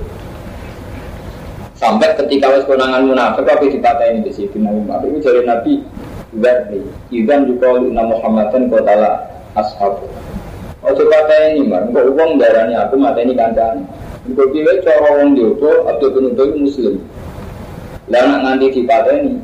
Sampai 1.78 2.18
ketika 2.18 2.50
wes 2.52 2.66
konangan 2.66 3.06
munafik 3.06 3.46
tapi 3.46 3.70
dipatahin 3.70 4.26
di 4.26 4.32
situ 4.34 4.58
Nabi 4.58 4.84
Muhammad. 4.84 5.14
Itu 5.14 5.20
jadi 5.30 5.42
Nabi 5.46 5.74
Berni 6.36 6.84
Idan 7.08 7.48
juga 7.48 7.80
Inna 7.80 8.04
Muhammadan 8.04 8.68
kotala 8.68 9.24
ashabu 9.56 10.12
Oh 10.84 10.94
coba 10.94 11.26
ini 11.52 11.68
mar, 11.68 11.84
kok 11.90 12.06
uang 12.16 12.38
darahnya 12.40 12.88
aku 12.88 12.96
mata 13.02 13.20
ini 13.20 13.34
kancan 13.34 13.84
Kau 14.36 14.48
pilih 14.52 14.84
cara 14.84 15.08
orang 15.08 15.40
diopo 15.40 15.88
atau 15.88 16.12
penuntut 16.12 16.52
muslim. 16.60 17.00
Lah 18.12 18.28
nak 18.28 18.40
nganti 18.44 18.84
dipateni 18.84 19.40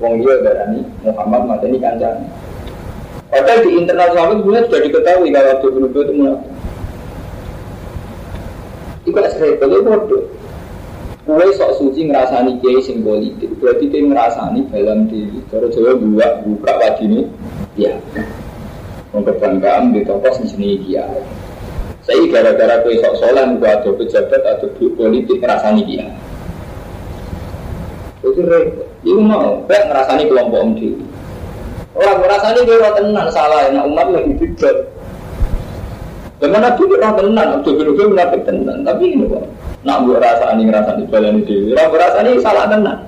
Wong 0.00 0.24
dia 0.24 0.40
darani 0.40 0.80
Muhammad 1.04 1.42
mata 1.48 1.64
ini 1.68 1.78
kancan 1.78 2.16
Padahal 3.34 3.66
di 3.66 3.70
internal 3.74 4.14
sahabat 4.14 4.36
sebenarnya 4.38 4.66
sudah 4.70 4.80
diketahui 4.86 5.28
kalau 5.34 5.50
Abdul 5.58 5.70
bin 5.74 5.84
itu 5.90 6.12
munafik. 6.14 6.52
Itu 9.02 9.18
repot, 9.18 9.58
itu 9.58 9.82
bodoh. 9.82 10.22
Kue 11.24 11.48
sok 11.56 11.72
suci 11.80 12.06
ngerasani 12.06 12.62
kiai 12.62 12.78
sing 12.84 13.02
politik, 13.02 13.50
berarti 13.58 13.90
dia 13.90 14.06
ngerasani 14.06 14.70
dalam 14.70 15.10
diri. 15.10 15.40
Cara 15.50 15.66
Jawa 15.66 15.98
buka 15.98 16.28
buka 16.46 16.72
pagi 16.78 17.04
ini, 17.10 17.20
ya. 17.74 17.98
Mengkebanggaan 19.10 19.96
di 19.96 20.06
toko 20.06 20.30
sini 20.38 20.78
dia. 20.86 21.02
Saya 22.06 22.22
gara-gara 22.30 22.86
kue 22.86 23.02
sok 23.02 23.18
soleh 23.18 23.44
buat 23.58 23.82
ada 23.82 23.90
pejabat 23.98 24.42
atau 24.46 24.68
politik 24.94 25.42
ngerasani 25.42 25.82
dia. 25.82 26.06
Itu 28.22 28.46
repot. 28.46 28.86
Itu 29.02 29.18
mau, 29.18 29.58
kayak 29.66 29.90
ngerasani 29.90 30.22
kelompok 30.30 30.60
om 30.62 30.72
diri. 30.78 31.13
Orang 31.94 32.26
ngerasani 32.26 32.66
dia 32.66 32.90
tenang 32.90 33.28
salah, 33.30 33.70
nah 33.70 33.86
umat 33.86 34.10
lagi 34.10 34.34
bijak. 34.34 34.76
Bagaimana 36.42 36.74
tuh 36.74 36.90
orang 36.90 37.14
tenang, 37.14 37.48
Abdul 37.56 37.74
bin 37.78 37.86
Ubay 37.94 38.06
munafik 38.10 38.42
tenang, 38.42 38.82
tapi 38.82 39.14
ini 39.14 39.30
kok 39.30 39.46
nak 39.86 40.02
buat 40.02 40.18
rasa 40.18 40.58
ini 40.58 40.66
ngerasa 40.66 40.90
di 40.98 41.04
jalan 41.06 41.40
itu, 41.40 41.70
orang 41.70 41.90
berasa 41.94 42.18
ini 42.26 42.42
salah 42.42 42.66
tenang. 42.66 43.00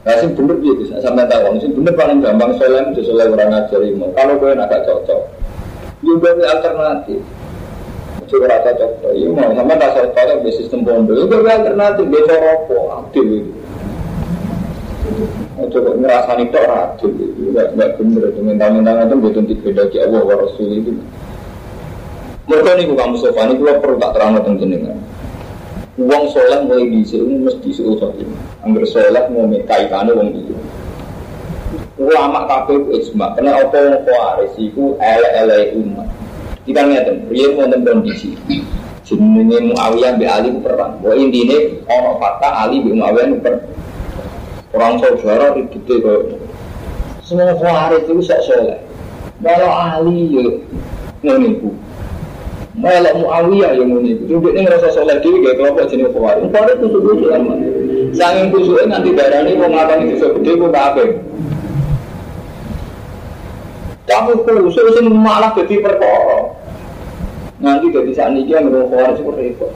Nah, 0.00 0.16
sih 0.16 0.30
bener 0.32 0.56
gitu, 0.62 0.82
sampai 1.02 1.28
tahu, 1.28 1.60
sih 1.60 1.68
bener 1.74 1.92
paling 1.98 2.22
gampang 2.22 2.56
soleh 2.56 2.80
itu 2.94 3.04
orang 3.12 3.50
ngajar 3.52 3.80
ilmu. 3.84 4.06
Kalau 4.16 4.38
gue 4.40 4.50
agak 4.56 4.80
cocok, 4.86 5.20
juga 6.00 6.30
ya, 6.38 6.46
alternatif. 6.56 7.20
Coba 8.30 8.46
rasa 8.54 8.70
cocok, 8.78 9.10
mau 9.34 9.50
sama 9.52 9.74
tak 9.74 9.90
cocok 9.98 10.36
di 10.46 10.50
sistem 10.54 10.86
pondok, 10.86 11.26
gue 11.26 11.50
alternatif, 11.50 12.04
dia 12.06 12.20
coropo, 12.30 12.78
aktif 13.02 13.26
itu. 13.26 13.52
Coba 15.68 15.92
ngerasa 15.92 16.30
nih 16.40 16.48
tok 16.48 16.66
aktif 16.72 17.12
itu, 17.20 17.52
nggak 17.52 17.76
bener 18.00 18.22
itu, 18.32 18.40
minta-minta 18.40 18.96
itu 19.04 19.16
betul 19.20 19.44
beda 19.44 19.82
di 19.92 19.96
Allah 20.00 20.20
wa 20.24 20.34
Rasul 20.40 20.72
itu. 20.72 20.92
Mereka 22.48 22.70
ini 22.80 22.90
bukan 22.90 23.14
Mustafa 23.14 23.46
ini 23.46 23.60
kalau 23.60 23.78
perlu 23.78 23.96
tak 24.00 24.10
terang 24.16 24.30
tentang 24.40 24.56
jenengan. 24.58 24.98
Uang 26.00 26.24
soleh 26.32 26.64
mulai 26.64 26.88
di 26.88 27.04
sini 27.04 27.38
mesti 27.38 27.70
suruh 27.70 28.10
ini. 28.16 28.34
Angger 28.64 28.88
soleh 28.88 29.22
mau 29.30 29.46
kaitannya 29.46 30.16
uang 30.16 30.28
itu. 30.32 30.54
Ulama 32.00 32.48
kabeh 32.48 32.96
ijma, 32.96 33.36
karena 33.36 33.60
apa 33.60 33.76
yang 33.76 34.00
kuaris 34.08 34.54
itu 34.56 34.96
ele-ele 34.96 35.76
umat. 35.84 36.08
Kita 36.64 36.80
ngeten, 36.88 37.28
dia 37.28 37.52
mau 37.52 37.68
kondisi. 37.68 38.32
Jenenge 39.04 39.70
Muawiyah 39.70 40.16
bi 40.16 40.24
Ali 40.24 40.50
perang. 40.64 40.96
Bahwa 41.04 41.14
intinya 41.20 41.58
orang 41.92 42.16
fakta 42.18 42.48
Ali 42.66 42.80
bi 42.80 42.96
Muawiyah 42.96 43.36
perang. 43.44 43.62
Orang 44.70 45.02
saudara 45.02 45.58
itu 45.58 45.82
kok. 45.82 46.38
Semua 47.26 47.58
kuaris 47.58 48.06
itu 48.06 48.22
sok 48.22 48.40
soleh. 48.46 48.78
Kalau 49.42 49.70
Ali 49.70 50.30
ya 50.30 50.46
ngeniku. 51.26 51.74
Melok 52.70 53.18
Muawiyah 53.18 53.74
yang 53.74 53.98
ini, 53.98 54.14
itu 54.14 54.38
dia 54.38 54.62
ngerasa 54.62 54.94
soleh 54.94 55.18
dewi 55.18 55.42
gak 55.42 55.58
kelompok 55.58 55.90
jenis 55.90 56.14
khawarij. 56.14 56.54
Khawarij 56.54 56.78
itu 56.78 56.86
sudah 56.86 57.14
lama. 57.34 57.54
Sangin 58.14 58.54
kusuknya 58.54 58.94
nanti 58.94 59.10
darah 59.10 59.42
ini 59.42 59.58
mau 59.58 59.68
ngapain 59.74 60.06
itu 60.06 60.22
gede 60.38 60.52
gue 60.54 60.70
kafe. 60.70 61.04
Kamu 64.06 64.46
kusuk 64.46 64.86
sih 64.96 65.02
malah 65.02 65.50
jadi 65.58 65.82
perkara. 65.82 66.54
Nanti 67.58 67.90
jadi 67.90 68.10
saat 68.14 68.38
ini 68.38 68.46
dia 68.46 68.62
ngerasa 68.62 69.18
khawarij 69.18 69.50
itu. 69.50 69.66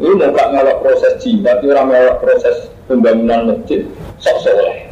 Ini 0.00 0.16
mau 0.16 0.32
gak 0.32 0.48
ngelok 0.48 0.80
proses 0.80 1.12
jimat, 1.20 1.60
orang 1.60 1.86
ngelok 1.92 2.16
proses 2.24 2.71
pembangunan 2.92 3.40
masjid, 3.56 3.88
sok 4.20 4.36
soleh. 4.44 4.84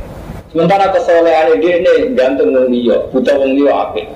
Sementara 0.51 0.91
kesolehan 0.91 1.61
dia 1.61 1.79
ini 1.79 2.17
gantung 2.17 2.57
wong 2.57 2.73
liya, 2.73 2.97
buta 3.13 3.37
wong 3.37 3.53
liya 3.61 3.73
apik. 3.87 4.09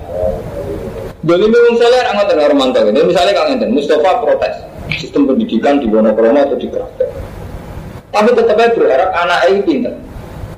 Doli 1.21 1.45
memang 1.47 1.75
soleh 1.77 2.01
anggota 2.05 2.33
dengan 2.33 2.49
romanto. 2.53 2.79
Ini 2.81 3.01
misalnya 3.05 3.33
kalau 3.37 3.49
ngeten, 3.53 3.71
Mustafa 3.71 4.11
protes 4.21 4.55
sistem 4.97 5.25
pendidikan 5.25 5.81
di 5.81 5.87
Wonokromo 5.89 6.37
atau 6.45 6.57
di 6.57 6.67
Kerajaan. 6.69 7.09
Tapi 8.13 8.29
tetap 8.31 8.55
aja 8.55 8.71
berharap 8.77 9.09
anak 9.11 9.39
ini 9.51 9.59
pinter. 9.65 9.93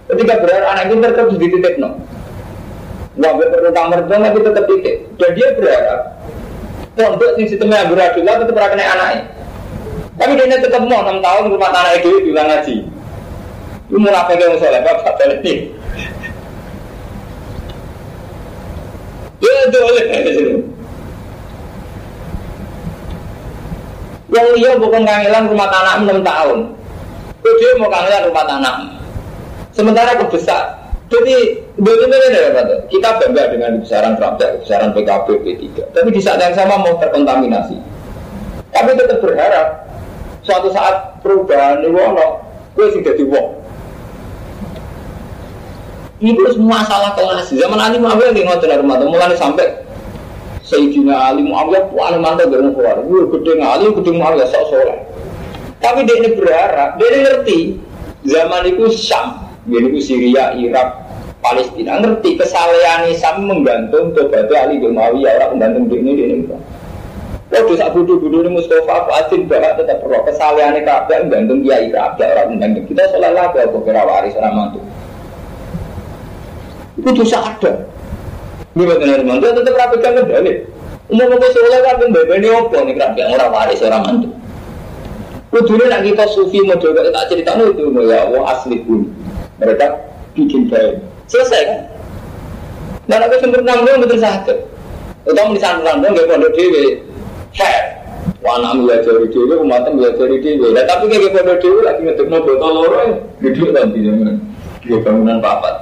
Ketika 0.08 0.34
berharap 0.44 0.68
anak 0.78 0.86
pinter 0.94 1.10
terus 1.16 1.36
titik 1.40 1.76
no. 1.80 1.90
Nggak 3.18 3.34
perlu 3.34 3.72
kamar 3.74 4.00
dong, 4.06 4.22
tapi 4.22 4.40
tetap 4.46 4.64
titik. 4.70 4.96
Dan 5.18 5.30
dia 5.34 5.48
berharap 5.58 6.00
pondok 6.94 7.32
di 7.38 7.44
sistemnya 7.50 7.90
beradil 7.90 8.26
tetap 8.26 8.68
kena 8.74 8.86
anaknya. 8.86 9.24
Tapi 10.18 10.32
dia 10.34 10.58
tetap 10.58 10.82
mau 10.86 11.06
enam 11.06 11.22
tahun 11.22 11.54
rumah 11.54 11.70
anak 11.70 12.02
itu 12.02 12.10
bilang 12.26 12.50
ngaji. 12.50 12.76
Itu 13.88 13.98
munafik 14.04 14.36
yang 14.36 14.60
soleh, 14.60 14.84
bapak 14.84 15.16
ini. 15.40 15.72
Ya 19.40 19.54
boleh. 19.72 20.06
Yang 24.28 24.48
dia 24.60 24.72
bukan 24.76 25.02
kangelan 25.08 25.48
rumah 25.48 25.68
tanah 25.72 25.94
6 26.04 26.20
tahun. 26.20 26.60
Itu 27.40 27.50
dia 27.64 27.72
mau 27.80 27.88
kangelan 27.88 28.28
rumah 28.28 28.46
tanah. 28.46 28.76
Sementara 29.72 30.20
kebesar. 30.20 30.64
Jadi 31.08 31.64
bagaimana 31.80 32.28
ya 32.28 32.52
Pak? 32.52 32.92
Kita 32.92 33.10
bangga 33.24 33.44
dengan 33.48 33.80
besaran 33.80 34.20
Prabowo, 34.20 34.60
besaran 34.60 34.92
PKB, 34.92 35.28
P3. 35.40 35.64
Tapi 35.96 36.10
di 36.12 36.20
saat 36.20 36.44
yang 36.44 36.52
sama 36.52 36.84
mau 36.84 37.00
terkontaminasi. 37.00 37.80
Tapi 38.76 38.92
tetap 39.00 39.24
berharap 39.24 39.88
suatu 40.44 40.68
saat 40.76 41.24
perubahan 41.24 41.80
ini 41.80 41.96
wono, 41.96 42.44
gue 42.76 42.92
sih 42.92 43.00
jadi 43.00 43.24
wong. 43.24 43.57
Itu 46.18 46.42
semua 46.50 46.82
masalah 46.82 47.14
kelas. 47.14 47.54
Zaman 47.54 47.78
Ali 47.78 48.02
Muawiyah 48.02 48.34
ngotot 48.34 48.66
dari 48.66 48.82
mata, 48.82 49.06
mulai 49.06 49.38
sampai 49.38 49.70
Sayyidina 50.66 51.14
Ali 51.14 51.46
Muawiyah 51.46 51.94
paling 51.94 52.22
mantap 52.26 52.50
dari 52.50 52.74
keluar. 52.74 52.98
Gue 53.06 53.30
gede 53.38 53.62
Ali, 53.62 53.86
gede 53.94 54.12
Muawiyah 54.18 54.48
sok 54.50 54.64
soleh. 54.74 54.98
Tapi 55.78 56.10
dia 56.10 56.18
ini 56.18 56.30
berharap, 56.34 56.98
dia 56.98 57.08
ini 57.14 57.20
ngerti 57.22 57.60
zaman 58.26 58.66
itu 58.66 58.90
Syam, 58.98 59.46
ini 59.70 59.94
itu 59.94 60.00
Syria, 60.02 60.58
Irak, 60.58 61.06
Palestina 61.38 62.02
ngerti 62.02 62.34
kesalahan 62.34 63.14
Syam 63.14 63.46
menggantung 63.46 64.18
tobat 64.18 64.50
Ali 64.58 64.82
bin 64.82 64.98
Muawiyah 64.98 65.38
orang 65.38 65.50
menggantung 65.54 65.86
di 65.86 65.96
ini 66.02 66.12
di 66.18 66.24
ini. 66.34 66.46
Waduh 67.48 67.80
sak 67.80 67.96
budu 67.96 68.20
budu 68.20 68.44
ini 68.44 68.60
Mustafa 68.60 69.08
Fuadin 69.08 69.48
bahkan 69.48 69.80
tetap 69.80 70.04
perlu 70.04 70.20
kesalahan 70.28 70.84
kabeh 70.84 71.18
menggantung 71.24 71.64
kiai 71.64 71.88
kabeh 71.94 72.28
orang 72.28 72.48
menggantung 72.58 72.84
kita 72.92 73.08
sholat 73.08 73.32
lagi 73.32 73.64
apa 73.64 73.78
kira 73.88 74.02
waris 74.04 74.36
orang 74.36 74.54
mantu. 74.58 74.80
Itu 76.98 77.10
dosa 77.14 77.38
ada. 77.46 77.72
Gimana 78.78 79.02
benar 79.02 79.22
mantu 79.26 79.46
tetap 79.54 79.74
rapikan 79.74 80.12
kendali. 80.22 80.54
Umum 81.08 81.40
apa 81.40 81.48
sholat 81.56 81.82
kan 81.88 82.04
ini 82.04 82.50
apa 82.52 82.78
nih 82.84 82.96
kabeh 83.00 83.24
orang 83.32 83.50
waris 83.54 83.82
orang 83.86 84.04
mantu. 84.04 84.30
Kudunya 85.48 85.88
nak 85.88 86.04
kita 86.04 86.26
sufi 86.36 86.60
mau 86.68 86.76
coba 86.76 87.08
tak 87.08 87.32
cerita 87.32 87.56
itu 87.56 87.88
ya 88.04 88.28
Allah 88.28 88.44
asli 88.52 88.84
pun 88.84 89.08
mereka 89.58 89.96
bikin 90.36 90.68
baik 90.68 91.00
selesai 91.32 91.62
kan. 91.64 91.80
Dan 93.08 93.24
aku 93.24 93.40
sempurna 93.40 93.80
nang 93.80 94.04
betul 94.04 94.20
sakit. 94.20 94.58
Utama 95.24 95.56
di 95.56 95.62
sana 95.64 95.96
nang 95.96 96.04
nggak 96.04 96.28
pondok 96.28 96.52
dewi 96.52 97.00
fair. 97.56 97.96
Wana 98.44 98.76
belajar 98.76 99.24
dewi, 99.32 99.56
umatnya 99.56 99.96
belajar 99.96 100.28
dewi. 100.28 100.68
Nah, 100.76 100.84
tapi 100.84 101.08
kayak 101.08 101.32
pondok 101.32 101.58
dewi 101.64 101.80
lagi 101.88 102.02
ngetuk 102.04 102.28
no 102.28 102.38
botol 102.44 102.72
loro, 102.84 103.04
gede 103.40 103.66
nanti 103.72 104.04
zaman. 104.04 104.36
Dia 104.84 105.00
bangunan 105.00 105.40
papat. 105.40 105.76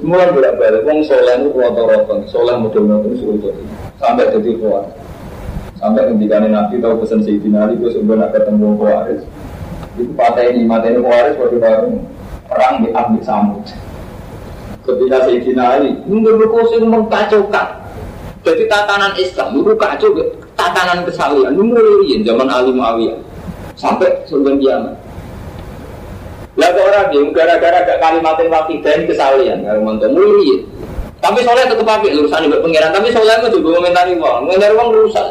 Mulai 0.00 0.32
bolak 0.32 0.56
balik, 0.56 0.82
wong 0.88 1.04
soleh 1.04 1.44
itu 1.44 1.52
rotong, 1.52 2.24
soleh 2.32 2.56
model 2.56 2.88
model 2.88 3.12
suruh 3.20 3.52
sampai 4.00 4.32
jadi 4.32 4.56
kuat. 4.56 4.96
Sampai 5.76 6.08
ketika 6.12 6.40
Nabi 6.40 6.80
tahu 6.80 7.04
pesan 7.04 7.20
Sayyidina 7.20 7.68
Ali, 7.68 7.76
gue 7.76 7.92
sebenarnya 7.92 8.32
ketemu 8.32 8.80
Khawarij. 8.80 9.20
Itu 10.00 10.12
patah 10.16 10.44
ini, 10.48 10.64
mata 10.64 10.88
ini 10.88 11.04
Khawarij 11.04 11.36
waktu 11.36 11.56
baru 11.60 11.88
perang 12.48 12.74
di 12.84 12.88
Abdi 12.96 13.20
Samud. 13.24 13.64
Ketika 14.88 15.16
Sayyidina 15.28 15.64
Ali, 15.76 15.92
mungkin 16.08 16.40
berkosong 16.40 16.88
mengkacaukan. 16.88 17.68
Jadi 18.40 18.64
tatanan 18.72 19.12
Islam 19.20 19.52
itu 19.52 19.76
kacau, 19.76 20.16
tatanan 20.56 21.04
kesalian 21.04 21.52
itu 21.52 21.60
mulai 21.60 22.24
zaman 22.24 22.48
Ali 22.48 22.72
Muawiyah 22.72 23.20
sampai 23.76 24.24
sebelum 24.24 24.56
kiamat. 24.56 24.96
Lah 26.60 26.76
orang 26.76 27.08
dia 27.08 27.24
gara-gara 27.32 27.78
gak 27.88 27.98
kalimatin 28.04 28.52
wakidah 28.52 29.08
kesalian, 29.08 29.64
kalau 29.64 29.80
mantu 29.80 30.12
mulai. 30.12 30.60
Tapi 31.20 31.40
soalnya 31.40 31.72
tetap 31.72 31.88
pakai 31.88 32.16
urusan 32.16 32.44
juga 32.44 32.60
pengiran, 32.60 32.92
tapi 32.92 33.08
soalnya 33.12 33.44
itu 33.44 33.60
juga 33.60 33.80
komentari 33.80 34.12
uang, 34.16 34.44
komentari 34.44 34.72
uang 34.76 34.90
rusak. 34.92 35.26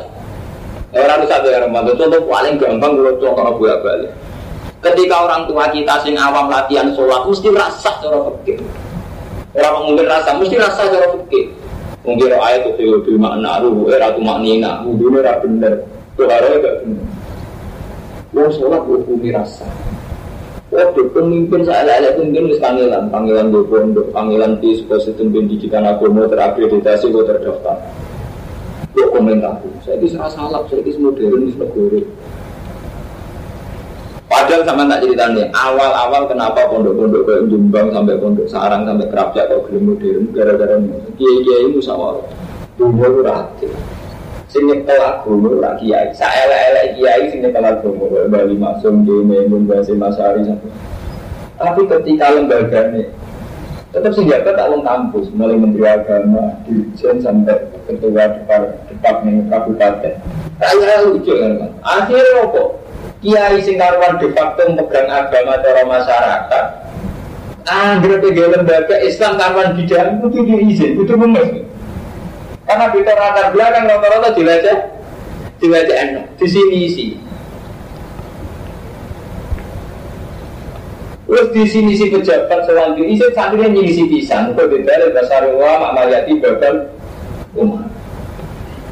Ya, 0.90 1.06
orang 1.06 1.22
rusak 1.22 1.46
ya 1.46 1.70
mantu. 1.70 1.92
Contoh 2.02 2.22
paling 2.26 2.58
gampang 2.58 2.98
kalau 2.98 3.14
contoh 3.22 3.54
bolak 3.62 3.78
balik. 3.86 4.12
Ketika 4.80 5.16
orang 5.28 5.44
tua 5.46 5.70
kita 5.70 6.02
sing 6.02 6.16
awam 6.18 6.50
latihan 6.50 6.90
sholat 6.98 7.22
mesti 7.28 7.52
rasa 7.54 7.92
cara 8.00 8.18
fikih. 8.42 8.58
Orang 9.54 9.92
mungkin 9.92 10.08
rasa 10.10 10.34
mesti 10.34 10.56
rasa 10.58 10.90
cara 10.90 11.14
fikih. 11.14 11.52
Mungkin 12.08 12.32
ayat 12.32 12.64
itu 12.74 12.90
lebih 12.90 13.20
makna 13.20 13.60
ruh, 13.60 13.92
eh 13.92 14.00
ratu 14.00 14.24
maknina, 14.24 14.82
wudhunya 14.88 15.20
ra 15.20 15.38
bener, 15.44 15.84
tuharnya 16.16 16.64
gak 16.64 16.76
bener. 16.82 17.06
Wong 18.34 18.50
sholat 18.56 18.82
hukumi 18.88 19.30
rasa. 19.36 19.68
Waduh, 20.70 21.10
pemimpin 21.18 21.66
saya 21.66 21.82
lelek 21.82 22.22
pemimpin 22.22 22.54
wis 22.54 22.62
panggilan, 22.62 23.10
panggilan 23.10 23.50
di 23.50 23.58
pondok, 23.66 24.14
panggilan 24.14 24.62
di 24.62 24.78
sekolah 24.78 25.18
pendidikan 25.18 25.82
agama 25.82 26.30
terakreditasi, 26.30 27.10
gue 27.10 27.26
terdaftar. 27.26 27.78
Gue 28.94 29.10
komentar, 29.10 29.58
saya 29.82 29.98
ini 29.98 30.14
salah 30.14 30.30
salah, 30.30 30.62
saya 30.70 30.86
ini 30.86 30.94
modern, 31.02 31.42
ini 31.42 31.58
negara. 31.58 32.02
Padahal 34.30 34.62
sama 34.62 34.86
tak 34.86 35.02
ceritanya, 35.10 35.44
awal-awal 35.58 36.30
kenapa 36.30 36.62
pondok-pondok 36.70 37.22
kayak 37.26 37.50
Jombang 37.50 37.88
sampai 37.90 38.22
pondok 38.22 38.46
Sarang 38.46 38.86
sampai 38.86 39.10
Kerapjak 39.10 39.50
kok 39.50 39.62
belum 39.66 39.84
modern 39.90 40.24
gara-gara 40.38 40.78
kiai-kiai 41.18 41.66
musyawarah. 41.74 42.30
Dulu 42.78 42.94
itu 42.94 43.22
rakyat. 43.26 43.99
Sing 44.50 44.66
nyekel 44.66 44.98
agama 44.98 45.54
ora 45.54 45.72
kiai. 45.78 46.10
Saelek-elek 46.18 46.98
kiai 46.98 47.24
sing 47.30 47.46
nyekel 47.46 47.62
agama 47.62 48.26
Bali 48.34 48.58
Maksum 48.58 49.06
Dene 49.06 49.46
Mbasi 49.46 49.94
Masari 49.94 50.42
sampai. 50.42 50.74
Tapi 51.60 51.82
ketika 51.86 52.34
lembaganya 52.34 53.04
tetap 53.90 54.14
senjata 54.14 54.54
tak 54.54 54.70
wong 54.70 54.86
kampus, 54.86 55.34
mulai 55.34 55.58
menteri 55.58 55.82
agama, 55.82 56.54
dirjen 56.62 57.26
sampai 57.26 57.58
ketua 57.90 58.38
departemen 58.86 59.50
kabupaten. 59.50 60.14
Raya 60.62 61.10
lucu 61.10 61.34
kan, 61.34 61.74
akhirnya 61.82 62.46
apa? 62.46 62.64
Kiai 63.20 63.58
sing 63.66 63.82
karuan 63.82 64.22
de 64.22 64.30
facto 64.32 64.62
megang 64.72 65.10
agama 65.10 65.58
cara 65.60 65.84
masyarakat. 65.90 66.66
Anggere 67.66 68.18
ke 68.22 68.46
lembaga 68.46 68.96
Islam 69.02 69.42
karuan 69.42 69.74
bidang 69.74 70.22
itu 70.22 70.38
diizin, 70.46 70.92
itu 71.02 71.14
memes. 71.18 71.50
Karena 72.70 72.86
di 72.94 73.02
latar 73.02 73.50
belakang 73.50 73.90
rata-rata 73.90 74.30
dilacak, 74.38 74.78
dilacak 75.58 75.98
enak, 76.06 76.26
di 76.38 76.46
sini 76.46 76.78
isi. 76.86 77.06
Terus 81.26 81.50
di 81.50 81.66
sini 81.66 81.98
si 81.98 82.14
pejabat 82.14 82.70
selanjutnya, 82.70 83.10
isi 83.10 83.26
santrinya 83.34 83.74
nyisi 83.74 84.06
pisan, 84.06 84.54
kok 84.54 84.70
di 84.70 84.86
dari 84.86 85.10
dasar 85.18 85.50
ulama 85.50 85.98
malayati 85.98 86.38
bakal 86.38 86.94
umat. 87.58 87.90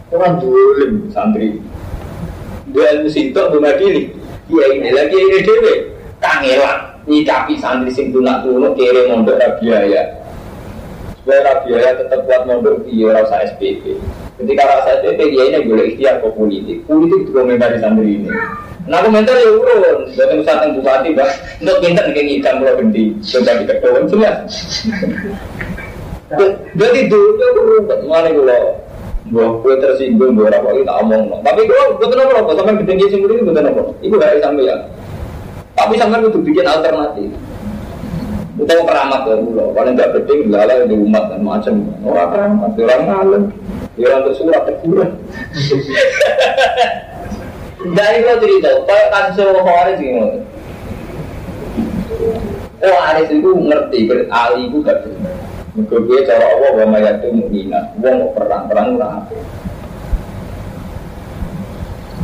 Orang 0.09 0.41
dolim 0.41 1.13
santri. 1.13 1.61
Dua 2.73 2.97
ilmu 2.97 3.09
sintok 3.13 3.53
bu 3.53 3.57
madini. 3.61 4.09
Iya 4.49 4.65
ini 4.73 4.89
lagi 4.89 5.17
ini 5.21 5.39
dewe. 5.45 5.73
Kangelan 6.17 6.97
nyikapi 7.05 7.61
santri 7.61 7.93
sing 7.93 8.09
tunak 8.09 8.41
tunuk 8.41 8.73
kere 8.73 9.05
mondok 9.05 9.38
biaya. 9.61 10.26
Supaya 11.28 11.59
biaya 11.67 11.91
tetap 11.99 12.23
buat 12.23 12.47
mondok 12.47 12.88
iya 12.88 13.11
rasa 13.11 13.43
SPP. 13.51 13.99
Ketika 14.39 14.63
rasa 14.63 15.03
SPP 15.03 15.36
dia 15.36 15.43
ini 15.51 15.67
boleh 15.67 15.86
ikhtiar 15.91 16.23
ke 16.23 16.32
politik. 16.32 16.88
Politik 16.88 17.28
itu 17.28 17.32
komentar 17.36 17.67
di 17.75 17.84
santri 17.84 18.15
ini. 18.15 18.32
Nah 18.88 19.03
komentar 19.03 19.36
ya 19.36 19.51
urun, 19.51 20.07
buat 20.07 20.28
yang 20.32 20.39
usah 20.39 20.71
bupati 20.71 21.11
bah, 21.11 21.28
untuk 21.59 21.84
pinter 21.84 22.07
kayak 22.15 22.25
ngidam 22.32 22.55
kalau 22.63 22.80
gede, 22.80 23.03
coba 23.19 23.51
di 23.59 23.63
ketuan 23.67 24.03
jelas. 24.07 24.39
Jadi 26.80 26.99
dulu 27.11 27.43
aku 27.43 27.59
rumput, 27.75 27.99
mana 28.07 28.30
gue 28.32 28.59
Gua 29.28 29.59
gue 29.59 29.75
tersinggung, 29.84 30.32
gue 30.39 30.47
rapor 30.47 30.80
kita 30.80 30.95
omong. 31.03 31.43
Tapi 31.43 31.67
gue 31.67 31.82
gue 31.99 32.07
tenang 32.07 32.32
apa? 32.32 32.55
Sampai 32.55 32.88
singgung 32.88 33.36
ini 33.36 33.43
gue 33.43 33.51
tenang 33.51 33.75
apa? 33.75 33.91
Ibu 33.99 34.15
gak 34.15 34.39
sampai 34.39 34.63
ya. 34.63 34.75
Tapi 35.75 35.93
sampai 35.99 36.23
itu 36.23 36.39
bikin 36.39 36.63
alternatif. 36.63 37.36
Utama 38.58 38.84
keramat 38.89 39.22
ya 39.30 39.36
dulu. 39.38 39.64
Paling 39.78 39.93
gak 39.93 40.12
penting 40.18 40.39
lala 40.49 40.86
di 40.89 40.95
umat 40.97 41.24
dan 41.30 41.41
macam. 41.45 41.74
Orang 42.01 42.30
keramat, 42.34 42.70
orang 42.74 43.01
ngalem, 43.05 43.43
orang 44.01 44.22
tersurat 44.26 44.62
terkurang. 44.66 45.14
Dari 47.88 48.18
gue 48.26 48.36
cerita, 48.41 48.70
kayak 48.89 49.08
kasus 49.14 49.47
Khawarij 49.53 49.97
gimana? 50.01 50.38
Oh 52.78 52.97
Aris 53.14 53.30
itu 53.30 53.49
ngerti, 53.53 53.99
Ali 54.34 54.70
itu 54.70 54.82
gak 54.82 55.05
benar. 55.05 55.38
Mereka 55.78 56.26
cara 56.26 56.45
Allah 56.58 56.72
wa 56.74 56.86
mayatu 56.97 57.30
mu'minah 57.30 57.93
Wong 58.01 58.18
mau 58.18 58.34
perang-perang 58.34 58.97
ora 58.97 59.22
apa 59.22 59.38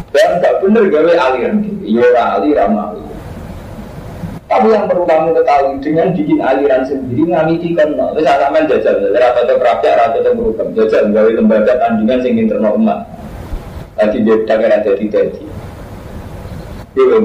Dan 0.09 0.41
gak 0.41 0.57
bener 0.65 0.89
gawe 0.89 1.13
aliran 1.29 1.61
gitu 1.61 1.85
Ya 1.85 2.01
ora 2.01 2.23
ali 2.41 2.49
ramah 2.57 2.97
tapi 4.53 4.69
yang 4.69 4.85
perlu 4.85 5.09
kamu 5.09 5.33
ketahui 5.33 5.81
dengan 5.81 6.07
bikin 6.13 6.37
aliran 6.37 6.85
sendiri 6.85 7.25
ngamiti 7.33 7.73
kan, 7.73 7.89
terus 7.97 8.29
main 8.53 8.69
jajal, 8.69 8.95
rata 9.09 9.39
atau 9.41 9.57
kerapia, 9.57 9.97
rata 9.97 10.17
atau 10.21 10.37
berukam, 10.37 10.67
jajal 10.77 11.09
gawe 11.09 11.29
lembaga 11.33 11.73
tandingan 11.81 12.21
sing 12.21 12.37
internal 12.37 12.77
umat. 12.77 13.01
Tadi 13.97 14.21
dia 14.21 14.37
dagang 14.45 14.73
ada 14.77 14.91
di 14.93 15.05
tadi. 15.09 15.41
Iya, 16.93 17.17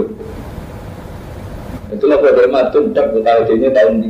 itulah 1.92 2.16
pada 2.24 2.48
matun 2.48 2.96
tak 2.96 3.12
tahu 3.12 3.40
ini 3.52 3.68
tahun 3.68 4.00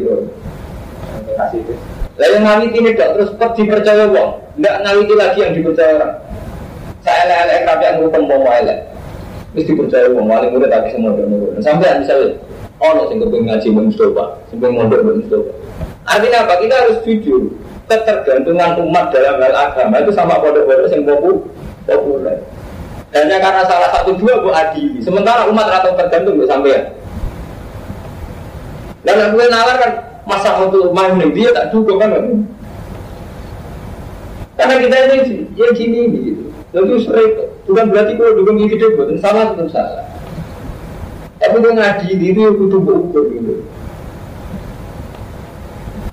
lah 2.19 2.27
yang 2.35 2.43
ngawiti 2.43 2.79
ini 2.83 2.99
dok 2.99 3.11
terus 3.15 3.31
kok 3.39 3.55
dipercaya 3.55 4.11
wong, 4.11 4.43
nggak 4.59 4.77
ngawiti 4.83 5.15
lagi 5.15 5.39
yang 5.39 5.55
dipercaya 5.55 6.03
orang. 6.03 6.15
Saya 7.07 7.23
lelek 7.31 7.63
rapi 7.63 7.85
yang 7.87 7.95
ngurupem 8.03 8.23
wong 8.27 8.43
elek. 8.43 8.79
Terus 9.55 9.67
dipercaya 9.71 10.07
wong, 10.11 10.27
wali 10.27 10.47
murid 10.51 10.67
tapi 10.67 10.91
semua 10.91 11.15
nurut. 11.15 11.55
Sampai 11.63 11.95
misalnya, 12.03 12.35
oh 12.79 12.91
no, 12.95 13.03
sing 13.11 13.19
kepengen 13.23 13.47
ngaji 13.51 13.69
Mustafa, 13.75 14.25
sampai 14.51 14.71
mondok 14.71 15.01
Mustafa. 15.05 15.53
Artinya 16.09 16.39
apa? 16.47 16.55
Kita 16.63 16.75
harus 16.75 16.99
jujur. 17.05 17.43
Ketergantungan 17.89 18.85
umat 18.85 19.09
dalam 19.17 19.41
hal 19.41 19.55
agama 19.57 19.97
itu 20.05 20.13
sama 20.13 20.37
pondok-pondok 20.45 20.93
yang 20.93 21.09
populer. 21.89 22.37
Hanya 23.17 23.41
karena 23.41 23.65
salah 23.65 23.89
satu 23.97 24.13
dua 24.21 24.45
bu 24.45 24.53
adili. 24.53 25.01
Sementara 25.01 25.49
umat 25.49 25.73
rata 25.73 25.97
tergantung 25.97 26.37
bu 26.37 26.45
sampai. 26.45 26.93
Dan 29.09 29.33
aku 29.33 29.41
nalar 29.49 29.77
kan 29.81 29.93
masa 30.29 30.61
untuk 30.61 30.93
main 30.93 31.17
dia 31.33 31.49
tak 31.57 31.73
cukup 31.73 31.97
kan 31.97 32.13
karena 34.59 34.75
kita 34.85 34.97
ini 35.09 35.17
ya 35.57 35.67
gini 35.73 36.01
gitu 36.13 36.45
lalu 36.77 37.01
sering 37.01 37.33
bukan 37.65 37.87
berarti 37.89 38.13
kalau 38.21 38.37
dukung 38.37 38.59
hidup 38.61 38.93
bukan 38.99 39.17
salah 39.17 39.55
tetap 39.57 39.69
salah 39.73 40.05
Tapi 41.39 41.57
dia 41.63 41.71
ngaji 41.71 42.09
diri 42.19 42.43
butuh 42.51 42.81
ukur 42.83 43.25
gitu. 43.31 43.63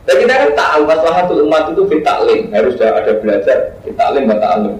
Dan 0.05 0.15
kita 0.21 0.33
kan 0.37 0.51
tahu 0.53 0.81
satu 0.85 1.33
umat 1.49 1.73
itu 1.73 1.81
fitaklim 1.89 2.53
harus 2.53 2.77
ada 2.77 3.13
belajar 3.17 3.73
fitaklim 3.81 4.29
atau 4.29 4.49
alim. 4.53 4.75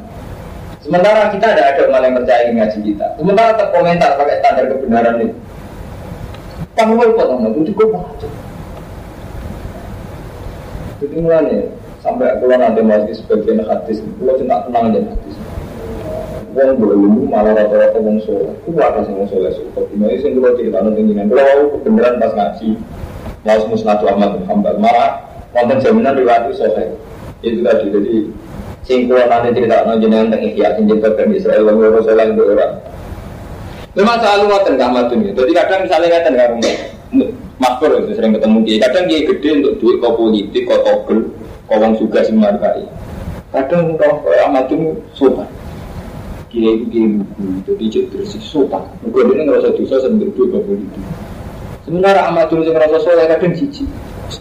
Sementara 0.86 1.34
kita 1.34 1.58
ada 1.58 1.74
ada 1.74 1.82
orang 1.89 2.04
yang 2.06 2.16
percaya 2.22 2.54
ngaji 2.54 2.80
kita. 2.93 3.08
Sementara 3.18 3.58
terkomentar 3.58 4.22
pakai 4.22 4.38
standar 4.38 4.66
kebenaran 4.70 5.18
itu. 5.26 5.38
Kamu 6.78 6.93
mau 6.93 7.10
potong 7.18 7.41
itu 7.58 7.72
kok 7.74 7.89
macam. 7.89 8.32
Jadi 11.02 11.16
mulanya 11.18 11.60
sampai 12.06 12.38
keluar 12.38 12.62
nanti 12.62 12.82
masih 12.86 13.14
sebagian 13.18 13.66
hadis, 13.66 13.98
kalau 14.22 14.38
tidak 14.38 14.60
tenang 14.70 14.93
aja 14.93 15.02
hadis. 15.10 15.36
Wong 16.56 16.80
belum 16.80 17.28
malah 17.28 17.51
rata-rata 17.51 17.99
wong 17.99 18.24
soleh. 18.24 18.56
Itu 18.64 18.80
ada 18.80 19.03
sih 19.03 19.12
wong 19.12 19.28
soleh 19.28 19.51
suka. 19.51 19.91
Ini 19.91 20.24
sih 20.24 20.32
kalau 20.32 20.56
cerita 20.56 20.80
nanti 20.80 21.03
ini. 21.03 21.20
Kalau 21.28 21.76
kebenaran 21.84 22.16
pas 22.16 22.32
ngaji, 22.32 22.80
mau 23.43 23.60
musnadu 23.68 24.08
Ahmad 24.08 24.39
bin 24.39 24.47
Hambal 24.47 24.80
malah 24.80 25.20
wonten 25.51 25.84
jaminan 25.84 26.16
riwayat 26.16 26.47
soleh. 26.56 26.95
Itu 27.43 27.60
tadi 27.60 27.91
jadi 27.91 28.16
sing 28.88 29.12
nanti 29.12 29.51
cerita 29.51 29.84
nang 29.84 29.99
jenengan 29.99 30.32
teng 30.32 30.47
ikhya 30.47 30.80
sing 30.80 30.88
ben 30.88 31.30
Israel 31.36 31.68
wong 31.68 31.76
loro 31.76 31.99
saleh 32.08 32.32
untuk 32.32 32.56
orang. 32.56 32.80
Memang 33.99 34.18
selalu 34.24 34.43
ngoten 34.47 34.74
Kang 34.80 34.91
Madun 34.95 35.28
ya. 35.28 35.32
Jadi 35.36 35.51
kadang 35.51 35.80
misalnya 35.84 36.08
ngaten 36.08 36.34
karo 36.39 36.56
Makmur 37.56 37.91
itu 38.03 38.20
sering 38.20 38.36
ketemu 38.36 38.58
dia. 38.68 38.84
Kadang 38.84 39.03
dia 39.08 39.28
gede 39.28 39.49
untuk 39.64 39.74
duit 39.80 39.95
kau 40.03 40.12
politik, 40.20 40.68
kau 40.68 40.84
togel, 40.84 41.32
kau 41.68 41.80
wong 41.80 41.95
juga 41.95 42.20
sing 42.24 42.36
markai. 42.36 42.84
Kadang 43.51 43.95
kau 43.99 44.24
Ahmadun 44.28 44.99
sopan. 45.16 45.47
Dia 46.56 46.72
itu 46.72 46.88
dia 46.88 47.03
buku, 47.20 47.43
jadi 47.68 47.84
jadi 47.91 48.08
bersih 48.16 48.39
sopan. 48.39 48.88
Mungkin 49.03 49.28
dia 49.28 49.43
ngerasa 49.43 49.76
dosa 49.76 50.08
sambil 50.08 50.32
duit 50.32 50.56
kau 50.56 50.64
politik. 50.64 51.03
Sementara 51.84 52.32
Ahmadun 52.32 52.64
yang 52.64 52.80
ngerasa 52.80 52.97
soleh 53.03 53.28
kadang 53.28 53.51
cici. 53.60 53.84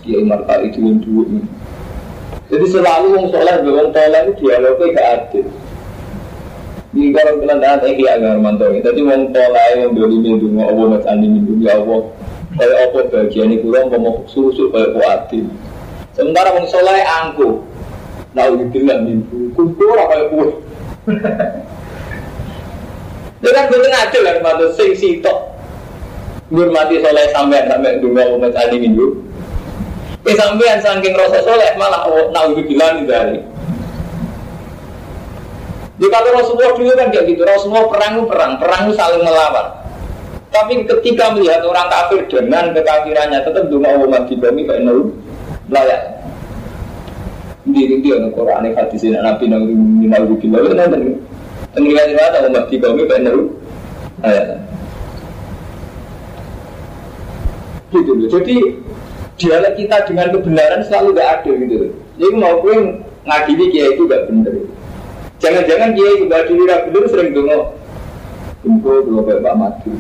Dia 0.07 0.23
markai 0.23 0.71
itu 0.71 0.79
yang 0.79 1.03
duit 1.03 1.27
ini. 1.27 1.43
Jadi 2.55 2.65
selalu 2.71 3.19
wong 3.19 3.27
soleh 3.35 3.55
wong 3.67 3.91
toleh 3.91 4.21
itu 4.31 4.47
dialognya 4.47 4.95
gak 4.95 5.09
adil. 5.11 5.47
Di 6.95 7.11
kalau 7.11 7.43
kalian 7.43 7.59
dah 7.59 7.75
teh 7.83 7.91
ya 7.99 8.15
agak 8.15 8.39
mantau. 8.39 8.71
Jadi 8.71 9.01
wong 9.03 9.35
toleh 9.35 9.69
yang 9.75 9.91
beli 9.99 10.17
minum 10.23 10.63
Allah 10.63 10.87
macam 10.95 11.11
andi 11.19 11.27
minum 11.27 11.59
ya 11.59 11.83
Allah. 11.83 12.15
Kayak 12.55 12.95
apa 12.95 12.99
bagian 13.11 13.51
ini 13.51 13.59
kurang 13.59 13.91
mau 13.91 14.23
susu 14.31 14.71
kau 14.71 15.03
adil. 15.03 15.51
Sementara 16.15 16.55
wong 16.55 16.71
soleh 16.71 17.03
angku. 17.03 17.59
Nah 18.39 18.47
udah 18.55 18.71
bilang 18.71 19.03
minum 19.03 19.51
kumpul 19.59 19.99
apa 19.99 20.31
kayak 20.31 20.55
Dia 23.45 23.53
kan 23.53 23.69
betul 23.69 23.93
adil 23.93 24.23
kan 24.25 24.37
mantau 24.41 24.73
sing 24.73 24.97
sitok. 24.97 25.37
Ngurmati 26.49 26.97
soleh 27.05 27.29
sampai 27.29 27.69
sampai 27.69 28.01
dulu 28.01 28.17
mau 28.17 28.41
macam 28.41 28.57
andi 28.57 28.81
minum. 28.81 29.21
Eh 30.25 30.33
sampean 30.33 30.81
saking 30.81 31.13
rasa 31.13 31.45
soleh 31.45 31.77
malah 31.77 32.09
oh, 32.09 32.33
naudzubillah 32.33 33.05
dari. 33.05 33.45
Di 36.01 36.07
kalau 36.09 36.41
Rasulullah 36.41 36.73
dulu 36.73 36.91
kan 36.97 37.13
kayak 37.13 37.29
gitu, 37.31 37.45
Rasulullah 37.45 37.87
perang 37.87 38.25
perang, 38.27 38.53
perang 38.57 38.83
saling 38.97 39.23
melawan. 39.23 39.85
Tapi 40.49 40.89
ketika 40.89 41.37
melihat 41.37 41.63
orang 41.69 41.87
kafir 41.93 42.25
dengan 42.31 42.73
kekafirannya 42.73 43.45
tetap 43.45 43.69
dulu 43.69 43.85
mau 43.85 44.09
mati 44.09 44.41
kami 44.41 44.65
kayak 44.65 44.89
nol 44.89 45.13
layak. 45.69 46.01
Diri 47.69 48.01
dia 48.01 48.21
nih 48.21 48.33
Quran 48.33 48.73
hadis 48.73 49.05
Nabi 49.05 49.49
Nabi 49.49 49.73
Nabi 50.09 50.33
Nabi 50.37 50.37
Nabi 50.49 50.73
nanti 50.77 51.34
Umat 51.75 52.67
di. 52.71 52.83
Gitu 57.95 58.11
loh. 58.11 58.29
Jadi 58.31 58.57
dialek 59.39 59.75
kita 59.79 59.97
dengan 60.07 60.27
kebenaran 60.35 60.83
selalu 60.87 61.09
gak 61.19 61.31
adil 61.43 61.55
gitu. 61.67 61.77
Jadi 62.19 62.35
mau 62.39 62.63
gue 62.63 62.75
ngadili 63.27 63.65
kiai 63.75 63.95
itu 63.95 64.03
gak 64.07 64.31
bener. 64.31 64.55
Jangan-jangan 65.43 65.91
kiai 65.95 66.13
itu 66.19 66.25
gak 66.31 66.41
adil 66.47 66.63
gak 66.67 66.83
bener 66.91 67.03
sering 67.11 67.31
dongok. 67.35 67.75
Kumpul 68.65 69.05
dulu 69.05 69.21
kayak 69.29 69.43
Pak 69.45 69.55
Mati. 69.59 69.93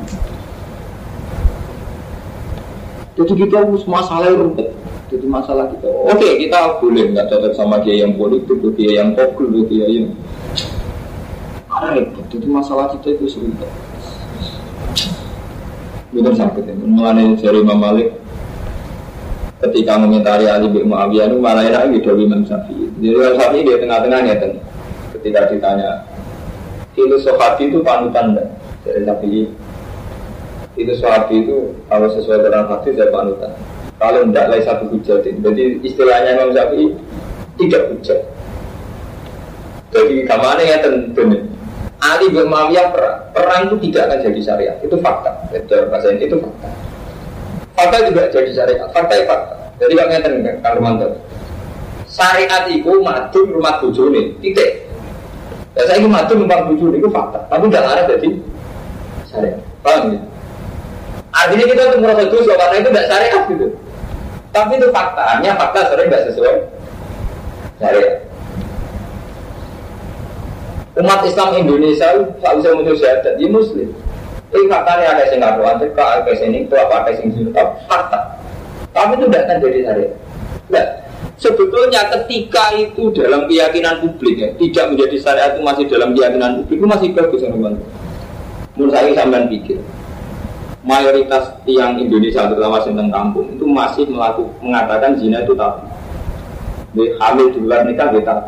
Jadi 3.14 3.32
kita 3.46 3.54
harus 3.62 3.84
masalah 3.86 4.30
rumput. 4.34 4.74
Jadi 5.12 5.26
masalah 5.30 5.70
kita. 5.70 5.86
Oke 5.86 6.28
kita 6.40 6.80
boleh 6.82 7.14
nggak 7.14 7.30
cocok 7.30 7.52
sama 7.54 7.78
kiai 7.84 8.02
yang 8.02 8.18
politik, 8.18 8.58
kiai 8.74 8.98
yang 8.98 9.14
pokok, 9.14 9.70
kiai 9.70 10.02
yang 10.02 10.06
repot. 11.92 12.24
Jadi 12.32 12.46
masalah 12.48 12.88
kita 12.96 13.12
itu 13.12 13.28
serumpet. 13.28 13.68
Bener 16.14 16.32
sakit 16.32 16.62
ya. 16.64 16.74
Mengenai 16.78 17.34
dari 17.36 17.58
Imam 17.58 17.76
Malik 17.82 18.08
ketika 19.64 19.96
mengomentari 19.96 20.46
Ali 20.46 20.68
bin 20.68 20.92
Muawiyah 20.92 21.26
itu 21.32 21.38
malah 21.40 21.64
enak 21.66 21.90
gitu 21.96 22.14
Imam 22.14 22.44
Syafi'i. 22.46 22.86
Jadi 23.00 23.14
Imam 23.16 23.34
Syafi'i 23.34 23.66
dia 23.66 23.76
tengah-tengahnya 23.80 24.34
kan. 24.38 24.52
Ketika 25.18 25.40
ditanya 25.50 25.90
itu 26.94 27.16
sahabi 27.18 27.72
itu 27.74 27.82
panutan 27.82 28.38
dan 28.38 28.46
dari 28.86 29.00
Syafi'i 29.02 29.42
itu 30.74 30.92
sahabi 30.98 31.42
itu 31.42 31.74
kalau 31.90 32.06
sesuai 32.12 32.44
dengan 32.46 32.70
hadis 32.70 32.94
saya 32.94 33.10
panutan. 33.10 33.52
Kalau 33.94 34.20
tidak 34.26 34.46
lain 34.52 34.62
satu 34.66 34.84
hujat 34.90 35.22
jadi 35.22 35.64
istilahnya 35.82 36.30
Imam 36.38 36.50
Syafi'i 36.54 36.86
tidak 37.58 37.82
hujat. 37.90 38.20
Jadi 39.94 40.26
ke 40.26 40.36
mana 40.36 40.62
ya 40.62 40.76
tentu 40.82 41.22
Ali 42.04 42.28
bin 42.28 42.52
Muawiyah 42.52 42.92
perang, 42.92 43.16
perang 43.32 43.60
itu 43.64 43.88
tidak 43.88 44.12
akan 44.12 44.18
jadi 44.28 44.40
syariat, 44.44 44.76
itu 44.84 44.96
fakta. 45.00 45.32
Jadi 45.48 45.88
bahasa 45.88 46.12
itu 46.12 46.36
fakta. 46.36 46.68
Fakta 47.72 47.96
juga 48.12 48.22
jadi 48.28 48.50
syariat. 48.52 48.88
Fakta 48.92 49.12
ya 49.16 49.24
fakta. 49.24 49.54
Jadi 49.80 49.92
kalau 49.96 50.10
ngeten 50.12 50.32
kan, 50.44 50.56
kalau 50.60 50.80
mantap. 50.84 51.12
Syariat 52.04 52.68
itu 52.68 52.92
madun 53.00 53.46
rumah 53.48 53.80
bujuni, 53.80 54.36
titik. 54.44 54.84
Ya 55.74 55.82
saya 55.88 55.98
ini 55.98 56.06
madun 56.12 56.44
rumah 56.44 56.68
bujuni 56.68 57.00
itu 57.00 57.08
fakta. 57.08 57.40
Tapi 57.48 57.72
tidak 57.72 57.88
ada 57.88 58.02
jadi 58.12 58.28
syariat. 59.24 59.58
Paham 59.80 60.12
ya? 60.12 60.20
Artinya 61.34 61.64
kita 61.66 61.82
untuk 61.88 62.00
merasa 62.04 62.24
dosa 62.28 62.52
karena 62.52 62.76
itu 62.84 62.88
tidak 62.92 63.08
syariat 63.08 63.42
gitu. 63.48 63.66
Tapi 64.52 64.72
itu 64.76 64.88
fakta. 64.92 65.22
Artinya 65.24 65.54
fakta 65.56 65.78
sering 65.88 66.06
tidak 66.12 66.24
sesuai 66.28 66.54
syariat. 67.80 68.12
Umat 70.94 71.26
Islam 71.26 71.58
Indonesia 71.58 72.14
selalu 72.14 72.58
saya 72.62 72.72
menuju 72.78 72.94
syahadat 73.02 73.34
di 73.34 73.46
Muslim. 73.50 73.90
Ini 74.54 74.70
faktanya 74.70 75.18
ada 75.18 75.26
yang 75.26 75.42
ngaku 75.42 75.62
antika, 75.66 76.04
ada 76.22 76.30
yang 76.30 76.54
itu 76.54 76.74
apa, 76.78 76.94
ada 77.02 77.10
yang 77.10 77.34
sini, 77.34 77.50
fakta. 77.90 78.20
Tapi 78.94 79.18
itu 79.18 79.26
tidak 79.26 79.42
akan 79.42 79.56
jadi 79.58 79.78
syariat. 79.82 80.12
Nah, 80.70 80.86
sebetulnya 81.34 82.00
ketika 82.14 82.64
itu 82.78 83.10
dalam 83.10 83.50
keyakinan 83.50 84.06
publik 84.06 84.38
ya, 84.38 84.48
tidak 84.54 84.94
menjadi 84.94 85.16
syariat 85.18 85.50
itu 85.58 85.62
masih 85.66 85.84
dalam 85.90 86.14
keyakinan 86.14 86.50
publik 86.62 86.78
itu 86.78 86.86
masih 86.86 87.08
bagus 87.10 87.42
teman 87.42 87.74
Menurut 88.78 88.90
saya 88.94 89.10
sampean 89.18 89.46
pikir 89.50 89.78
mayoritas 90.84 91.56
yang 91.64 91.96
Indonesia 91.96 92.44
terutama 92.44 92.76
tentang 92.84 93.08
kampung 93.08 93.48
itu 93.50 93.64
masih 93.64 94.04
melakukan 94.06 94.52
mengatakan 94.60 95.16
zina 95.16 95.42
itu 95.42 95.56
tabu. 95.56 95.82
Hamil 96.94 97.50
di 97.50 97.58
luar 97.58 97.82
nikah 97.88 98.12
itu 98.14 98.22
tabu. 98.22 98.46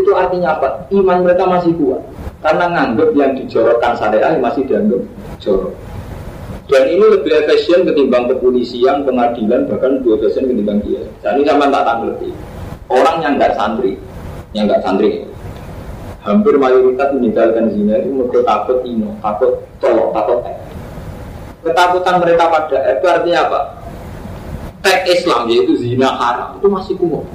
Itu 0.00 0.10
artinya 0.16 0.56
apa? 0.56 0.88
Iman 0.88 1.20
mereka 1.20 1.44
masih 1.44 1.76
kuat. 1.76 2.00
Karena 2.40 2.72
nganggap 2.72 3.12
yang 3.12 3.36
dijorokkan 3.36 3.92
syariah 4.00 4.40
masih 4.40 4.64
dianggap 4.64 5.02
jorok. 5.36 5.76
Dan 6.70 6.86
ini 6.86 7.02
lebih 7.02 7.34
efisien 7.34 7.82
ketimbang 7.82 8.30
kepolisian, 8.30 9.02
pengadilan, 9.02 9.66
bahkan 9.68 10.00
lebih 10.00 10.16
efisien 10.22 10.48
ketimbang 10.48 10.80
dia. 10.86 11.02
Dan 11.20 11.42
ini 11.42 11.44
sama 11.44 11.68
tak 11.68 11.82
tanggapi. 11.84 12.30
Orang 12.88 13.16
yang 13.20 13.34
nggak 13.36 13.54
santri, 13.58 13.98
yang 14.54 14.70
nggak 14.70 14.82
santri, 14.82 15.26
hampir 16.24 16.54
mayoritas 16.56 17.10
meninggalkan 17.16 17.72
zina 17.74 18.00
itu 18.00 18.12
mereka 18.12 18.40
takut 18.44 18.78
ino, 18.86 19.14
takut 19.20 19.62
tolong, 19.82 20.10
takut 20.14 20.38
tek. 20.46 20.56
Ketakutan 21.60 22.16
mereka 22.24 22.44
pada 22.48 22.78
itu 22.96 23.06
artinya 23.08 23.40
apa? 23.50 23.60
Tek 24.80 25.00
Islam 25.12 25.44
yaitu 25.52 25.76
zina 25.76 26.08
haram 26.16 26.56
itu 26.56 26.66
masih 26.70 26.94
kuat. 26.96 27.26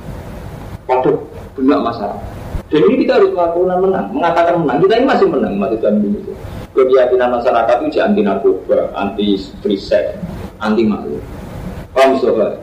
Waduh, 0.85 1.17
banyak 1.57 1.81
masalah. 1.81 2.19
Dan 2.65 2.81
ini 2.89 3.05
kita 3.05 3.21
harus 3.21 3.29
melakukan 3.29 3.77
menang, 3.77 4.05
mengatakan 4.09 4.53
menang. 4.65 4.77
Kita 4.81 4.93
ini 4.97 5.05
masih 5.05 5.27
menang 5.29 5.53
masih 5.61 5.77
dalam 5.77 6.01
Indonesia. 6.01 6.33
Keyakinan 6.75 7.29
masyarakat 7.39 7.75
itu 7.87 7.99
anti 8.03 8.21
narkoba, 8.25 8.79
anti 8.97 9.27
free 9.61 9.79
sex, 9.79 10.17
anti 10.59 10.83
malu. 10.83 11.21
Paham 11.93 12.19
sobat? 12.19 12.57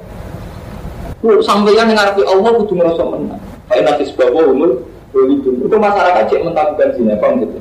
Lu 1.22 1.38
sampai 1.38 1.78
yang 1.78 1.88
ngarep 1.94 2.18
Allah 2.18 2.50
kudu 2.60 2.74
ngerasa 2.76 3.02
menang. 3.08 3.40
Kayak 3.70 3.84
nanti 3.94 4.02
sebuah 4.10 4.52
umur 4.52 4.84
itu 5.12 5.48
itu 5.54 5.76
masyarakat 5.76 6.24
cek 6.28 6.42
mentakukan 6.44 6.88
zina, 6.98 7.14
paham 7.20 7.40
gitu? 7.44 7.56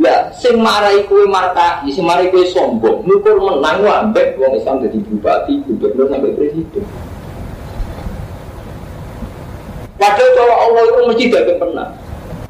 Ya, 0.00 0.32
sing 0.32 0.56
marai 0.60 1.04
kue 1.08 1.28
marka, 1.28 1.84
sing 1.88 2.04
marai 2.04 2.32
kue 2.32 2.44
sombong, 2.48 3.04
ngukur 3.04 3.36
menang 3.36 3.84
wambek 3.84 4.36
wong 4.40 4.56
Islam 4.56 4.80
jadi 4.80 4.96
bupati, 4.96 5.60
gubernur 5.68 6.08
sampai 6.08 6.32
presiden. 6.34 6.84
Padahal 10.00 10.32
cara 10.32 10.54
Allah 10.56 10.82
itu 10.88 11.00
mesti 11.12 11.24
gak 11.28 11.60
pernah. 11.60 11.86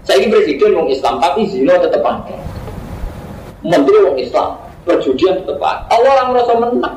Saya 0.07 0.23
ini 0.23 0.31
presiden 0.31 0.79
wong 0.79 0.87
Islam, 0.87 1.19
tapi 1.19 1.51
zina 1.51 1.75
tetap 1.83 1.99
pakai. 1.99 2.39
Menteri 3.67 4.07
wong 4.07 4.17
Islam, 4.23 4.55
perjudian 4.87 5.43
tepat. 5.43 5.91
Allah 5.91 6.11
orang 6.15 6.29
merasa 6.31 6.53
menang. 6.55 6.97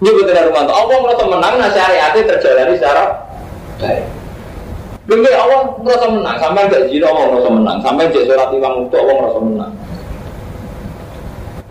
Ini 0.00 0.10
betul 0.12 0.36
rumah 0.36 0.64
Allah 0.72 0.96
merasa 1.04 1.24
menang, 1.28 1.54
nah 1.60 1.70
syariatnya 1.72 2.20
terjalani 2.32 2.74
secara 2.80 3.04
baik. 3.80 4.04
Bagi 5.06 5.30
Allah 5.36 5.60
merasa 5.84 6.06
menang, 6.10 6.36
sampai 6.40 6.72
gak 6.72 6.84
zina 6.88 7.06
Allah 7.12 7.24
merasa 7.28 7.50
menang, 7.52 7.78
sampai 7.84 8.08
jadi 8.08 8.24
surat 8.24 8.48
imam 8.56 8.72
untuk 8.88 8.98
Allah 9.04 9.14
merasa 9.20 9.38
menang. 9.44 9.72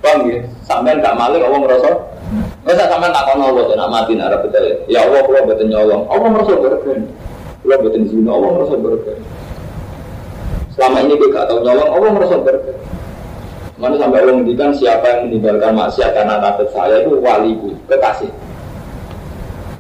Paham 0.06 0.20
ya? 0.30 0.38
Sampai 0.62 1.02
gak 1.02 1.18
malik 1.18 1.42
Allah 1.42 1.60
merasa 1.66 1.90
Masa 2.66 2.90
sampai 2.90 3.14
tak 3.14 3.30
kono 3.30 3.54
Allah 3.54 3.78
nak 3.78 3.90
mati 3.94 4.18
nak 4.18 4.42
betul 4.42 4.66
ya 4.90 5.06
Allah 5.06 5.22
kalau 5.22 5.46
betul 5.46 5.70
nyolong 5.70 6.10
Allah 6.10 6.30
merasa 6.34 6.58
berkah. 6.58 6.98
Kalau 7.66 7.82
betul 7.82 8.06
zina 8.06 8.30
Allah 8.30 8.52
merasa 8.62 8.76
berkah. 8.78 9.18
Selama 10.78 10.98
ini 11.02 11.14
gue 11.18 11.34
gak 11.34 11.46
tahu 11.50 11.60
nyolong 11.66 11.90
Allah 11.90 12.10
merasa 12.14 12.38
berkah. 12.38 12.78
Mana 13.76 13.96
sampai 13.98 14.22
Allah 14.22 14.34
menghentikan 14.38 14.72
siapa 14.78 15.06
yang 15.10 15.20
meninggalkan 15.28 15.74
maksiat 15.74 16.14
karena 16.14 16.38
takut 16.40 16.70
saya 16.72 17.02
itu 17.02 17.18
waliku, 17.20 17.74
kekasih. 17.90 18.32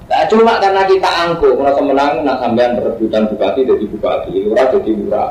Nah, 0.09 0.21
cuma 0.27 0.57
karena 0.57 0.81
kita 0.89 1.09
angkuh, 1.29 1.53
merasa 1.55 1.81
menang, 1.81 2.25
nak 2.25 2.37
sampean 2.41 2.75
perebutan 2.75 3.23
bupati 3.29 3.61
jadi 3.63 3.85
bupati, 3.89 4.33
lurah 4.49 4.67
jadi 4.69 4.91
lurah, 4.99 5.29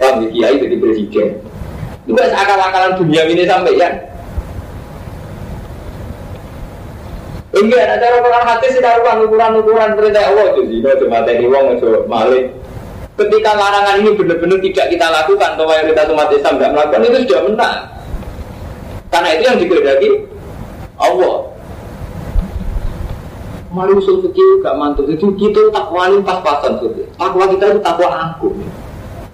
orang 0.00 0.28
kiai 0.30 0.56
jadi 0.60 0.76
presiden. 0.78 1.28
Itu 2.06 2.20
akal-akalan 2.20 3.00
dunia 3.00 3.26
ini 3.26 3.42
sampai 3.48 3.80
ya. 3.80 3.90
Enggak, 7.56 7.88
ada 7.88 7.96
cara 7.96 8.16
Quran 8.20 8.44
hati 8.44 8.66
sih 8.68 8.82
karuan 8.84 9.24
ukuran-ukuran 9.24 9.96
perintah 9.96 10.28
Allah 10.28 10.44
itu 10.52 10.62
sih, 10.68 10.78
itu 10.84 11.06
materi 11.08 11.48
uang 11.48 11.80
itu 11.80 11.88
malik. 12.04 12.52
Ketika 13.16 13.56
larangan 13.56 14.04
ini 14.04 14.12
benar-benar 14.12 14.60
tidak 14.60 14.86
kita 14.92 15.06
lakukan 15.08 15.56
atau 15.56 15.64
mayoritas 15.64 16.04
umat 16.12 16.28
Islam 16.36 16.60
tidak 16.60 16.72
melakukan 16.76 17.00
itu 17.00 17.18
sudah 17.24 17.40
menang. 17.48 17.78
Karena 19.08 19.28
itu 19.32 19.42
yang 19.48 19.56
dikehendaki 19.56 20.08
Allah. 21.00 21.36
Mari 23.72 23.92
usul 23.96 24.20
fikih 24.28 24.60
gak 24.60 24.76
mantul. 24.76 25.08
Itu 25.08 25.32
kita 25.40 25.72
takwa 25.72 26.12
ini 26.12 26.20
pas-pasan 26.20 26.76
tuh. 26.76 26.92
Takwa 27.16 27.48
kita 27.48 27.72
itu 27.72 27.80
takwa 27.80 28.08
aku. 28.12 28.52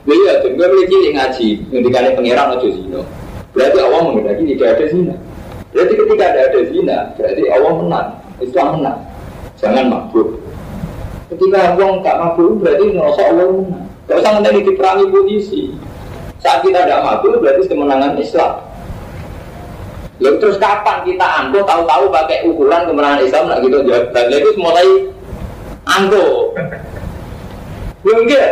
Iya, 0.02 0.42
dan 0.42 0.58
gue 0.58 0.66
beli 0.66 0.90
cilik 0.90 1.12
ngaji, 1.14 1.48
ngendikane 1.70 2.08
pangeran 2.18 2.54
aja 2.58 2.68
zina. 2.74 3.00
Berarti 3.54 3.78
Allah 3.78 4.00
menghendaki 4.02 4.42
tidak 4.54 4.68
ada 4.78 4.84
zina. 4.90 5.14
Berarti 5.72 5.94
ketika 5.96 6.24
ada 6.28 6.40
ada 6.52 6.60
zina, 6.68 6.98
berarti 7.16 7.42
Allah 7.48 7.72
menang. 7.80 8.08
Islam 8.44 8.66
menang. 8.76 8.98
Jangan 9.56 9.84
mabuk. 9.88 10.28
Ketika 11.32 11.60
uang 11.80 12.04
tak 12.04 12.16
mabuk 12.20 12.60
berarti 12.60 12.84
ngerasa 12.92 13.22
Allah 13.32 13.46
menang. 13.48 13.88
Gak 14.04 14.18
usah 14.20 14.30
nanti 14.36 14.60
diperangi 14.68 15.04
posisi. 15.08 15.62
Saat 16.44 16.60
kita 16.60 16.84
tidak 16.84 17.00
mabuk 17.00 17.40
berarti 17.40 17.64
kemenangan 17.64 18.20
Islam. 18.20 18.52
Lalu 20.20 20.36
terus 20.38 20.60
kapan 20.60 21.02
kita 21.08 21.26
anggo 21.26 21.64
tahu-tahu 21.64 22.04
pakai 22.12 22.44
ukuran 22.46 22.84
kemenangan 22.84 23.24
Islam 23.24 23.44
nak 23.48 23.58
gitu 23.64 23.78
jawab. 23.88 24.04
Dan 24.12 24.28
itu 24.28 24.50
mulai 24.60 24.86
anggo. 25.88 26.52
Belum 28.04 28.28
enggak? 28.28 28.50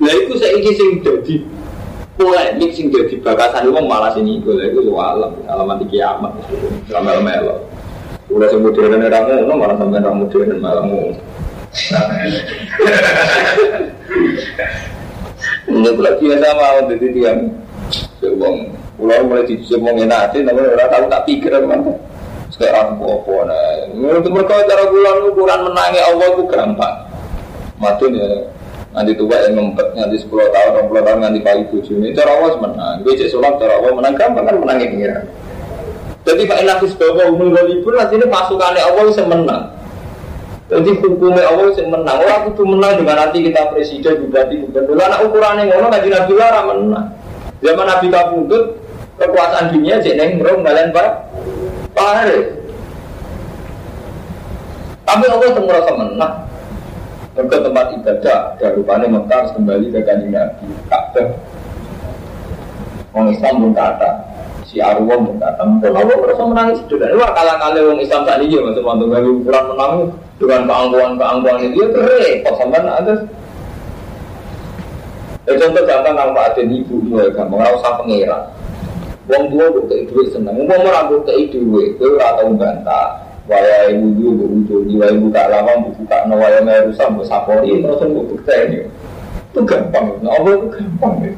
Lah 0.00 0.14
itu 0.16 0.32
saya 0.36 0.52
ingin 0.58 0.74
sing 0.74 0.90
jadi 1.00 1.36
polemik 2.20 2.76
sing 2.76 2.92
jadi 2.92 3.16
bakasan 3.24 3.64
itu 3.64 3.80
malah 3.80 4.12
sini 4.12 4.44
lah 4.44 4.68
itu 4.68 4.92
alam 4.92 5.32
alamat 5.48 5.80
kiamat 5.88 6.32
selama 6.84 7.24
melo 7.24 7.56
udah 8.28 8.46
sing 8.52 8.60
modern 8.60 9.00
orang 9.00 9.24
ngono 9.24 9.54
malah 9.56 9.76
sampai 9.80 10.04
orang 10.04 10.16
modern 10.20 10.60
malah 10.60 10.84
ngono 10.84 11.16
ini 15.70 15.90
pula 15.96 16.10
biasa 16.20 16.48
mau 16.52 16.78
jadi 16.92 17.08
tiang 17.16 17.40
Wong, 18.20 18.68
pulau 19.00 19.26
mulai 19.26 19.48
di 19.48 19.56
semua 19.64 19.96
enak 19.96 20.36
namun 20.44 20.76
orang 20.76 20.92
tahu 20.92 21.04
tak 21.08 21.24
pikir 21.24 21.50
apa 21.50 21.74
sekarang 22.52 23.00
apa 23.00 23.34
nah. 23.48 23.88
Menurut 23.96 24.26
mereka 24.28 24.60
cara 24.68 24.84
bulan 24.92 25.16
ukuran 25.32 25.60
menangi 25.70 26.00
Allah 26.04 26.26
itu 26.36 26.44
gampang. 26.44 26.96
Matun 27.80 28.12
ya, 28.12 28.28
nanti 28.90 29.14
tua 29.14 29.36
yang 29.46 29.54
ngempet 29.54 29.86
nanti 29.94 30.16
10 30.18 30.30
tahun, 30.30 30.70
20 30.90 31.06
tahun 31.06 31.18
nanti 31.22 31.38
kali 31.46 31.62
tujuh 31.70 31.94
ini 32.02 32.10
cara 32.10 32.30
Allah 32.34 32.58
menang. 32.58 32.94
Gue 33.06 33.14
cek 33.14 33.30
sholat 33.30 33.54
cara 33.62 33.78
Allah 33.78 33.92
menang 33.94 34.14
gampang 34.18 34.44
kan 34.46 34.56
menangnya 34.58 34.86
pengiran. 34.90 35.24
Jadi 36.26 36.42
Pak 36.44 36.58
Inafis 36.60 36.92
bahwa 36.98 37.22
umul 37.32 37.50
walibur 37.54 37.94
nanti 37.94 38.18
ini 38.18 38.26
pasukannya 38.26 38.82
Allah 38.82 39.02
bisa 39.06 39.22
menang. 39.24 39.62
Jadi 40.70 40.90
hukumnya 41.02 41.42
Allah 41.46 41.64
bisa 41.70 41.82
menang. 41.86 42.16
Orang 42.18 42.42
itu 42.50 42.62
menang 42.66 42.92
dengan 42.98 43.16
nanti 43.26 43.38
kita 43.46 43.62
presiden, 43.74 44.14
bupati, 44.26 44.54
gubernur. 44.66 44.98
Anak 44.98 45.20
ukurannya 45.26 45.62
ngono 45.70 45.86
ngaji 45.90 46.08
Nabi 46.10 46.32
Lara 46.34 46.60
menang. 46.66 47.06
Zaman 47.60 47.86
Nabi 47.86 48.06
Kabudut 48.10 48.64
kekuasaan 49.20 49.76
dunia 49.76 50.00
jadi 50.00 50.16
neng 50.16 50.40
merong 50.40 50.64
kalian 50.64 50.96
pak 50.96 51.08
Pak 51.92 52.24
Tapi 55.04 55.24
Allah 55.26 55.48
itu 55.50 55.60
merasa 55.66 55.92
menang. 55.92 56.34
Ke 57.40 57.56
tempat 57.56 57.96
ibadah, 57.96 58.40
dan 58.60 58.70
rupanya 58.76 59.06
Mekah 59.08 59.38
harus 59.40 59.52
kembali 59.56 59.86
ke 59.88 60.00
kanjeng 60.04 60.36
Nabi. 60.36 60.66
Ka'bah. 60.92 61.26
Orang 63.10 63.32
Islam 63.32 63.64
pun 63.64 63.72
kata, 63.74 64.10
si 64.68 64.78
Arwa 64.78 65.18
pun 65.18 65.34
kata, 65.40 65.62
mungkin 65.66 65.96
Allah 65.96 66.14
merasa 66.20 66.44
menang 66.46 66.68
itu. 66.76 66.94
Dan 67.00 67.16
wah 67.16 67.32
kalah 67.34 67.56
kalah 67.58 67.80
orang 67.80 67.98
Islam 67.98 68.22
saat 68.22 68.44
ini, 68.44 68.60
macam 68.60 68.84
mantu 68.86 69.04
nggak 69.10 69.24
ukuran 69.24 69.64
menang 69.72 69.92
dengan 70.38 70.60
keangkuhan-keangkuhan 70.68 71.58
itu, 71.64 71.74
ya 71.80 71.86
repot 71.90 72.54
sampai 72.60 72.80
ada. 72.86 73.14
Ya, 75.48 75.52
contoh 75.58 75.82
gampang 75.88 76.14
kalau 76.14 76.38
Aden 76.38 76.68
ibu, 76.70 76.96
ya 77.16 77.24
gampang, 77.34 77.58
nggak 77.58 77.76
usah 77.80 77.92
pengira. 77.98 78.38
Wong 79.26 79.42
tua 79.50 79.66
kayak 79.88 80.06
duit 80.12 80.28
seneng, 80.30 80.54
mau 80.68 80.78
rambut 80.86 81.24
kayak 81.24 81.50
duit, 81.50 81.98
gue 81.98 82.14
ora 82.14 82.38
tau 82.38 82.52
bantah. 82.54 83.08
Waya 83.48 83.92
ibu 83.92 84.06
dulu, 84.14 84.30
bu 84.36 84.44
ujo, 84.62 84.76
di 84.84 84.94
waya 85.00 85.16
buka 85.16 85.42
lawang, 85.48 85.88
bu 85.88 85.90
buka 86.02 86.28
no 86.28 86.36
waya 86.38 86.60
merusak, 86.60 87.08
bu 87.12 87.24
sapori, 87.24 87.80
terus 87.80 88.04
bu 88.04 88.22
bukti. 88.28 88.88
Itu 89.50 89.60
gampang, 89.66 90.20
nah 90.22 90.38
itu 90.38 90.70
gampang 90.70 91.14
ya. 91.26 91.32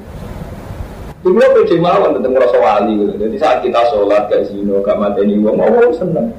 Itu 1.22 1.28
gue 1.32 1.46
pede 1.54 1.76
mawon 1.78 2.18
tentang 2.18 2.34
rasa 2.34 2.58
wali 2.58 2.98
gitu. 2.98 3.14
Jadi 3.16 3.36
saat 3.38 3.62
kita 3.62 3.80
sholat 3.94 4.26
gak 4.26 4.50
zino, 4.50 4.82
gak 4.82 4.98
mateni 4.98 5.38
wong, 5.38 5.56
Allah 5.62 5.94
seneng. 5.94 6.34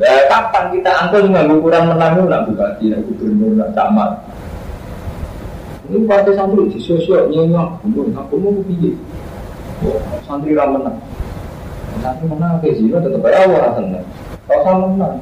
Nah, 0.00 0.24
kapan 0.32 0.64
kita 0.72 0.90
angkut 1.04 1.20
dengan 1.28 1.52
ukuran 1.52 1.84
menang, 1.92 2.24
nak 2.26 2.48
bupati, 2.48 2.88
nak 2.90 3.04
gubernur, 3.04 3.60
nak 3.60 3.76
camat, 3.76 4.10
ini 5.86 6.02
partai 6.02 6.34
santri 6.34 6.66
di 6.66 6.82
sosial 6.82 7.30
nyenyak, 7.30 7.78
belum 7.86 8.10
aku 8.16 8.34
mau 8.42 8.58
piye. 8.66 8.96
Santri 10.26 10.56
ramen 10.56 10.82
Santri 12.00 12.26
menang 12.28 12.60
ke 12.60 12.76
sini 12.76 12.92
tetap 12.92 13.24
orang 13.24 13.74
seneng. 13.76 14.04
Kau 14.46 14.60
sama 14.62 14.86
menang. 14.92 15.16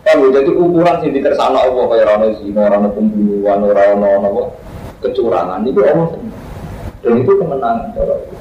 Kalau 0.00 0.32
jadi 0.34 0.50
ukuran 0.50 0.96
sih 1.04 1.14
di 1.14 1.20
tersana 1.22 1.62
Allah 1.62 1.84
kayak 1.86 2.06
rano 2.08 2.28
zina, 2.42 2.66
rano 2.66 2.88
pembunuhan, 2.90 3.62
rano 3.62 4.08
apa 4.26 4.42
kecurangan 5.06 5.62
itu 5.62 5.80
Allah. 5.86 6.08
Dan 7.00 7.12
itu 7.22 7.32
kemenangan 7.38 7.94
cara 7.94 8.14
Allah. 8.18 8.40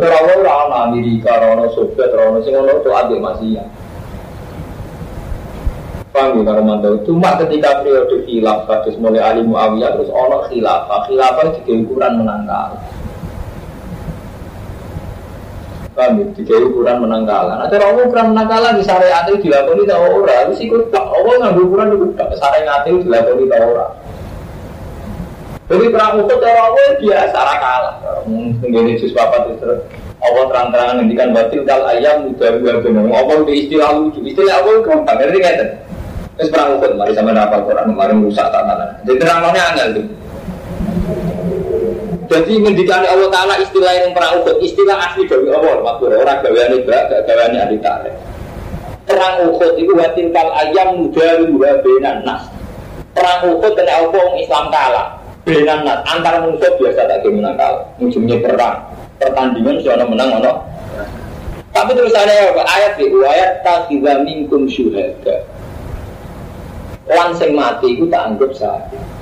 Cara 0.00 0.16
Allah 0.16 0.36
rano 0.40 0.74
Amerika, 0.88 1.30
rano 1.36 1.68
Soviet, 1.76 2.10
rano 2.14 2.40
Singapura 2.40 2.80
itu 2.80 2.90
adik 2.94 3.20
masih 3.20 3.50
ya. 3.60 3.64
Paham 6.16 6.40
ya 6.48 6.64
mantau. 6.64 6.96
Cuma 7.04 7.36
ketika 7.36 7.84
periode 7.84 8.24
khilaf 8.24 8.64
kados 8.64 8.96
mulai 8.96 9.20
Ali 9.20 9.44
Muawiyah 9.44 10.00
terus 10.00 10.08
ono 10.08 10.48
khilafah. 10.48 11.04
Khilafah 11.12 11.52
juga 11.60 11.72
ukuran 11.84 12.12
menangkal. 12.24 12.80
Paham 15.96 16.20
ya? 16.20 16.24
Juga 16.36 16.54
ukuran 16.60 16.96
menangkalan. 17.08 17.56
Nah, 17.56 17.68
cara 17.72 17.88
ukuran 17.96 18.36
menangkalan 18.36 18.76
di 18.76 18.84
syariat 18.84 19.24
itu 19.32 19.48
dilakoni 19.48 19.88
tak 19.88 19.96
ora. 19.96 20.36
Ikut 20.52 20.82
tak 20.92 21.06
Allah 21.08 21.32
nggak 21.40 21.56
ukuran 21.56 21.88
itu 21.96 22.06
tak 22.12 22.28
syariat 22.36 22.84
itu 22.84 23.00
dilakoni 23.08 23.48
tak 23.48 23.60
ora. 23.64 23.86
Jadi 25.66 25.90
perang 25.90 26.22
Uhud 26.22 26.30
cara 26.38 26.60
Allah 26.62 26.86
biasa 27.02 27.38
kalah. 27.58 27.94
Mungkin 28.28 28.94
jus 29.02 29.10
papat 29.10 29.50
itu 29.50 29.66
Allah 30.22 30.44
terang-terangan 30.52 30.94
ngendikan 31.02 31.34
batil 31.34 31.66
dal 31.66 31.82
ayam 31.90 32.30
udah 32.30 32.50
udah 32.60 32.74
benar. 32.84 33.04
Allah 33.10 33.36
itu 33.42 33.52
istilah 33.66 33.90
lucu. 33.98 34.20
Istilah 34.22 34.62
Allah 34.62 34.74
gampang. 34.86 35.16
Ngerti 35.18 35.38
nggak 35.42 35.56
Terus 36.36 36.52
perang 36.52 36.76
Uhud, 36.76 37.00
mari 37.00 37.16
sama 37.16 37.32
nafal 37.32 37.64
Quran, 37.64 37.96
kemarin 37.96 38.20
rusak 38.20 38.44
tatanan. 38.52 38.92
Jadi 39.08 39.16
terangnya 39.16 39.62
angel 39.72 39.88
tuh. 39.96 40.06
Jadi 42.26 42.52
ngendikan 42.58 43.06
Allah 43.06 43.30
Taala 43.30 43.54
istilah 43.62 43.92
yang 43.94 44.10
perang 44.10 44.42
Uhud, 44.42 44.58
istilah 44.58 44.98
asli 44.98 45.30
dari 45.30 45.46
Allah, 45.46 45.78
makhluk 45.78 46.18
orang 46.18 46.42
gaweane 46.42 46.82
berak, 46.82 47.06
gak 47.10 47.26
ahli 47.30 47.78
tarik. 47.78 48.14
Perang 49.06 49.34
Uhud 49.46 49.72
itu 49.78 49.92
watin 49.94 50.34
kal 50.34 50.50
ayam 50.50 51.06
muda 51.06 51.46
dua 51.46 51.70
benan 51.86 52.26
nas. 52.26 52.50
Perang 53.14 53.54
Uhud 53.54 53.72
dan 53.78 53.86
Allah 53.86 54.26
Islam 54.42 54.64
kalah. 54.74 55.06
Benan 55.46 55.86
nas 55.86 56.02
antar 56.10 56.42
musuh 56.42 56.72
biasa 56.74 57.06
tak 57.06 57.22
gimana 57.22 57.54
kalah. 57.54 57.86
Ujungnya 58.02 58.42
perang, 58.42 58.82
pertandingan 59.22 59.78
sudah 59.78 60.06
menang 60.10 60.42
ono. 60.42 60.52
Tapi 61.70 61.90
tulisannya 61.94 62.56
apa? 62.56 62.62
Ayat 62.66 62.92
di 62.98 63.06
ayat 63.22 63.62
tak 63.62 63.92
minkum 64.24 64.66
syuhada 64.66 65.44
lan 67.06 67.38
mati 67.54 67.94
itu 67.94 68.04
tak 68.10 68.34
anggap 68.34 68.50
sakit. 68.50 69.15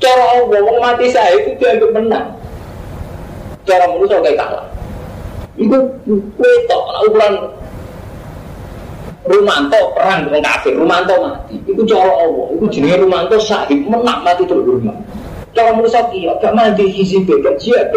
Cara 0.00 0.24
Allah, 0.32 0.80
mati 0.80 1.12
saya 1.12 1.36
itu 1.36 1.60
dianggap 1.60 1.92
menang. 1.92 2.26
Cara 3.68 3.84
manusia 3.84 4.16
kayak 4.24 4.40
kalah. 4.40 4.66
Itu 5.60 5.76
wetok, 6.40 6.82
ukuran 7.04 7.34
Rumanto 9.20 9.92
perang 9.92 10.24
dengan 10.26 10.40
kafir, 10.40 10.72
Rumanto 10.72 11.12
mati. 11.20 11.60
Itu 11.68 11.84
cara 11.84 12.08
Allah, 12.08 12.56
itu 12.56 12.64
jenis 12.72 12.96
Rumanto 13.04 13.36
sahib 13.36 13.84
menang 13.84 14.24
mati 14.24 14.48
terhormat. 14.48 14.96
Cara 15.52 15.76
manusia 15.76 16.00
kia, 16.08 16.32
gak 16.40 16.56
mati 16.56 16.88
isi 16.88 17.20
gak 17.28 17.60
jihad, 17.60 17.92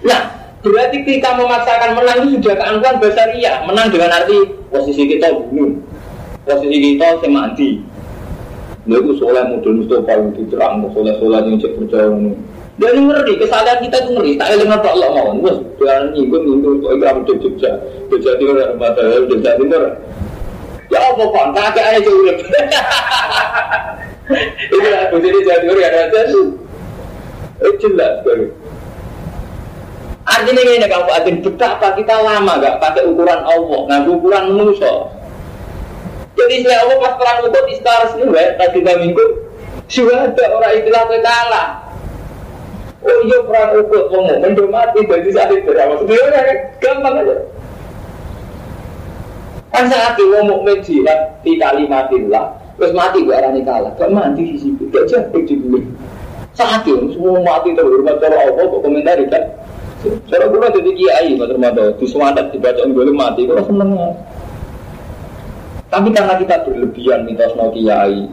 Nah, 0.00 0.22
berarti 0.62 0.98
kita 1.04 1.28
memaksakan 1.36 1.98
menang 1.98 2.16
itu 2.24 2.38
sudah 2.40 2.56
keangkuhan 2.56 2.96
basaria. 3.02 3.52
Menang 3.66 3.90
dengan 3.90 4.14
arti 4.14 4.38
posisi 4.70 5.02
kita 5.10 5.28
bunuh, 5.34 5.74
posisi 6.46 6.76
kita 6.78 7.18
semati. 7.20 7.89
Nah 8.90 8.98
itu 8.98 9.14
soleh 9.22 9.38
model 9.46 9.78
Mustafa 9.78 10.18
itu 10.34 10.42
terang, 10.50 10.82
soleh 10.90 11.14
soleh 11.22 11.38
yang 11.46 11.62
cek 11.62 11.78
percaya 11.78 12.10
Dan 12.80 12.90
ini 12.96 13.00
ngeri, 13.06 13.32
kesalahan 13.38 13.78
kita 13.86 13.96
itu 14.02 14.10
ngeri. 14.18 14.32
Tak 14.34 14.50
eling 14.50 14.66
apa 14.66 14.88
Allah 14.90 15.08
mau, 15.14 15.30
terus 15.46 15.62
jangan 15.78 16.10
nyinggung 16.10 16.42
nyinggung 16.42 16.82
kok 16.82 16.92
ikram 16.98 17.22
di 17.22 17.32
Jogja, 17.38 17.70
Jogja 18.10 18.32
Timur 18.40 18.56
ada 18.58 18.74
mata, 18.74 19.04
Jogja 19.30 19.54
Timur. 19.54 19.94
Ya 20.90 20.98
apa 20.98 21.22
pak, 21.22 21.44
kakek 21.54 21.86
aja 21.86 22.00
jauh 22.02 22.22
Itu 24.74 24.76
lah, 24.90 25.02
di 25.06 25.16
sini 25.22 25.38
Jogja 25.38 25.60
Timur 25.62 25.78
ya 25.78 25.88
ada 25.94 26.22
Eh 27.60 27.74
jelas 27.78 28.14
baru. 28.26 28.46
Artinya 30.26 30.62
ini 30.66 30.86
kalau 30.90 31.14
adin 31.14 31.36
betapa 31.46 31.94
kita 31.94 32.16
lama 32.16 32.58
gak 32.58 32.82
pakai 32.82 33.06
ukuran 33.06 33.38
Allah, 33.44 33.80
nggak 33.86 34.08
ukuran 34.08 34.44
manusia. 34.56 35.19
Jadi 36.38 36.54
saya 36.62 36.86
Allah 36.86 36.96
pas 37.02 37.14
perang 37.18 37.38
Uhud 37.46 37.66
istilah 37.68 38.06
sini, 38.14 38.44
tadi 38.54 38.78
minggu, 38.80 39.24
sudah 39.90 40.30
ada 40.30 40.44
orang 40.54 40.72
istilah 40.78 41.02
kalah. 41.10 41.68
Oh 43.00 43.18
iya 43.26 43.38
perang 43.44 43.70
Uhud, 43.80 44.04
mau 44.14 44.22
mukmin 44.28 44.70
mati, 44.70 45.00
jadi 45.04 45.30
saat 45.34 45.50
itu 45.50 45.66
berapa? 45.66 46.00
Sebenarnya 46.04 46.40
kan 46.40 46.56
gampang 46.78 47.14
aja. 47.24 47.36
Kan 49.70 49.84
saat 49.90 50.14
itu 50.18 50.38
mau 50.46 50.66
jihad 50.66 51.20
di 51.42 51.52
kalimatillah, 51.58 52.46
terus 52.78 52.92
mati 52.94 53.26
gak 53.26 53.38
arani 53.42 53.62
kalah, 53.66 53.92
gak 53.98 54.10
mati 54.10 54.42
di 54.54 54.56
situ, 54.58 54.82
gak 54.90 55.06
jatuh 55.10 55.42
di 55.46 55.54
bumi. 55.58 55.82
Saat 56.54 56.86
itu 56.86 57.14
semua 57.14 57.42
mati 57.42 57.74
terhormat 57.74 58.18
cara 58.22 58.36
Allah, 58.48 58.64
kok 58.66 58.80
komentar 58.82 59.18
kan? 59.30 59.44
Cara 60.00 60.48
gue 60.48 60.68
jadi 60.80 60.90
kiai, 60.96 61.30
Ramadan, 61.36 61.92
di 62.00 62.06
semangat 62.08 62.48
dibacaan 62.56 62.96
gue 62.96 63.12
mati, 63.12 63.44
gue 63.44 63.60
seneng. 63.66 64.16
Tapi 65.90 66.08
karena 66.14 66.38
kita 66.38 66.62
berlebihan 66.62 67.26
mitos 67.26 67.50
mau 67.58 67.74
kiai, 67.74 68.30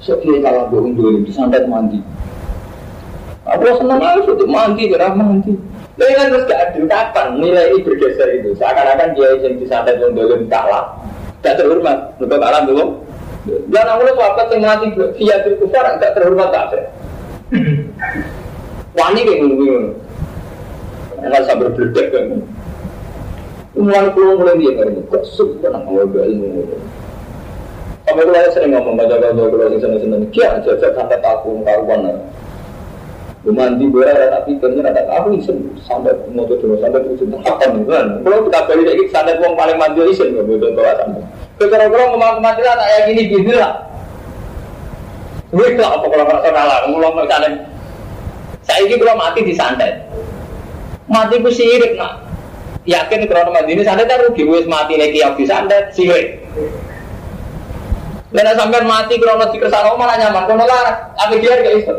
so 0.00 0.16
kiai 0.24 0.40
kalah 0.40 0.64
bohong 0.72 0.96
dulu, 0.96 1.20
disantet 1.28 1.68
mandi. 1.68 2.00
Aku 3.44 3.68
seneng 3.76 4.00
aja 4.00 4.24
untuk 4.24 4.48
mandi, 4.48 4.88
gerah 4.88 5.12
mandi. 5.12 5.52
Tapi 5.96 6.12
kan 6.16 6.32
terus 6.32 6.48
gak 6.48 6.60
adil 6.72 6.84
kapan 6.88 7.36
nilai 7.36 7.72
ini 7.72 7.84
bergeser 7.84 8.28
itu. 8.40 8.56
Seakan-akan 8.56 9.12
kiai 9.12 9.44
yang 9.44 9.60
disantet 9.60 10.00
bohong 10.00 10.16
dulu 10.16 10.34
kalah, 10.48 10.96
gak 11.44 11.60
terhormat, 11.60 12.16
betul 12.16 12.40
kalah 12.40 12.64
dulu. 12.64 12.84
Dan 13.46 13.84
aku 13.86 14.00
lihat 14.08 14.18
waktu 14.18 14.58
yang 14.58 14.64
mati 14.64 14.86
via 15.20 15.36
gak 15.44 16.12
terhormat 16.16 16.48
tak 16.48 16.74
Wani 18.96 19.20
kayak 19.22 19.38
ngomong 19.44 19.92
nggak 21.20 21.44
sabar 21.44 21.68
berdek 21.76 22.08
kan. 22.10 22.40
Mulai 23.76 24.08
pulang 24.16 24.40
mulai 24.40 24.56
dia 24.56 24.72
kan, 24.72 24.88
kok 25.12 25.24
suka 25.28 25.68
nak 25.68 25.84
mau 25.84 26.00
ilmu. 26.00 26.64
Sampai 28.08 28.24
kalau 28.24 28.48
sering 28.56 28.72
ngomong 28.72 28.96
baca 28.96 29.20
baca 29.20 29.36
kalau 29.36 29.68
sing 29.68 29.80
seneng 29.84 30.00
seneng, 30.00 30.22
kia 30.32 30.56
aja 30.56 30.72
aja 30.72 30.88
sampai 30.96 31.20
tahu 31.20 31.60
karuan. 31.60 32.16
Mandi 33.46 33.86
boleh 33.86 34.10
ada 34.10 34.42
tapi 34.42 34.58
kerja 34.58 34.82
ada 34.82 35.06
aku 35.06 35.38
isen 35.38 35.70
sampai 35.86 36.10
mau 36.34 36.42
tuh 36.50 36.58
sampai 36.82 36.98
tuh 36.98 37.14
isen 37.14 37.30
apa 37.30 37.62
nih 37.70 37.86
kan? 37.86 38.06
Kalau 38.26 38.42
kita 38.42 38.60
beli 38.66 38.82
lagi 38.90 39.04
sampai 39.12 39.38
uang 39.38 39.54
paling 39.54 39.78
mandi 39.78 40.00
isen 40.08 40.34
nggak 40.34 40.46
boleh 40.50 40.72
bawa 40.74 40.92
sampai. 40.98 41.22
Kalau 41.60 41.86
ngomong 42.16 42.42
mati 42.42 42.60
lah 42.64 42.74
kayak 42.80 43.00
gini 43.12 43.22
gini 43.28 43.52
lah. 43.54 43.86
Wih, 45.54 45.78
apa 45.78 46.04
kalau 46.10 46.24
nggak 46.26 46.42
salah, 46.42 46.78
ngulong 46.90 47.12
nggak 47.22 47.40
Saya 48.66 48.82
ini 48.82 48.98
belum 48.98 49.14
mati 49.14 49.46
di 49.46 49.54
santet 49.54 50.10
mati 51.06 51.38
ku 51.38 51.50
sirik 51.50 51.94
nak 51.94 52.25
yakin 52.86 53.26
mati 53.26 53.70
ini 53.74 53.82
santet 53.82 54.06
kan 54.06 54.22
rugi 54.24 54.46
wis 54.46 54.66
mati 54.70 54.94
lagi 54.94 55.20
bisa 55.36 55.60
santet 55.60 55.90
sirik 55.92 56.40
dan 58.34 58.52
sampai 58.52 58.84
mati 58.84 59.16
kalau 59.16 59.40
mati 59.40 59.56
kersane 59.56 59.96
malah 59.96 60.16
nyaman. 60.18 60.44
Kono 60.44 60.64
lah 60.68 61.14
apa 61.14 61.34
dia 61.40 61.56
gak 61.62 61.74
iso. 61.78 61.94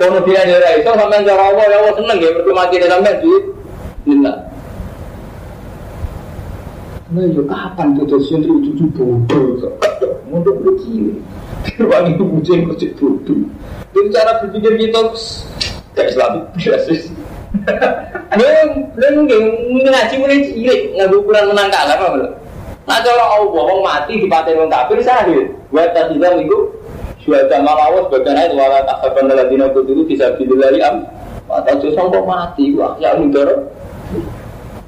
Kono 0.00 0.18
dia 0.26 0.42
dia 0.42 0.70
iso 0.80 0.90
sampai 0.96 1.22
cara 1.22 1.42
Allah 1.52 1.64
ya 1.68 1.76
Allah 1.78 1.94
seneng 1.94 2.18
ya 2.18 2.28
berarti 2.34 2.52
mati 2.56 2.74
sampai 2.82 3.20
di 3.20 3.32
Nina 4.08 4.34
Nah, 7.08 7.24
yo 7.24 7.40
kapan 7.48 7.96
terus 8.04 8.28
yang 8.28 8.44
cucu 8.44 8.84
bodoh? 8.92 9.64
Mau 10.28 10.44
begini, 10.44 11.16
ruang 11.80 12.12
itu 12.12 12.20
kucing 12.20 12.68
kucing 12.68 12.92
bodoh. 13.00 13.48
Jadi 13.96 14.12
cara 14.12 14.44
berpikir 14.44 14.76
kita 14.76 15.00
gak 15.96 16.04
Islam 16.12 16.52
biasa. 16.52 16.92
Neng, 18.38 18.92
neng 18.94 19.16
ngaji 19.88 20.14
mulai 20.20 20.44
cilik 20.44 20.80
nggak 20.94 21.10
ukuran 21.16 21.48
menang 21.48 21.68
kalah 21.72 21.96
apa 21.96 22.06
belum? 22.12 22.32
Nah 22.84 22.98
kalau 23.04 23.26
Allah 23.26 23.64
wong 23.72 23.80
mati 23.84 24.20
di 24.20 24.26
paten 24.28 24.60
wong 24.60 24.70
kafir 24.72 25.00
sahih. 25.04 25.48
Tadi 25.72 26.16
bilang 26.16 26.40
minggu 26.40 26.58
sudah 27.24 27.60
malawas 27.60 28.08
bagian 28.08 28.40
itu 28.40 28.56
wala 28.56 28.80
takhaban 28.88 29.28
ladina 29.32 29.68
kutu 29.72 29.92
bisa 30.08 30.32
bililari 30.36 30.80
am. 30.80 31.04
Atau 31.48 31.80
justru 31.84 32.08
kok 32.08 32.24
mati 32.28 32.72
gua 32.76 32.96
ya 33.00 33.16
mudar. 33.16 33.48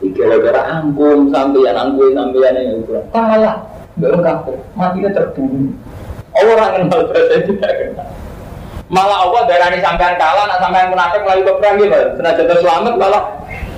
Gara-gara 0.01 0.81
angkum 0.81 1.29
sampeyan 1.29 1.77
angkum 1.77 2.13
sampeyan 2.17 2.57
yang 2.57 2.81
ukuran. 2.81 3.05
Kalah, 3.13 3.57
belum 4.01 4.21
kafir. 4.25 4.57
Matinya 4.77 5.11
terbunuh. 5.13 5.73
Orang 6.37 6.73
kenal 6.77 7.01
presiden 7.09 7.57
tidak 7.57 7.73
kenal. 7.77 8.09
Malah 8.91 9.23
Allah 9.23 9.47
darani 9.47 9.79
sampean 9.79 10.19
kalah, 10.19 10.51
nak 10.51 10.59
sampean 10.59 10.91
munafik 10.91 11.23
melalui 11.23 11.47
perang 11.47 11.79
gitu. 11.79 11.95
Senajan 12.19 12.47
terselamat 12.51 12.95
malah 12.99 13.23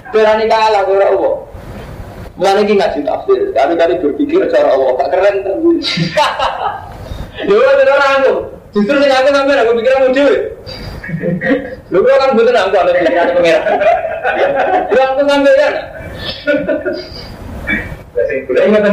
darani 0.08 0.44
kalah 0.48 0.82
ora 0.88 1.06
Allah. 1.12 1.34
Mulane 2.32 2.60
iki 2.64 2.80
ngaji 2.80 3.00
tafsir, 3.04 3.40
kali-kali 3.52 4.00
berpikir 4.00 4.48
cara 4.48 4.72
Allah, 4.72 4.88
gak 4.96 5.08
keren 5.12 5.36
kan. 5.44 5.56
Yo 7.48 7.60
ora 7.60 7.84
orang 7.84 8.12
aku. 8.24 8.32
Justru 8.72 8.96
sing 9.04 9.12
aku 9.12 9.28
sampean 9.36 9.60
aku 9.60 9.72
pikir 9.76 9.92
aku 10.00 10.08
dhewe. 10.16 10.36
Lu 11.92 12.00
kan 12.08 12.32
betul 12.32 12.56
aku 12.56 12.72
ada 12.72 12.92
pikiran 12.96 13.36
pengira. 13.36 13.60
Lu 14.88 14.96
aku 14.96 15.20
sampean. 15.28 15.72
Lah 18.12 18.24
kuliah 18.48 18.64
ingat 18.68 18.84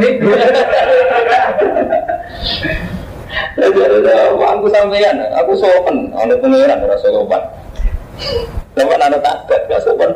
Aku 3.60 4.68
sampean, 4.74 5.18
aku 5.38 5.54
sopan, 5.54 6.10
ana 6.18 6.34
pengiran 6.42 6.82
ora 6.82 6.98
sopan. 6.98 7.42
Sopan 8.74 9.00
ana 9.06 9.18
takut, 9.22 9.62
gak 9.70 9.82
sopan. 9.86 10.12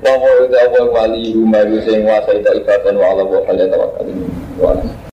Wa 0.00 0.12
wa 0.16 0.82
wali 0.96 1.36
rumah 1.36 1.68
sing 1.84 2.08
wa 2.08 2.16
saida 2.24 2.50
ibatan 2.56 2.96
wa 2.96 3.12
ala 3.12 3.24
wa 4.56 4.72